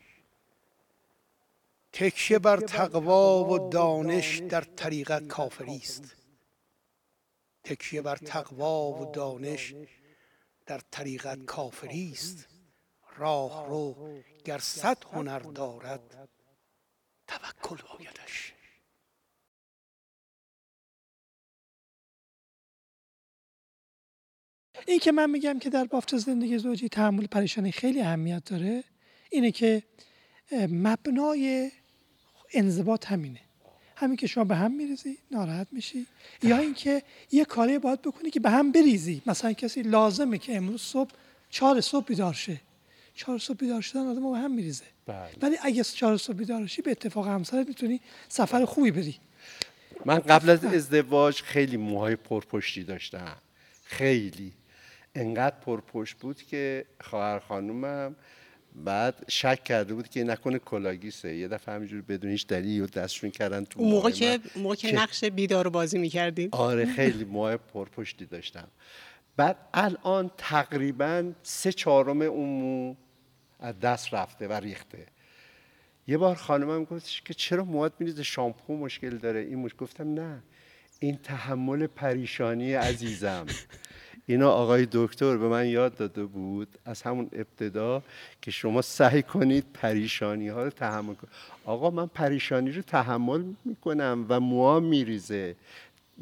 تکیه 1.93 2.39
بر 2.39 2.57
تقوا 2.57 3.43
و 3.43 3.69
دانش 3.69 4.39
در 4.39 4.61
طریقت 4.61 5.27
کافری 5.27 5.77
است. 5.77 6.15
تکیه 7.63 8.01
بر 8.01 8.15
تقوا 8.15 8.91
و 8.91 9.11
دانش 9.11 9.73
در 10.65 10.81
طریقت 10.91 11.45
کافری 11.45 12.11
است. 12.11 12.47
راه 13.15 13.67
رو 13.67 13.95
گر 14.45 14.57
صد 14.57 15.03
هنر 15.03 15.39
دارد 15.39 16.29
توکل 17.27 17.77
بایدش. 17.89 18.53
این 24.87 24.99
که 24.99 25.11
من 25.11 25.29
میگم 25.29 25.59
که 25.59 25.69
در 25.69 25.85
بافت 25.85 26.17
زندگی 26.17 26.57
زوجی 26.57 26.89
تحمل 26.89 27.27
پریشانی 27.27 27.71
خیلی 27.71 28.01
اهمیت 28.01 28.43
داره 28.45 28.83
اینه 29.31 29.51
که 29.51 29.83
مبنای 30.69 31.71
انضباط 32.53 33.05
همینه. 33.05 33.41
همین 33.95 34.17
که 34.17 34.27
شما 34.27 34.43
به 34.43 34.55
هم 34.55 34.71
میریزی 34.71 35.17
ناراحت 35.31 35.67
میشی. 35.71 36.05
یا 36.43 36.57
اینکه 36.57 37.03
یه 37.31 37.45
کاری 37.45 37.79
باید 37.79 38.01
بکنی 38.01 38.29
که 38.29 38.39
به 38.39 38.49
هم 38.49 38.71
بریزی. 38.71 39.21
مثلا 39.25 39.53
کسی 39.53 39.81
لازمه 39.81 40.37
که 40.37 40.55
امروز 40.55 40.81
صبح 40.81 41.11
چهار 41.49 41.81
صبح 41.81 42.05
بیدار 42.05 42.33
شه. 42.33 42.61
چهار 43.15 43.39
صبح 43.39 43.57
بیدار 43.57 43.81
شدن 43.81 44.07
آدم 44.07 44.31
به 44.31 44.37
هم 44.37 44.51
میریزه. 44.51 44.85
بله. 45.05 45.29
ولی 45.41 45.57
اگه 45.61 45.83
چهار 45.83 46.17
صبح 46.17 46.35
بیدار 46.35 46.67
شی 46.67 46.81
به 46.81 46.91
اتفاق 46.91 47.27
همسرت 47.27 47.67
می‌تونی 47.67 48.01
سفر 48.29 48.65
خوبی 48.65 48.91
بری. 48.91 49.15
من 50.05 50.19
قبل 50.19 50.49
از 50.49 50.65
ازدواج 50.65 51.41
خیلی 51.41 51.77
موهای 51.77 52.15
پرپشتی 52.15 52.83
داشتم. 52.83 53.37
خیلی. 53.83 54.51
انقدر 55.15 55.55
پرپشت 55.55 56.17
بود 56.17 56.41
که 56.41 56.85
خواهر 57.01 57.39
خانومم 57.39 58.15
بعد 58.75 59.25
شک 59.27 59.63
کرده 59.63 59.93
بود 59.93 60.09
که 60.09 60.23
نکنه 60.23 60.59
کلاگیسه. 60.59 61.35
یه 61.35 61.47
دفعه 61.47 61.75
همینجور 61.75 62.01
بدون 62.01 62.31
هیچ 62.31 62.47
دلیلی 62.47 62.79
و 62.79 62.87
دستشون 62.87 63.29
کردن 63.29 63.65
تو 63.65 63.79
اون 63.79 63.91
موقع 63.91 64.11
که 64.11 64.39
موقع 64.55 64.75
که 64.75 64.95
نقش 64.95 65.23
بیدار 65.23 65.69
بازی 65.69 65.97
می‌کردیم 65.97 66.49
آره 66.51 66.85
خیلی 66.95 67.23
موهای 67.23 67.57
پرپشتی 67.57 68.25
داشتم. 68.25 68.67
بعد 69.35 69.57
الان 69.73 70.31
تقریبا 70.37 71.31
سه 71.43 71.71
چهارم 71.71 72.21
اون 72.21 72.49
مو 72.49 72.95
از 73.59 73.79
دست 73.79 74.13
رفته 74.13 74.47
و 74.47 74.53
ریخته. 74.53 75.05
یه 76.07 76.17
بار 76.17 76.35
خانمم 76.35 76.83
گفتش 76.83 77.21
که 77.21 77.33
چرا 77.33 77.65
موات 77.65 77.93
میریزه؟ 77.99 78.23
شامپو 78.23 78.77
مشکل 78.77 79.17
داره. 79.17 79.39
این 79.39 79.59
مشکل 79.59 79.77
گفتم 79.77 80.13
نه 80.13 80.43
این 80.99 81.17
تحمل 81.17 81.87
پریشانی 81.87 82.73
عزیزم. 82.73 83.45
اینا 84.25 84.51
آقای 84.51 84.87
دکتر 84.91 85.37
به 85.37 85.47
من 85.47 85.67
یاد 85.67 85.95
داده 85.95 86.23
بود 86.23 86.67
از 86.85 87.01
همون 87.01 87.29
ابتدا 87.33 88.03
که 88.41 88.51
شما 88.51 88.81
سعی 88.81 89.23
کنید 89.23 89.65
پریشانی 89.73 90.47
ها 90.47 90.63
رو 90.63 90.69
تحمل 90.69 91.13
کنید 91.13 91.33
آقا 91.65 91.89
من 91.89 92.07
پریشانی 92.07 92.71
رو 92.71 92.81
تحمل 92.81 93.43
می‌کنم 93.65 94.25
و 94.29 94.39
موها 94.39 94.79
میریزه. 94.79 95.55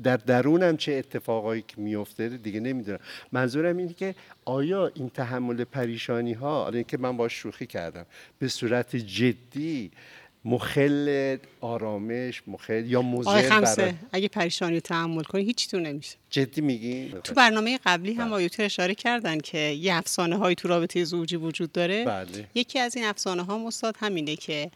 در 0.03 0.17
درونم 0.17 0.77
چه 0.77 0.93
اتفاقایی 0.93 1.63
که 1.67 1.81
میفته 1.81 2.29
دیگه 2.29 2.59
نمی‌دونم. 2.59 2.99
منظورم 3.31 3.77
اینه 3.77 3.93
که 3.93 4.15
آیا 4.45 4.91
این 4.95 5.09
تحمل 5.09 5.63
پریشانی 5.63 6.33
ها 6.33 6.69
اینکه 6.69 6.97
من 6.97 7.17
باش 7.17 7.33
شوخی 7.33 7.65
کردم 7.65 8.05
به 8.39 8.47
صورت 8.47 8.95
جدی 8.95 9.91
مخل 10.45 11.37
آرامش 11.61 12.43
مخل 12.47 12.85
یا 12.85 13.01
مضر 13.01 13.49
خمسه 13.49 13.95
اگه 14.11 14.27
پریشانی 14.27 14.73
رو 14.73 14.79
تحمل 14.79 15.23
کنی 15.23 15.43
هیچ 15.43 15.69
تو 15.69 15.79
نمیشه 15.79 16.15
جدی 16.29 16.61
میگی 16.61 17.13
تو 17.23 17.33
برنامه 17.33 17.79
قبلی 17.85 18.13
هم 18.13 18.25
بله. 18.25 18.33
آیوتر 18.33 18.63
اشاره 18.63 18.95
کردن 18.95 19.39
که 19.39 19.57
یه 19.57 19.95
افسانه 19.95 20.37
هایی 20.37 20.55
تو 20.55 20.67
رابطه 20.67 21.03
زوجی 21.03 21.35
وجود 21.35 21.71
داره 21.71 22.05
بله. 22.05 22.47
یکی 22.55 22.79
از 22.79 22.95
این 22.95 23.05
افسانه 23.05 23.43
ها 23.43 23.57
مستاد 23.57 23.95
همینه 23.99 24.35
که 24.35 24.71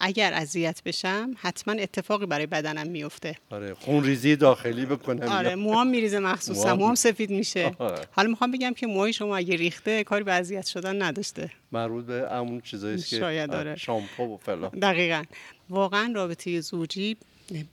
اگر 0.00 0.32
اذیت 0.32 0.82
بشم 0.84 1.34
حتما 1.36 1.74
اتفاقی 1.74 2.26
برای 2.26 2.46
بدنم 2.46 2.86
میفته. 2.86 3.36
آره 3.50 3.74
خون 3.74 4.04
ریزی 4.04 4.36
داخلی 4.36 4.86
بکنم. 4.86 5.28
آره 5.28 5.54
موام 5.54 5.86
میریزه 5.86 6.18
مخصوصا 6.18 6.76
موام 6.76 6.94
سفید 6.94 7.30
میشه. 7.30 7.76
آره. 7.78 8.06
حالا 8.10 8.28
می‌خوام 8.28 8.50
بگم 8.50 8.74
که 8.74 8.86
موهای 8.86 9.12
شما 9.12 9.36
اگه 9.36 9.56
ریخته 9.56 10.04
کاری 10.04 10.24
به 10.24 10.32
اذیت 10.32 10.66
شدن 10.66 11.02
نداشته. 11.02 11.50
مربوط 11.72 12.04
به 12.04 12.28
همون 12.30 12.60
چیزایی 12.60 12.96
که 12.96 13.16
شاید 13.18 13.50
داره 13.50 13.76
شامپو 13.76 14.34
و 14.34 14.36
فلان. 14.36 14.70
دقیقا. 14.70 15.24
واقعا 15.70 16.12
رابطه 16.14 16.60
زوجی 16.60 17.16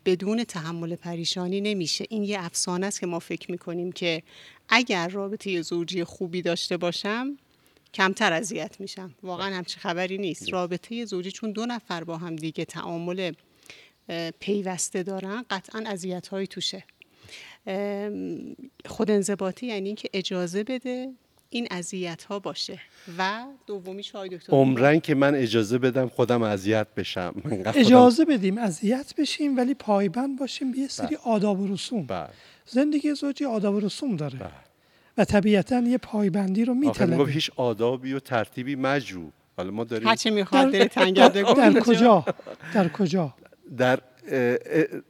بدون 0.06 0.44
تحمل 0.44 0.96
پریشانی 0.96 1.62
نمیشه. 1.62 2.06
این 2.10 2.24
یه 2.24 2.46
افسانه 2.46 2.88
است 2.88 3.00
که 3.00 3.08
ما 3.08 3.20
فکر 3.20 3.52
می‌کنیم 3.52 3.92
که 3.92 4.24
اگر 4.70 5.08
رابطه 5.08 5.62
زوجی 5.62 6.04
خوبی 6.04 6.42
داشته 6.42 6.78
باشم 6.78 7.38
کمتر 7.94 8.34
اذیت 8.34 8.80
میشم. 8.80 9.16
واقعا 9.24 9.56
همچی 9.56 9.80
خبری 9.80 10.18
نیست. 10.18 10.54
رابطه 10.54 11.06
زوجی 11.06 11.32
چون 11.32 11.52
دو 11.52 11.66
نفر 11.66 12.04
با 12.04 12.18
هم 12.18 12.36
دیگه 12.36 12.66
تعامل 12.66 13.32
پیوسته 14.40 15.04
دارن 15.04 15.46
قطعا 15.50 15.84
اذیت 15.88 16.28
هایی 16.28 16.48
توشه 16.48 16.84
خود 18.86 19.12
انضباطی 19.12 19.68
یعنی 19.68 19.90
اینکه 19.90 20.10
اجازه 20.14 20.64
بده 20.64 21.14
این 21.50 21.68
اذیت 21.72 22.24
ها 22.24 22.40
باشه. 22.40 22.80
و 23.18 23.46
دومی 23.68 24.04
های 24.14 24.30
دکتر 24.30 24.54
عمرن 24.54 25.00
که 25.00 25.16
من 25.16 25.36
اجازه 25.36 25.78
بدم 25.78 26.08
خودم 26.08 26.42
اذیت 26.42 26.88
بشم. 26.98 27.34
اجازه 27.76 28.26
بدیم 28.26 28.58
اذیت 28.58 29.14
بشیم 29.18 29.58
ولی 29.58 29.74
پایبند 29.74 30.40
باشیم 30.40 30.72
به 30.72 30.78
یه 30.78 30.88
سری 30.88 31.08
بله. 31.08 31.18
آداب 31.18 31.60
و 31.60 31.68
رسوم. 31.68 32.06
بله. 32.06 32.30
زندگی 32.66 33.14
زوجی 33.14 33.46
آداب 33.46 33.76
و 33.76 33.80
رسوم 33.80 34.16
داره. 34.16 34.40
بله. 34.40 34.71
و 35.18 35.26
طبیعتا 35.26 35.80
یه 35.80 35.98
پایبندی 35.98 36.66
رو 36.66 36.74
میطلبه. 36.74 37.22
آخه 37.24 37.32
هیچ 37.32 37.52
آدابی 37.56 38.14
و 38.14 38.20
ترتیبی 38.20 38.76
مجو. 38.76 39.30
حالا 39.58 39.72
ما 39.72 39.84
داریم 39.84 40.08
هرچی 40.08 40.30
می‌خواد 40.30 40.72
در, 40.72 41.30
در 41.54 41.80
کجا؟ 41.80 42.26
در 42.74 42.90
کجا؟ 42.90 43.34
در 43.78 44.00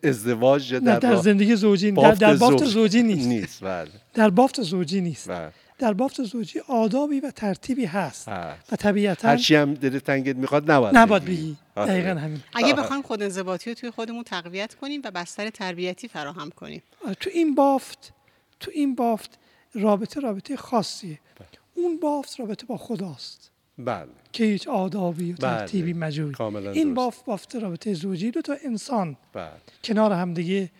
ازدواج 0.04 0.76
در, 0.76 1.00
در 1.00 1.16
زندگی 1.16 1.56
زوجی 1.56 1.92
در, 1.92 2.12
در 2.12 2.36
بافت 2.36 2.66
زوجی 2.66 3.04
نیست. 3.04 3.28
نیست 3.28 3.64
بله. 3.64 3.90
در 4.14 4.30
بافت 4.30 4.62
زوجی 4.62 5.02
نیست. 5.02 5.30
بله. 5.30 5.52
در 5.80 5.94
بافت 5.94 6.24
زوجی 6.24 6.60
آدابی 6.68 7.20
و 7.20 7.32
ترتیبی 7.32 7.86
هست, 7.86 8.28
و 8.72 8.76
طبیعتا 8.80 9.28
هرچی 9.28 9.56
هم 9.56 9.74
دل 9.74 10.00
تنگت 10.00 10.36
می‌خواد 10.36 10.72
نباید 10.72 10.98
نباید 10.98 11.26
بگی. 11.26 11.58
دقیقا 11.76 12.20
همین. 12.20 12.40
اگه 12.54 12.74
بخوایم 12.74 13.02
خود 13.02 13.24
انضباطی 13.24 13.70
رو 13.70 13.74
توی 13.74 13.92
خودمون 13.92 14.24
تقویت 14.24 14.74
کنیم 14.74 15.02
و 15.04 15.12
بستر 15.12 15.50
تربیتی 15.50 16.08
فراهم 16.08 16.50
کنیم. 16.50 16.82
تو 17.20 17.30
این 17.34 17.56
بافت 17.56 18.14
تو 18.60 18.72
این 18.74 18.96
بافت 18.96 19.40
رابطه 19.74 20.20
رابطه 20.20 20.56
خاصیه 20.56 21.20
بله. 21.40 21.48
اون 21.76 22.00
بافت 22.00 22.40
رابطه 22.40 22.66
با 22.66 22.78
خداست 22.78 23.52
بله 23.78 24.08
که 24.32 24.44
هیچ 24.44 24.68
آدابی 24.68 25.34
و 25.34 25.36
بله. 25.36 25.58
ترتیبی 25.58 25.94
مجوی 25.94 26.34
این 26.74 26.94
بافت 26.94 27.26
بافت 27.26 27.56
رابطه 27.56 27.94
زوجی 27.94 28.32
دو 28.32 28.42
تا 28.42 28.56
انسان 28.66 29.18
بله. 29.34 29.52
کنار 29.84 30.12
هم 30.12 30.34
دیگه 30.34 30.72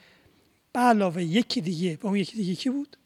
به 0.74 0.80
علاوه 0.80 1.24
یکی 1.24 1.62
دیگه 1.62 1.98
با 2.02 2.10
اون 2.10 2.18
یکی 2.18 2.38
دیگه 2.38 2.56
کی 2.56 2.70
بود 2.70 2.98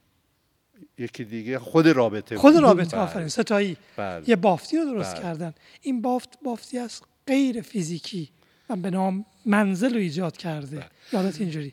یکی 0.97 1.23
دیگه 1.23 1.59
خود 1.59 1.88
رابطه 1.88 2.38
خود 2.38 2.55
رابطه 2.55 2.95
بله. 2.95 3.05
آفرین 3.05 3.27
ستایی 3.27 3.77
بله. 3.97 4.29
یه 4.29 4.36
بافتی 4.36 4.77
رو 4.77 4.86
درست 4.86 5.13
بله. 5.13 5.23
کردن 5.23 5.53
این 5.81 6.01
بافت 6.01 6.29
بافتی 6.43 6.77
از 6.77 7.01
غیر 7.27 7.61
فیزیکی 7.61 8.29
من 8.69 8.81
به 8.81 8.89
نام 8.89 9.25
منزل 9.45 9.93
رو 9.93 9.99
ایجاد 9.99 10.38
کرده 10.38 10.77
بله. 10.77 10.89
یادت 11.13 11.41
اینجوری 11.41 11.71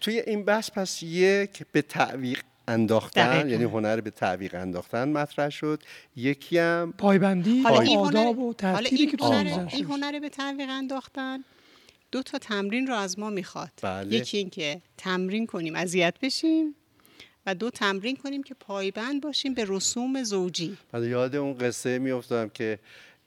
توی 0.00 0.20
این 0.20 0.44
بحث 0.44 0.70
پس 0.70 1.02
یک 1.02 1.66
به 1.72 1.82
تعویق 1.82 2.42
انداختن 2.68 3.48
یعنی 3.48 3.64
هنر 3.64 4.00
به 4.00 4.10
تعویق 4.10 4.54
انداختن 4.54 5.08
مطرح 5.08 5.50
شد. 5.50 5.82
یکی 6.16 6.58
هم 6.58 6.94
پایبندی 6.98 7.62
حالا 7.62 8.00
آداب 8.00 8.38
و 8.38 8.54
ترتیبی 8.54 9.06
که 9.06 9.16
هنر 9.20 9.68
این 9.72 9.84
هنر 9.84 10.20
به 10.20 10.28
تعویق 10.28 10.68
انداختن 10.70 11.44
دو 12.12 12.22
تا 12.22 12.38
تمرین 12.38 12.86
رو 12.86 12.94
از 12.94 13.18
ما 13.18 13.30
می‌خواد. 13.30 13.70
بله. 13.82 14.16
یکی 14.16 14.38
اینکه 14.38 14.82
تمرین 14.96 15.46
کنیم 15.46 15.74
اذیت 15.76 16.14
بشیم 16.22 16.74
و 17.46 17.54
دو 17.54 17.70
تمرین 17.70 18.16
کنیم 18.16 18.42
که 18.42 18.54
پایبند 18.54 19.22
باشیم 19.22 19.54
به 19.54 19.64
رسوم 19.68 20.22
زوجی. 20.22 20.76
بعد 20.92 21.04
یاد 21.04 21.36
اون 21.36 21.58
قصه 21.58 21.98
میافتم 21.98 22.48
که 22.48 22.78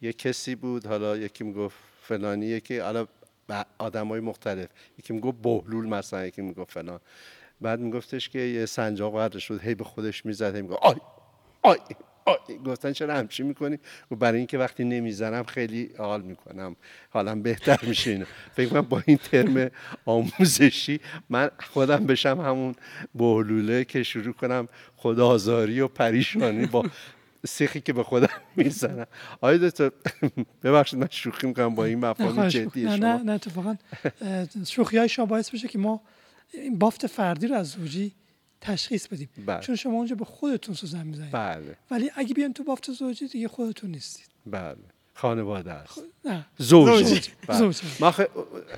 یه 0.02 0.14
کسی 0.14 0.56
بود 0.56 0.86
حالا 0.86 1.18
یکی 1.18 1.44
می‌گفت 1.44 1.78
فلانی 2.02 2.62
که 2.62 2.84
حالا 2.84 3.08
آدم 3.78 4.08
های 4.08 4.20
مختلف. 4.20 4.68
یکی 5.00 5.14
می‌گفت 5.14 5.38
بهلول 5.38 5.86
مثلا 5.86 6.26
یکی 6.26 6.42
می‌گفت 6.42 6.72
فلان. 6.72 7.00
بعد 7.62 7.80
میگفتش 7.80 8.30
که 8.30 8.40
یه 8.40 8.66
سنجاق 8.66 9.14
ورد 9.14 9.38
شد 9.38 9.62
هی 9.64 9.76
به 9.76 9.84
خودش 9.84 10.26
می‌زد 10.26 10.56
هی 10.56 10.62
می‌گفت 10.62 10.80
آی 10.82 10.96
آی 11.62 11.78
آی. 12.26 12.58
گفتن 12.66 12.92
چرا 12.94 13.16
همچی 13.16 13.44
می‌کنی؟ 13.44 13.80
و 14.12 14.16
برای 14.16 14.38
اینکه 14.38 14.58
وقتی 14.58 14.84
نمی‌زنم 14.84 15.44
خیلی 15.44 15.92
حال 15.98 16.22
می‌کنم. 16.22 16.76
حالم 17.10 17.42
بهتر 17.42 17.80
میشه 17.84 18.12
اینو. 18.12 18.26
فکر 18.56 18.70
کنم 18.70 18.82
با 18.82 19.04
این 19.06 19.18
ترم 19.18 19.72
آموزشی 20.06 21.00
من 21.30 21.50
خودم 21.60 22.06
بشم 22.06 22.42
همون 22.42 22.76
بهلوله 23.16 23.86
که 23.86 24.04
شروع 24.04 24.34
کنم 24.34 24.68
خدازاری 24.96 25.80
و 25.80 25.88
پریشانی 25.88 26.66
با 26.66 26.86
سیخی 27.48 27.82
که 27.82 27.94
به 27.94 28.04
خودم 28.04 28.30
می‌زنم. 28.56 29.08
آیا 29.42 29.58
دکتر 29.58 29.92
ببخشید 30.64 31.00
من 31.00 31.08
شوخی 31.12 31.48
می‌کنم 31.48 31.76
با 31.76 31.86
این 31.86 32.00
مفاهیم 32.00 32.48
جدی 32.48 32.84
نه 32.84 32.96
نه 32.96 33.24
نه 33.24 33.32
اتفاقا 33.32 33.76
شوخی 34.68 34.98
های 34.98 35.10
شما 35.10 35.26
باعث 35.26 35.50
بشه 35.50 35.68
که 35.68 35.80
ما 35.80 36.02
این 36.54 36.80
بافت 36.80 37.08
فردی 37.08 37.48
رو 37.48 37.56
از 37.56 37.68
زوجی 37.68 38.12
تشخیص 38.62 39.08
بدیم. 39.08 39.30
بله. 39.46 39.60
چون 39.60 39.76
شما 39.76 39.94
اونجا 39.94 40.16
به 40.16 40.26
خودتون 40.26 40.76
سوزن 40.76 41.08
می‌زنید. 41.08 41.32
بله. 41.32 41.78
ولی 41.92 42.12
اگه 42.16 42.34
بیان 42.34 42.54
تو 42.54 42.64
بافت 42.64 42.92
زوجی 42.92 43.28
دیگه 43.28 43.48
خودتون 43.48 43.92
نیستید. 43.92 44.28
بله. 44.46 44.78
خانواده 45.14 45.72
است. 45.72 46.02
نه. 46.26 46.46
زوج, 46.58 47.04
زوج. 47.04 47.30
بله. 47.48 47.74
ما 48.00 48.12
خ... 48.12 48.22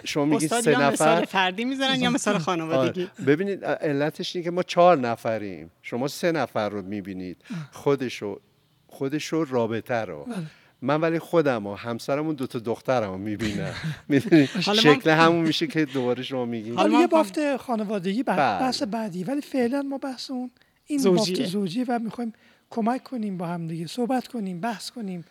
شما 0.03 0.25
میگید 0.25 0.49
سه 0.49 0.71
نفر 0.71 0.91
مثال 0.91 1.25
فردی 1.25 1.65
می‌زنن 1.65 2.01
یا 2.01 2.09
مثال 2.09 2.37
خانوادگی؟ 2.37 3.03
آره. 3.03 3.25
ببینید 3.25 3.65
علتش 3.65 4.35
اینه 4.35 4.43
که 4.43 4.51
ما 4.51 4.63
چهار 4.63 4.97
نفریم. 4.97 5.71
شما 5.81 6.07
سه 6.07 6.31
نفر 6.31 6.69
رو 6.69 6.81
می‌بینید. 6.81 7.37
خودشو 7.71 8.39
خودشو 8.87 9.43
رابطه 9.43 9.95
رو. 9.95 10.25
بله. 10.25 10.35
من 10.81 11.01
ولی 11.01 11.19
خودم 11.19 11.67
و 11.67 11.75
همسرمون 11.75 12.35
دو 12.35 12.47
تا 12.47 12.59
دخترمو 12.59 13.17
می‌بینم 13.17 13.73
می‌دونی 14.09 14.47
شکل 14.61 15.09
همون 15.09 15.41
میشه 15.41 15.67
که 15.67 15.85
دوباره 15.85 16.23
شما 16.23 16.45
میگین 16.45 16.75
حالا 16.75 16.99
یه 16.99 17.07
بافت 17.07 17.57
خانوادگی 17.57 18.23
بله. 18.23 18.37
بحث 18.37 18.83
بعدی 18.83 19.23
ولی 19.23 19.41
فعلا 19.41 19.81
ما 19.81 19.97
بحث 19.97 20.31
اون 20.31 20.51
این. 20.85 21.03
بافت 21.03 21.45
زوجی 21.45 21.83
و 21.83 21.99
می‌خوایم 21.99 22.33
کمک 22.69 23.03
کنیم 23.03 23.37
با 23.37 23.47
هم 23.47 23.67
دیگه 23.67 23.87
صحبت 23.87 24.27
کنیم 24.27 24.59
بحث 24.59 24.89
کنیم 24.89 25.25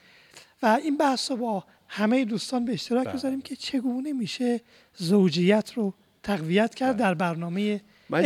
و 0.63 0.67
این 0.67 0.97
بحث 0.97 1.31
رو 1.31 1.37
با 1.37 1.65
همه 1.89 2.25
دوستان 2.25 2.65
به 2.65 2.73
اشتراک 2.73 3.07
بله. 3.07 3.15
بذاریم 3.15 3.41
که 3.41 3.57
چگونه 3.57 4.13
میشه 4.13 4.61
زوجیت 4.97 5.73
رو 5.75 5.95
تقویت 6.23 6.75
کرد 6.75 6.97
بله. 6.97 7.05
در 7.05 7.15
برنامه 7.15 7.81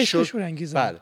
شورانگیز 0.05 0.75
بله. 0.75 1.01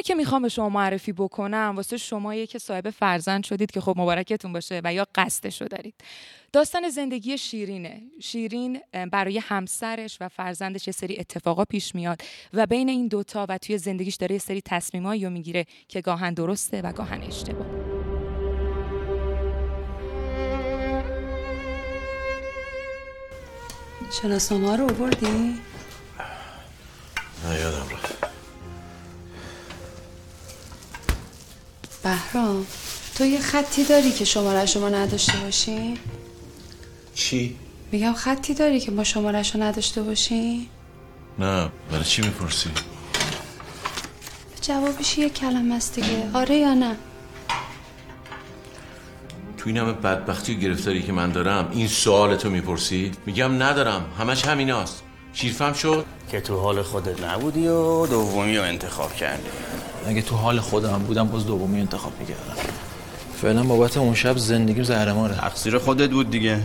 فیلمی 0.00 0.08
که 0.08 0.14
می‌خوام 0.14 0.42
به 0.42 0.48
شما 0.48 0.68
معرفی 0.68 1.12
بکنم 1.12 1.72
واسه 1.76 1.96
شمایی 1.96 2.46
که 2.46 2.58
صاحب 2.58 2.90
فرزند 2.90 3.44
شدید 3.44 3.70
که 3.70 3.80
خب 3.80 3.94
مبارکتون 3.96 4.52
باشه 4.52 4.80
و 4.84 4.94
یا 4.94 5.06
قصدشو 5.14 5.64
دارید. 5.64 5.94
داستان 6.52 6.88
زندگی 6.88 7.38
شیرینه. 7.38 8.02
شیرین 8.20 8.80
برای 9.12 9.38
همسرش 9.38 10.18
و 10.20 10.28
فرزندش 10.28 10.86
یه 10.86 10.92
سری 10.92 11.18
اتفاقا 11.18 11.64
پیش 11.64 11.94
میاد 11.94 12.22
و 12.52 12.66
بین 12.66 12.88
این 12.88 13.08
دوتا 13.08 13.46
و 13.48 13.58
توی 13.58 13.78
زندگیش 13.78 14.14
داره 14.14 14.32
یه 14.32 14.38
سری 14.38 14.62
تصمیمایی 14.64 15.24
رو 15.24 15.30
می‌گیره 15.30 15.66
که 15.88 16.00
گاهن 16.00 16.34
درسته 16.34 16.82
و 16.82 16.92
گاهن 16.92 17.22
اشتباه. 17.22 17.66
شناسنامه 24.22 24.76
رو 24.76 24.86
بردی؟ 24.86 25.60
نه 27.44 27.60
یادم 27.60 27.88
رفت. 27.92 28.09
بهرام 32.02 32.66
تو 33.14 33.24
یه 33.24 33.40
خطی 33.40 33.84
داری 33.84 34.12
که 34.12 34.24
شماره 34.24 34.66
شما 34.66 34.88
نداشته 34.88 35.38
باشی؟ 35.38 35.98
چی؟ 37.14 37.56
میگم 37.92 38.12
خطی 38.12 38.54
داری 38.54 38.80
که 38.80 38.90
ما 38.90 39.04
شماره 39.04 39.42
رو 39.54 39.62
نداشته 39.62 40.02
باشی؟ 40.02 40.68
نه 41.38 41.68
برای 41.90 42.04
چی 42.04 42.22
می‌پرسی؟ 42.22 42.70
جوابش 44.60 45.18
یه 45.18 45.28
کلمه 45.28 45.74
است 45.74 45.94
دیگه 45.94 46.30
آره 46.34 46.56
یا 46.56 46.74
نه؟ 46.74 46.96
تو 49.56 49.68
این 49.68 49.76
همه 49.76 49.92
بدبختی 49.92 50.54
و 50.54 50.58
گرفتاری 50.58 51.02
که 51.02 51.12
من 51.12 51.32
دارم 51.32 51.68
این 51.72 51.88
سوال 51.88 52.36
تو 52.36 52.50
می‌پرسی؟ 52.50 53.12
میگم 53.26 53.62
ندارم 53.62 54.12
همش 54.18 54.44
همیناست 54.44 55.02
شیرفم 55.32 55.72
شد؟ 55.72 56.04
که 56.30 56.40
تو 56.40 56.60
حال 56.60 56.82
خودت 56.82 57.24
نبودی 57.24 57.68
و 57.68 58.06
دومی 58.06 58.56
رو 58.56 58.62
انتخاب 58.64 59.14
کردی 59.14 59.48
اگه 60.10 60.22
تو 60.22 60.36
حال 60.36 60.60
خودم 60.60 60.98
بودم 60.98 61.28
باز 61.28 61.46
دومی 61.46 61.80
انتخاب 61.80 62.12
می‌کردم. 62.20 62.54
فعلا 63.42 63.62
بابت 63.62 63.96
اون 63.96 64.14
شب 64.14 64.36
زندگیم 64.36 64.82
زهرماره 64.82 65.34
تقصیر 65.34 65.78
خودت 65.78 66.10
بود 66.10 66.30
دیگه. 66.30 66.60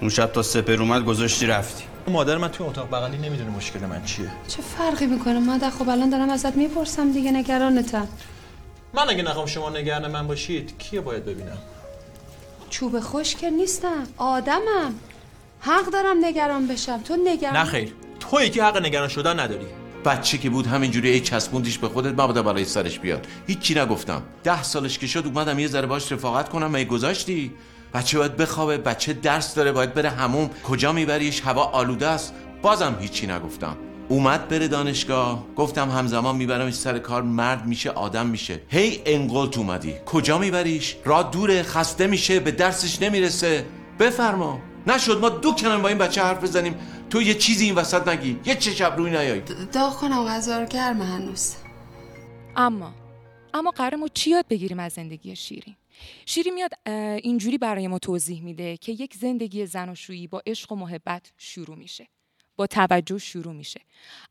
اون 0.00 0.10
شب 0.10 0.26
تا 0.26 0.42
سپر 0.42 0.82
اومد 0.82 1.04
گذاشتی 1.04 1.46
رفتی. 1.46 1.84
مادر 2.08 2.36
من 2.36 2.48
توی 2.48 2.66
اتاق 2.66 2.90
بغلی 2.90 3.16
نمی‌دونه 3.16 3.50
مشکل 3.50 3.80
من 3.80 4.04
چیه. 4.04 4.30
چه 4.48 4.62
فرقی 4.62 5.06
می‌کنه؟ 5.06 5.38
مادر 5.38 5.70
خب 5.70 5.88
الان 5.88 6.10
دارم 6.10 6.30
ازت 6.30 6.56
می‌پرسم 6.56 7.12
دیگه 7.12 7.30
نگرانتم. 7.30 8.08
من 8.94 9.08
اگه 9.08 9.22
نخوام 9.22 9.46
شما 9.46 9.70
نگران 9.70 10.10
من 10.10 10.26
باشید 10.26 10.78
کیه 10.78 11.00
باید 11.00 11.24
ببینم؟ 11.24 11.58
چوب 12.70 13.00
خشک 13.00 13.44
نیستم. 13.44 14.06
آدمم. 14.16 14.94
حق 15.60 15.86
دارم 15.86 16.16
نگران 16.24 16.66
بشم. 16.66 17.02
تو 17.02 17.16
نگران 17.24 17.56
نه 17.56 17.64
خیر. 17.64 17.94
تویی 18.20 18.50
که 18.50 18.64
حق 18.64 18.86
نگران 18.86 19.08
شدن 19.08 19.40
نداری. 19.40 19.66
بچه 20.04 20.38
که 20.38 20.50
بود 20.50 20.66
همینجوری 20.66 21.10
ای 21.10 21.20
چسبوندیش 21.20 21.78
به 21.78 21.88
خودت 21.88 22.12
مبادا 22.12 22.42
برای 22.42 22.64
سرش 22.64 22.98
بیاد. 22.98 23.26
هیچی 23.46 23.74
نگفتم. 23.74 24.22
ده 24.44 24.62
سالش 24.62 24.98
که 24.98 25.06
شد 25.06 25.26
اومدم 25.26 25.58
یه 25.58 25.68
ذره 25.68 25.86
باش 25.86 26.12
رفاقت 26.12 26.48
کنم. 26.48 26.70
می 26.70 26.84
گذاشتی؟ 26.84 27.52
بچه 27.94 28.18
باید 28.18 28.36
بخوابه. 28.36 28.78
بچه 28.78 29.12
درس 29.12 29.54
داره 29.54 29.72
باید 29.72 29.94
بره 29.94 30.10
هموم. 30.10 30.50
کجا 30.64 30.92
میبریش 30.92 31.40
هوا 31.40 31.62
آلوده 31.62 32.06
است. 32.06 32.34
بازم 32.62 32.96
هیچی 33.00 33.26
نگفتم. 33.26 33.76
اومد 34.08 34.48
بره 34.48 34.68
دانشگاه. 34.68 35.46
گفتم 35.56 35.90
همزمان 35.90 36.36
میبرمش 36.36 36.74
سر 36.74 36.98
کار. 36.98 37.22
مرد 37.22 37.66
میشه 37.66 37.90
آدم 37.90 38.26
میشه. 38.26 38.60
هی 38.68 39.02
انقلت 39.06 39.58
اومدی. 39.58 39.94
کجا 40.06 40.38
میبریش؟ 40.38 40.96
راه 41.04 41.30
دوره 41.30 41.62
خسته 41.62 42.06
میشه 42.06 42.40
به 42.40 42.50
درسش 42.50 43.02
نمی‌رسه. 43.02 43.64
بفرما. 44.00 44.60
نشد 44.88 45.20
ما 45.20 45.28
دو 45.28 45.52
کنم 45.52 45.82
با 45.82 45.88
این 45.88 45.98
بچه 45.98 46.22
حرف 46.22 46.42
بزنیم. 46.42 46.74
تو 47.10 47.22
یه 47.22 47.34
چیزی 47.34 47.64
این 47.64 47.74
وسط 47.74 48.08
نگی. 48.08 48.40
یه 48.44 48.54
چه 48.54 48.88
روی 48.88 49.10
نیایی 49.10 49.40
داغ 49.72 49.96
کنم 49.96 50.24
غذا 50.24 50.64
گرم 50.64 51.02
هنوز. 51.02 51.54
اما 52.56 52.94
اما 53.54 53.70
قرار 53.70 53.96
ما 53.96 54.08
چی 54.08 54.30
یاد 54.30 54.48
بگیریم 54.48 54.78
از 54.78 54.92
زندگی 54.92 55.36
شیرین؟ 55.36 55.76
شیرین 56.26 56.54
میاد 56.54 56.70
اینجوری 57.22 57.58
برای 57.58 57.88
ما 57.88 57.98
توضیح 57.98 58.42
میده 58.42 58.76
که 58.76 58.92
یک 58.92 59.14
زندگی 59.14 59.66
زناشویی 59.66 60.26
با 60.26 60.42
عشق 60.46 60.72
و 60.72 60.76
محبت 60.76 61.32
شروع 61.38 61.76
میشه. 61.76 62.08
با 62.56 62.66
توجه 62.66 63.18
شروع 63.18 63.52
میشه. 63.52 63.80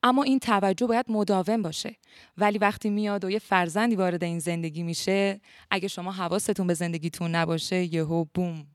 اما 0.03 0.23
این 0.23 0.39
توجه 0.39 0.87
باید 0.87 1.05
مداوم 1.09 1.61
باشه. 1.61 1.95
ولی 2.37 2.57
وقتی 2.57 2.89
میاد 2.89 3.25
و 3.25 3.29
یه 3.31 3.39
فرزندی 3.39 3.95
وارد 3.95 4.23
این 4.23 4.39
زندگی 4.39 4.83
میشه 4.83 5.41
اگه 5.71 5.87
شما 5.87 6.11
حواستون 6.11 6.67
به 6.67 6.73
زندگیتون 6.73 7.35
نباشه 7.35 7.93
یهو 7.93 8.25
بوم. 8.33 8.65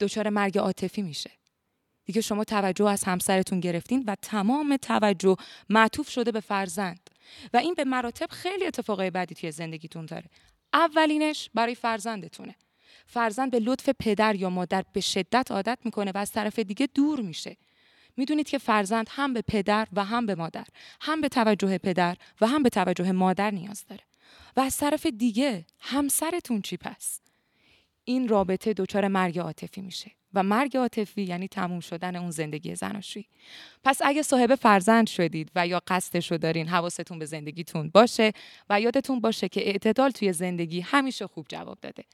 دچار 0.00 0.28
مرگ 0.28 0.58
عاطفی 0.58 1.02
میشه. 1.02 1.30
دیگه 2.04 2.20
شما 2.20 2.44
توجه 2.44 2.84
از 2.84 3.04
همسرتون 3.04 3.60
گرفتین 3.60 4.04
و 4.06 4.16
تمام 4.22 4.76
توجه 4.76 5.36
معطوف 5.68 6.08
شده 6.10 6.32
به 6.32 6.40
فرزند. 6.40 7.10
و 7.52 7.56
این 7.56 7.74
به 7.74 7.84
مراتب 7.84 8.26
خیلی 8.30 8.66
اتفاقای 8.66 9.10
بدی 9.10 9.34
توی 9.34 9.52
زندگیتون 9.52 10.06
داره. 10.06 10.30
اولینش 10.72 11.50
برای 11.54 11.74
فرزندتونه. 11.74 12.54
فرزند 13.06 13.50
به 13.50 13.58
لطف 13.58 13.88
پدر 13.98 14.34
یا 14.34 14.50
مادر 14.50 14.84
به 14.92 15.00
شدت 15.00 15.50
عادت 15.50 15.78
می‌کنه 15.84 16.12
و 16.14 16.18
از 16.18 16.32
طرف 16.32 16.58
دیگه 16.58 16.88
دور 16.94 17.20
میشه. 17.20 17.56
می‌دونید 18.16 18.48
که 18.48 18.58
فرزند 18.58 19.06
هم 19.10 19.32
به 19.32 19.42
پدر 19.42 19.88
و 19.92 20.04
هم 20.04 20.26
به 20.26 20.34
مادر 20.34 20.66
هم 21.00 21.20
به 21.20 21.28
توجه 21.28 21.78
پدر 21.78 22.16
و 22.40 22.46
هم 22.46 22.62
به 22.62 22.68
توجه 22.68 23.12
مادر 23.12 23.50
نیاز 23.50 23.84
داره. 23.88 24.02
و 24.56 24.60
از 24.60 24.76
طرف 24.76 25.06
دیگه 25.06 25.66
همسرتون 25.80 26.62
چی 26.62 26.76
پس؟ 26.76 27.23
این 28.04 28.28
رابطه 28.28 28.72
دچار 28.72 29.08
مرگ 29.08 29.38
عاطفی 29.38 29.80
میشه 29.80 30.10
و 30.34 30.42
مرگ 30.42 30.76
عاطفی 30.76 31.22
یعنی 31.22 31.48
تموم 31.48 31.80
شدن 31.80 32.16
اون 32.16 32.30
زندگی 32.30 32.74
زناشویی. 32.74 33.28
پس 33.84 34.00
اگه 34.04 34.22
صاحب 34.22 34.54
فرزند 34.54 35.06
شدید 35.06 35.50
و 35.54 35.66
یا 35.66 35.82
قصدش 35.86 36.30
رو 36.30 36.38
دارین 36.38 36.68
حواستون 36.68 37.18
به 37.18 37.24
زندگیتون 37.24 37.90
باشه 37.94 38.32
و 38.70 38.80
یادتون 38.80 39.20
باشه 39.20 39.48
که 39.48 39.68
اعتدال 39.68 40.10
توی 40.10 40.32
زندگی 40.32 40.80
همیشه 40.80 41.26
خوب 41.26 41.46
جواب 41.48 41.78
داده. 41.80 42.04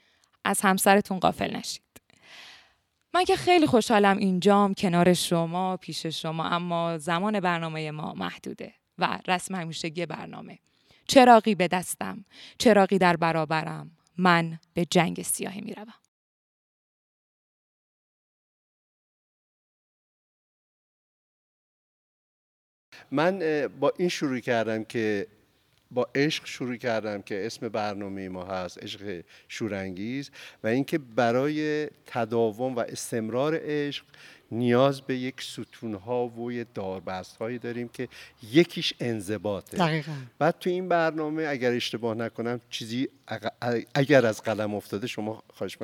از 0.45 0.61
همسرتون 0.61 1.19
قافل 1.19 1.55
نشید. 1.55 1.81
من 3.13 3.23
که 3.23 3.35
خیلی 3.35 3.67
خوشحالم 3.67 4.17
اینجام 4.17 4.73
کنار 4.73 5.13
شما 5.13 5.77
پیش 5.77 6.05
شما 6.05 6.45
اما 6.45 6.97
زمان 6.97 7.39
برنامه 7.39 7.91
ما 7.91 8.13
محدوده 8.13 8.73
و 8.97 9.19
رسم 9.27 9.55
همیشگی 9.55 10.05
برنامه. 10.05 10.59
چراقی 11.07 11.55
به 11.55 11.67
دستم 11.67 12.25
چراقی 12.57 12.97
در 12.97 13.17
برابرم. 13.17 13.91
من 14.17 14.59
به 14.73 14.85
جنگ 14.85 15.21
سیاهی 15.21 15.61
می‌روم. 15.61 15.93
من 23.11 23.67
با 23.79 23.93
این 23.97 24.09
شروع 24.09 24.39
کردم 24.39 24.83
که 24.83 25.27
با 25.91 26.07
عشق 26.15 26.45
شروع 26.45 26.75
کردم 26.75 27.21
که 27.21 27.45
اسم 27.45 27.69
برنامه 27.69 28.29
ما 28.29 28.45
هست 28.45 28.83
عشق 28.83 29.23
شورانگیز 29.47 30.31
و 30.63 30.67
اینکه 30.67 30.97
برای 30.97 31.89
تداوم 32.05 32.75
و 32.75 32.79
استمرار 32.79 33.59
عشق 33.61 34.05
نیاز 34.51 35.01
به 35.01 35.17
یک 35.17 35.41
ستون 35.41 35.95
ها 35.95 36.27
و 36.27 36.51
یه 36.51 36.65
داربست 36.73 37.37
هایی 37.37 37.59
داریم 37.59 37.87
که 37.87 38.07
یکیش 38.51 38.93
انضباطه. 38.99 39.77
دقیقا. 39.77 40.11
بعد 40.39 40.55
تو 40.59 40.69
این 40.69 40.89
برنامه 40.89 41.45
اگر 41.47 41.71
اشتباه 41.71 42.15
نکنم 42.15 42.61
چیزی 42.69 43.09
اگر 43.93 44.25
از 44.25 44.41
قلم 44.41 44.75
افتاده 44.75 45.07
شما 45.07 45.43
خواهش 45.53 45.77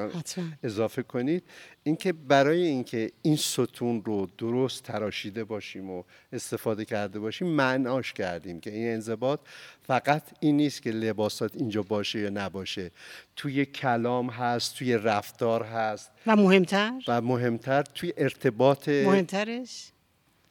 اضافه 0.63 1.03
کنید. 1.03 1.43
اینکه 1.87 2.13
برای 2.13 2.67
اینکه 2.67 3.11
این 3.21 3.35
ستون 3.35 4.03
رو 4.05 4.27
درست 4.37 4.83
تراشیده 4.83 5.43
باشیم 5.43 5.89
و 5.89 6.03
استفاده 6.33 6.85
کرده 6.85 7.19
باشیم 7.19 7.47
معناش 7.47 8.13
کردیم 8.13 8.59
که 8.59 8.71
این 8.71 8.93
انضباط 8.93 9.39
فقط 9.87 10.23
این 10.39 10.57
نیست 10.57 10.81
که 10.81 10.91
لباسات 10.91 11.55
اینجا 11.55 11.83
باشه 11.83 12.19
یا 12.19 12.29
نباشه. 12.29 12.91
توی 13.35 13.65
کلام 13.65 14.29
هست 14.29 14.75
توی 14.75 14.97
رفتار 14.97 15.63
هست. 15.63 16.11
و 16.27 16.35
مهمتر؟ 16.35 16.91
و 17.07 17.21
مهمتر 17.21 17.83
توی 17.83 18.13
ارتباط 18.17 18.89
مهمترش؟ 18.89 19.91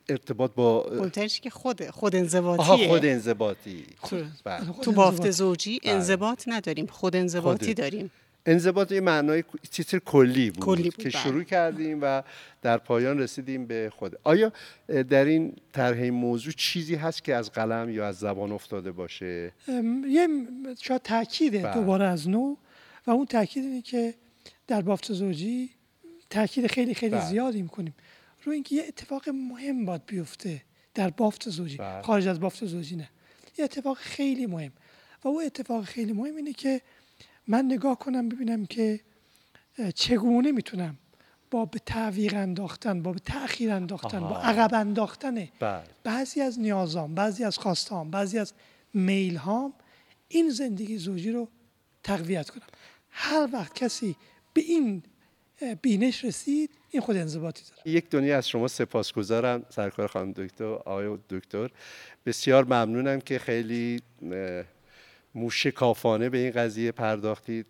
ارتباط 0.08 0.54
با 0.54 0.90
مهمترش 0.92 1.40
که 1.40 1.50
خود 1.50 1.90
خود 1.90 2.16
انضباطیه. 2.16 2.64
آها 2.64 2.76
خود 2.76 3.04
انضباطی. 3.04 3.84
بله. 4.44 4.64
تو 4.82 4.92
بافت 4.92 5.30
زوجی 5.30 5.78
بله. 5.78 5.92
انضباط 5.92 6.44
نداریم 6.46 6.86
خود 6.86 7.16
انضباطی 7.16 7.74
داریم. 7.74 8.10
انضباط 8.46 8.92
یه 8.92 9.00
معنای 9.00 9.44
تیتر 9.70 9.98
کلی 9.98 10.50
بود, 10.50 10.64
کلی 10.64 10.82
بود 10.82 10.96
که 10.96 11.08
بله. 11.08 11.22
شروع 11.22 11.42
کردیم 11.42 11.98
و 12.02 12.22
در 12.62 12.78
پایان 12.78 13.18
رسیدیم 13.18 13.66
به 13.66 13.92
خود 13.96 14.18
آیا 14.24 14.52
در 15.08 15.24
این 15.24 15.56
طرح 15.72 16.10
موضوع 16.10 16.52
چیزی 16.52 16.94
هست 16.94 17.24
که 17.24 17.34
از 17.34 17.52
قلم 17.52 17.90
یا 17.90 18.06
از 18.06 18.18
زبان 18.18 18.52
افتاده 18.52 18.92
باشه 18.92 19.52
یه 20.08 20.28
شاید 20.80 21.02
تاکیده 21.02 21.62
بله. 21.62 21.74
دوباره 21.74 22.04
از 22.04 22.28
نو 22.28 22.56
و 23.06 23.10
اون 23.10 23.26
تاکید 23.26 23.64
اینه 23.64 23.82
که 23.82 24.14
در 24.66 24.82
بافت 24.82 25.12
زوجی 25.12 25.70
تاکید 26.30 26.66
خیلی 26.66 26.94
خیلی 26.94 27.14
بله. 27.14 27.28
زیادی 27.28 27.62
می‌کنیم 27.62 27.94
روی 28.44 28.54
اینکه 28.54 28.74
یه 28.74 28.84
اتفاق 28.88 29.28
مهم 29.28 29.84
باید 29.84 30.06
بیفته 30.06 30.62
در 30.94 31.10
بافت 31.10 31.48
زوجی. 31.48 31.78
خارج 32.02 32.28
از 32.28 32.40
بافت 32.40 32.64
زوجی 32.64 32.96
نه 32.96 33.08
یه 33.58 33.64
اتفاق 33.64 33.96
خیلی 33.96 34.46
مهم 34.46 34.72
و 35.24 35.28
اون 35.28 35.44
اتفاق 35.44 35.84
خیلی 35.84 36.12
مهم 36.12 36.36
اینه 36.36 36.52
که 36.52 36.80
من 37.48 37.64
نگاه 37.64 37.98
کنم 37.98 38.28
ببینم 38.28 38.66
که 38.66 39.00
چگونه 39.94 40.52
می‌تونم 40.52 40.98
با 41.50 41.64
به 41.64 41.78
تعویق 41.78 42.34
انداختن 42.34 43.02
با 43.02 43.12
به 43.12 43.18
تأخیر 43.18 43.72
انداختن 43.72 44.20
با 44.20 44.38
عقب 44.38 44.74
انداختن 44.74 45.48
بله. 45.60 45.82
بعضی 46.04 46.40
از 46.40 46.60
نیازام 46.60 47.14
بعضی 47.14 47.44
از 47.44 47.58
خواستام 47.58 48.10
بعضی 48.10 48.38
از 48.38 48.52
میل 48.94 49.36
هام 49.36 49.74
این 50.28 50.50
زندگی 50.50 50.98
زوجی 50.98 51.30
رو 51.30 51.48
تقویت 52.02 52.50
کنم. 52.50 52.66
هر 53.10 53.48
وقت 53.52 53.74
کسی 53.74 54.16
به 54.54 54.60
این 54.60 55.02
بینش 55.82 56.24
رسید 56.24 56.70
این 56.90 57.02
خود 57.02 57.16
انضباطی 57.16 57.62
داره. 57.70 57.96
یک 57.96 58.10
دنیا 58.10 58.36
از 58.36 58.48
شما 58.48 58.68
سپاسگزارم 58.68 59.66
سرکار 59.68 60.06
خانم 60.06 60.32
دکتر 60.32 60.64
آقای 60.64 61.18
دکتر. 61.30 61.70
بسیار 62.26 62.64
ممنونم 62.64 63.20
که 63.20 63.38
خیلی 63.38 64.02
موشکافانه 65.36 66.28
به 66.28 66.38
این 66.38 66.50
قضیه 66.50 66.92
پرداختید. 66.92 67.66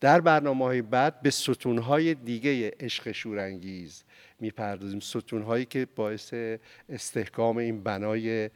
در 0.00 0.20
برنامه 0.20 0.64
های 0.64 0.82
بعد 0.82 1.22
به 1.22 1.30
ستون 1.30 1.78
های 1.78 2.14
دیگه 2.14 2.74
عشق 2.80 3.12
شورانگیز 3.12 4.04
می‌پردازیم. 4.40 5.00
ستون 5.00 5.42
هایی 5.42 5.64
که 5.64 5.86
باعث 5.96 6.34
استحکام 6.88 7.56
این 7.56 7.82
بنای 7.82 8.50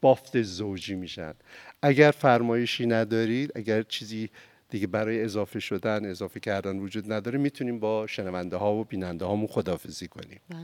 بافت 0.00 0.42
زوجی 0.42 0.94
میشن. 0.94 1.34
اگر 1.82 2.10
فرمایشی 2.10 2.86
ندارید 2.86 3.52
اگر 3.54 3.82
چیزی 3.82 4.30
دیگه 4.70 4.86
برای 4.86 5.24
اضافه 5.24 5.60
شدن 5.60 6.10
اضافه 6.10 6.40
کردن 6.40 6.78
وجود 6.78 7.12
نداره 7.12 7.38
می‌تونیم 7.38 7.78
با 7.78 8.06
شنونده 8.06 8.56
ها 8.56 8.74
و 8.74 8.84
بیننده 8.84 9.24
هامون 9.24 9.46
خدافزی 9.46 10.08
کنیم 10.08 10.40
بله. 10.48 10.58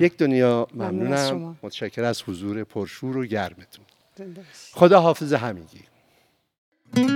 یک 0.00 0.16
دنیا 0.16 0.66
ممنونم. 0.74 1.56
متشکر 1.62 2.04
از 2.04 2.22
حضور 2.22 2.64
پرشور 2.64 3.16
و 3.16 3.26
گرمتون. 3.26 3.84
خدا 4.72 5.00
حافظ 5.00 5.32
همگی. 5.32 5.80
شمه 6.96 7.08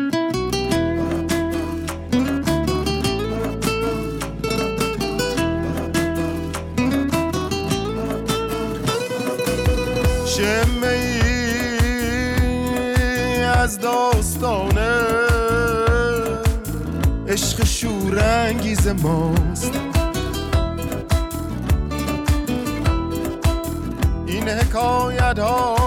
از 13.56 13.78
داستانه. 13.78 15.00
عشق 17.28 17.64
شورانگیز 17.64 18.88
ماست. 18.88 19.72
این 24.26 24.48
حکایت 24.48 25.38
ها 25.38 25.79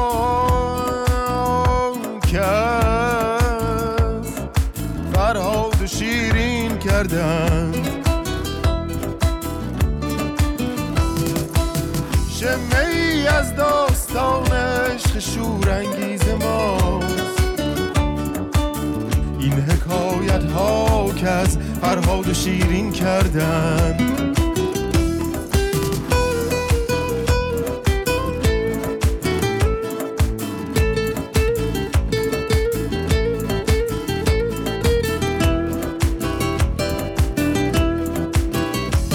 شیرین 22.44 22.92
کردن. 22.92 23.98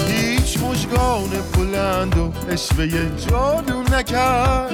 هیچ 0.07 0.57
مشگان 0.57 1.29
بلند 1.57 2.17
و 2.17 2.31
اشوه 2.49 2.87
جادو 3.27 3.81
نکرد. 3.81 4.71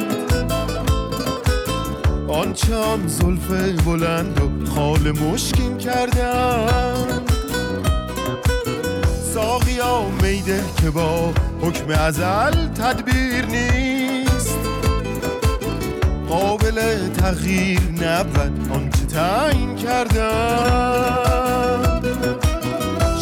آنچه 2.28 2.76
هم 2.76 3.08
زلف 3.08 3.52
بلند 3.86 4.42
و 4.42 4.72
خال 4.72 5.12
مشکین 5.12 5.78
کردن. 5.78 7.15
ساقیا 9.36 10.02
میده 10.24 10.64
که 10.82 10.90
با 10.90 11.34
حکم 11.62 11.90
ازل 11.90 12.68
تدبیر 12.68 13.46
نیست. 13.46 14.58
قابل 16.30 17.10
تغییر 17.10 17.82
نبود 17.82 18.72
آنچه 18.74 19.06
تعیین 19.06 19.76
کردن. 19.76 20.82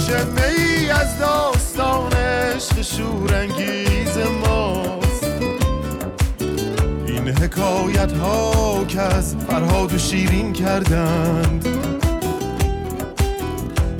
شمه 0.07 0.47
ای 0.57 0.89
از 0.89 1.19
داستان 1.19 2.13
عشق 2.13 2.81
شورانگیز 2.81 4.17
ماست. 4.47 5.23
این 7.07 7.29
حکایت 7.29 8.11
ها 8.11 8.85
که 8.87 9.01
از 9.01 9.35
فرهاد 9.47 9.93
و 9.93 9.97
شیرین 9.97 10.53
کردند. 10.53 11.67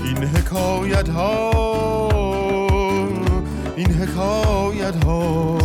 این 0.05 0.23
حکایت 0.23 1.09
ها 1.09 1.72
این 3.83 3.93
حکایت 3.93 5.03
ها 5.03 5.62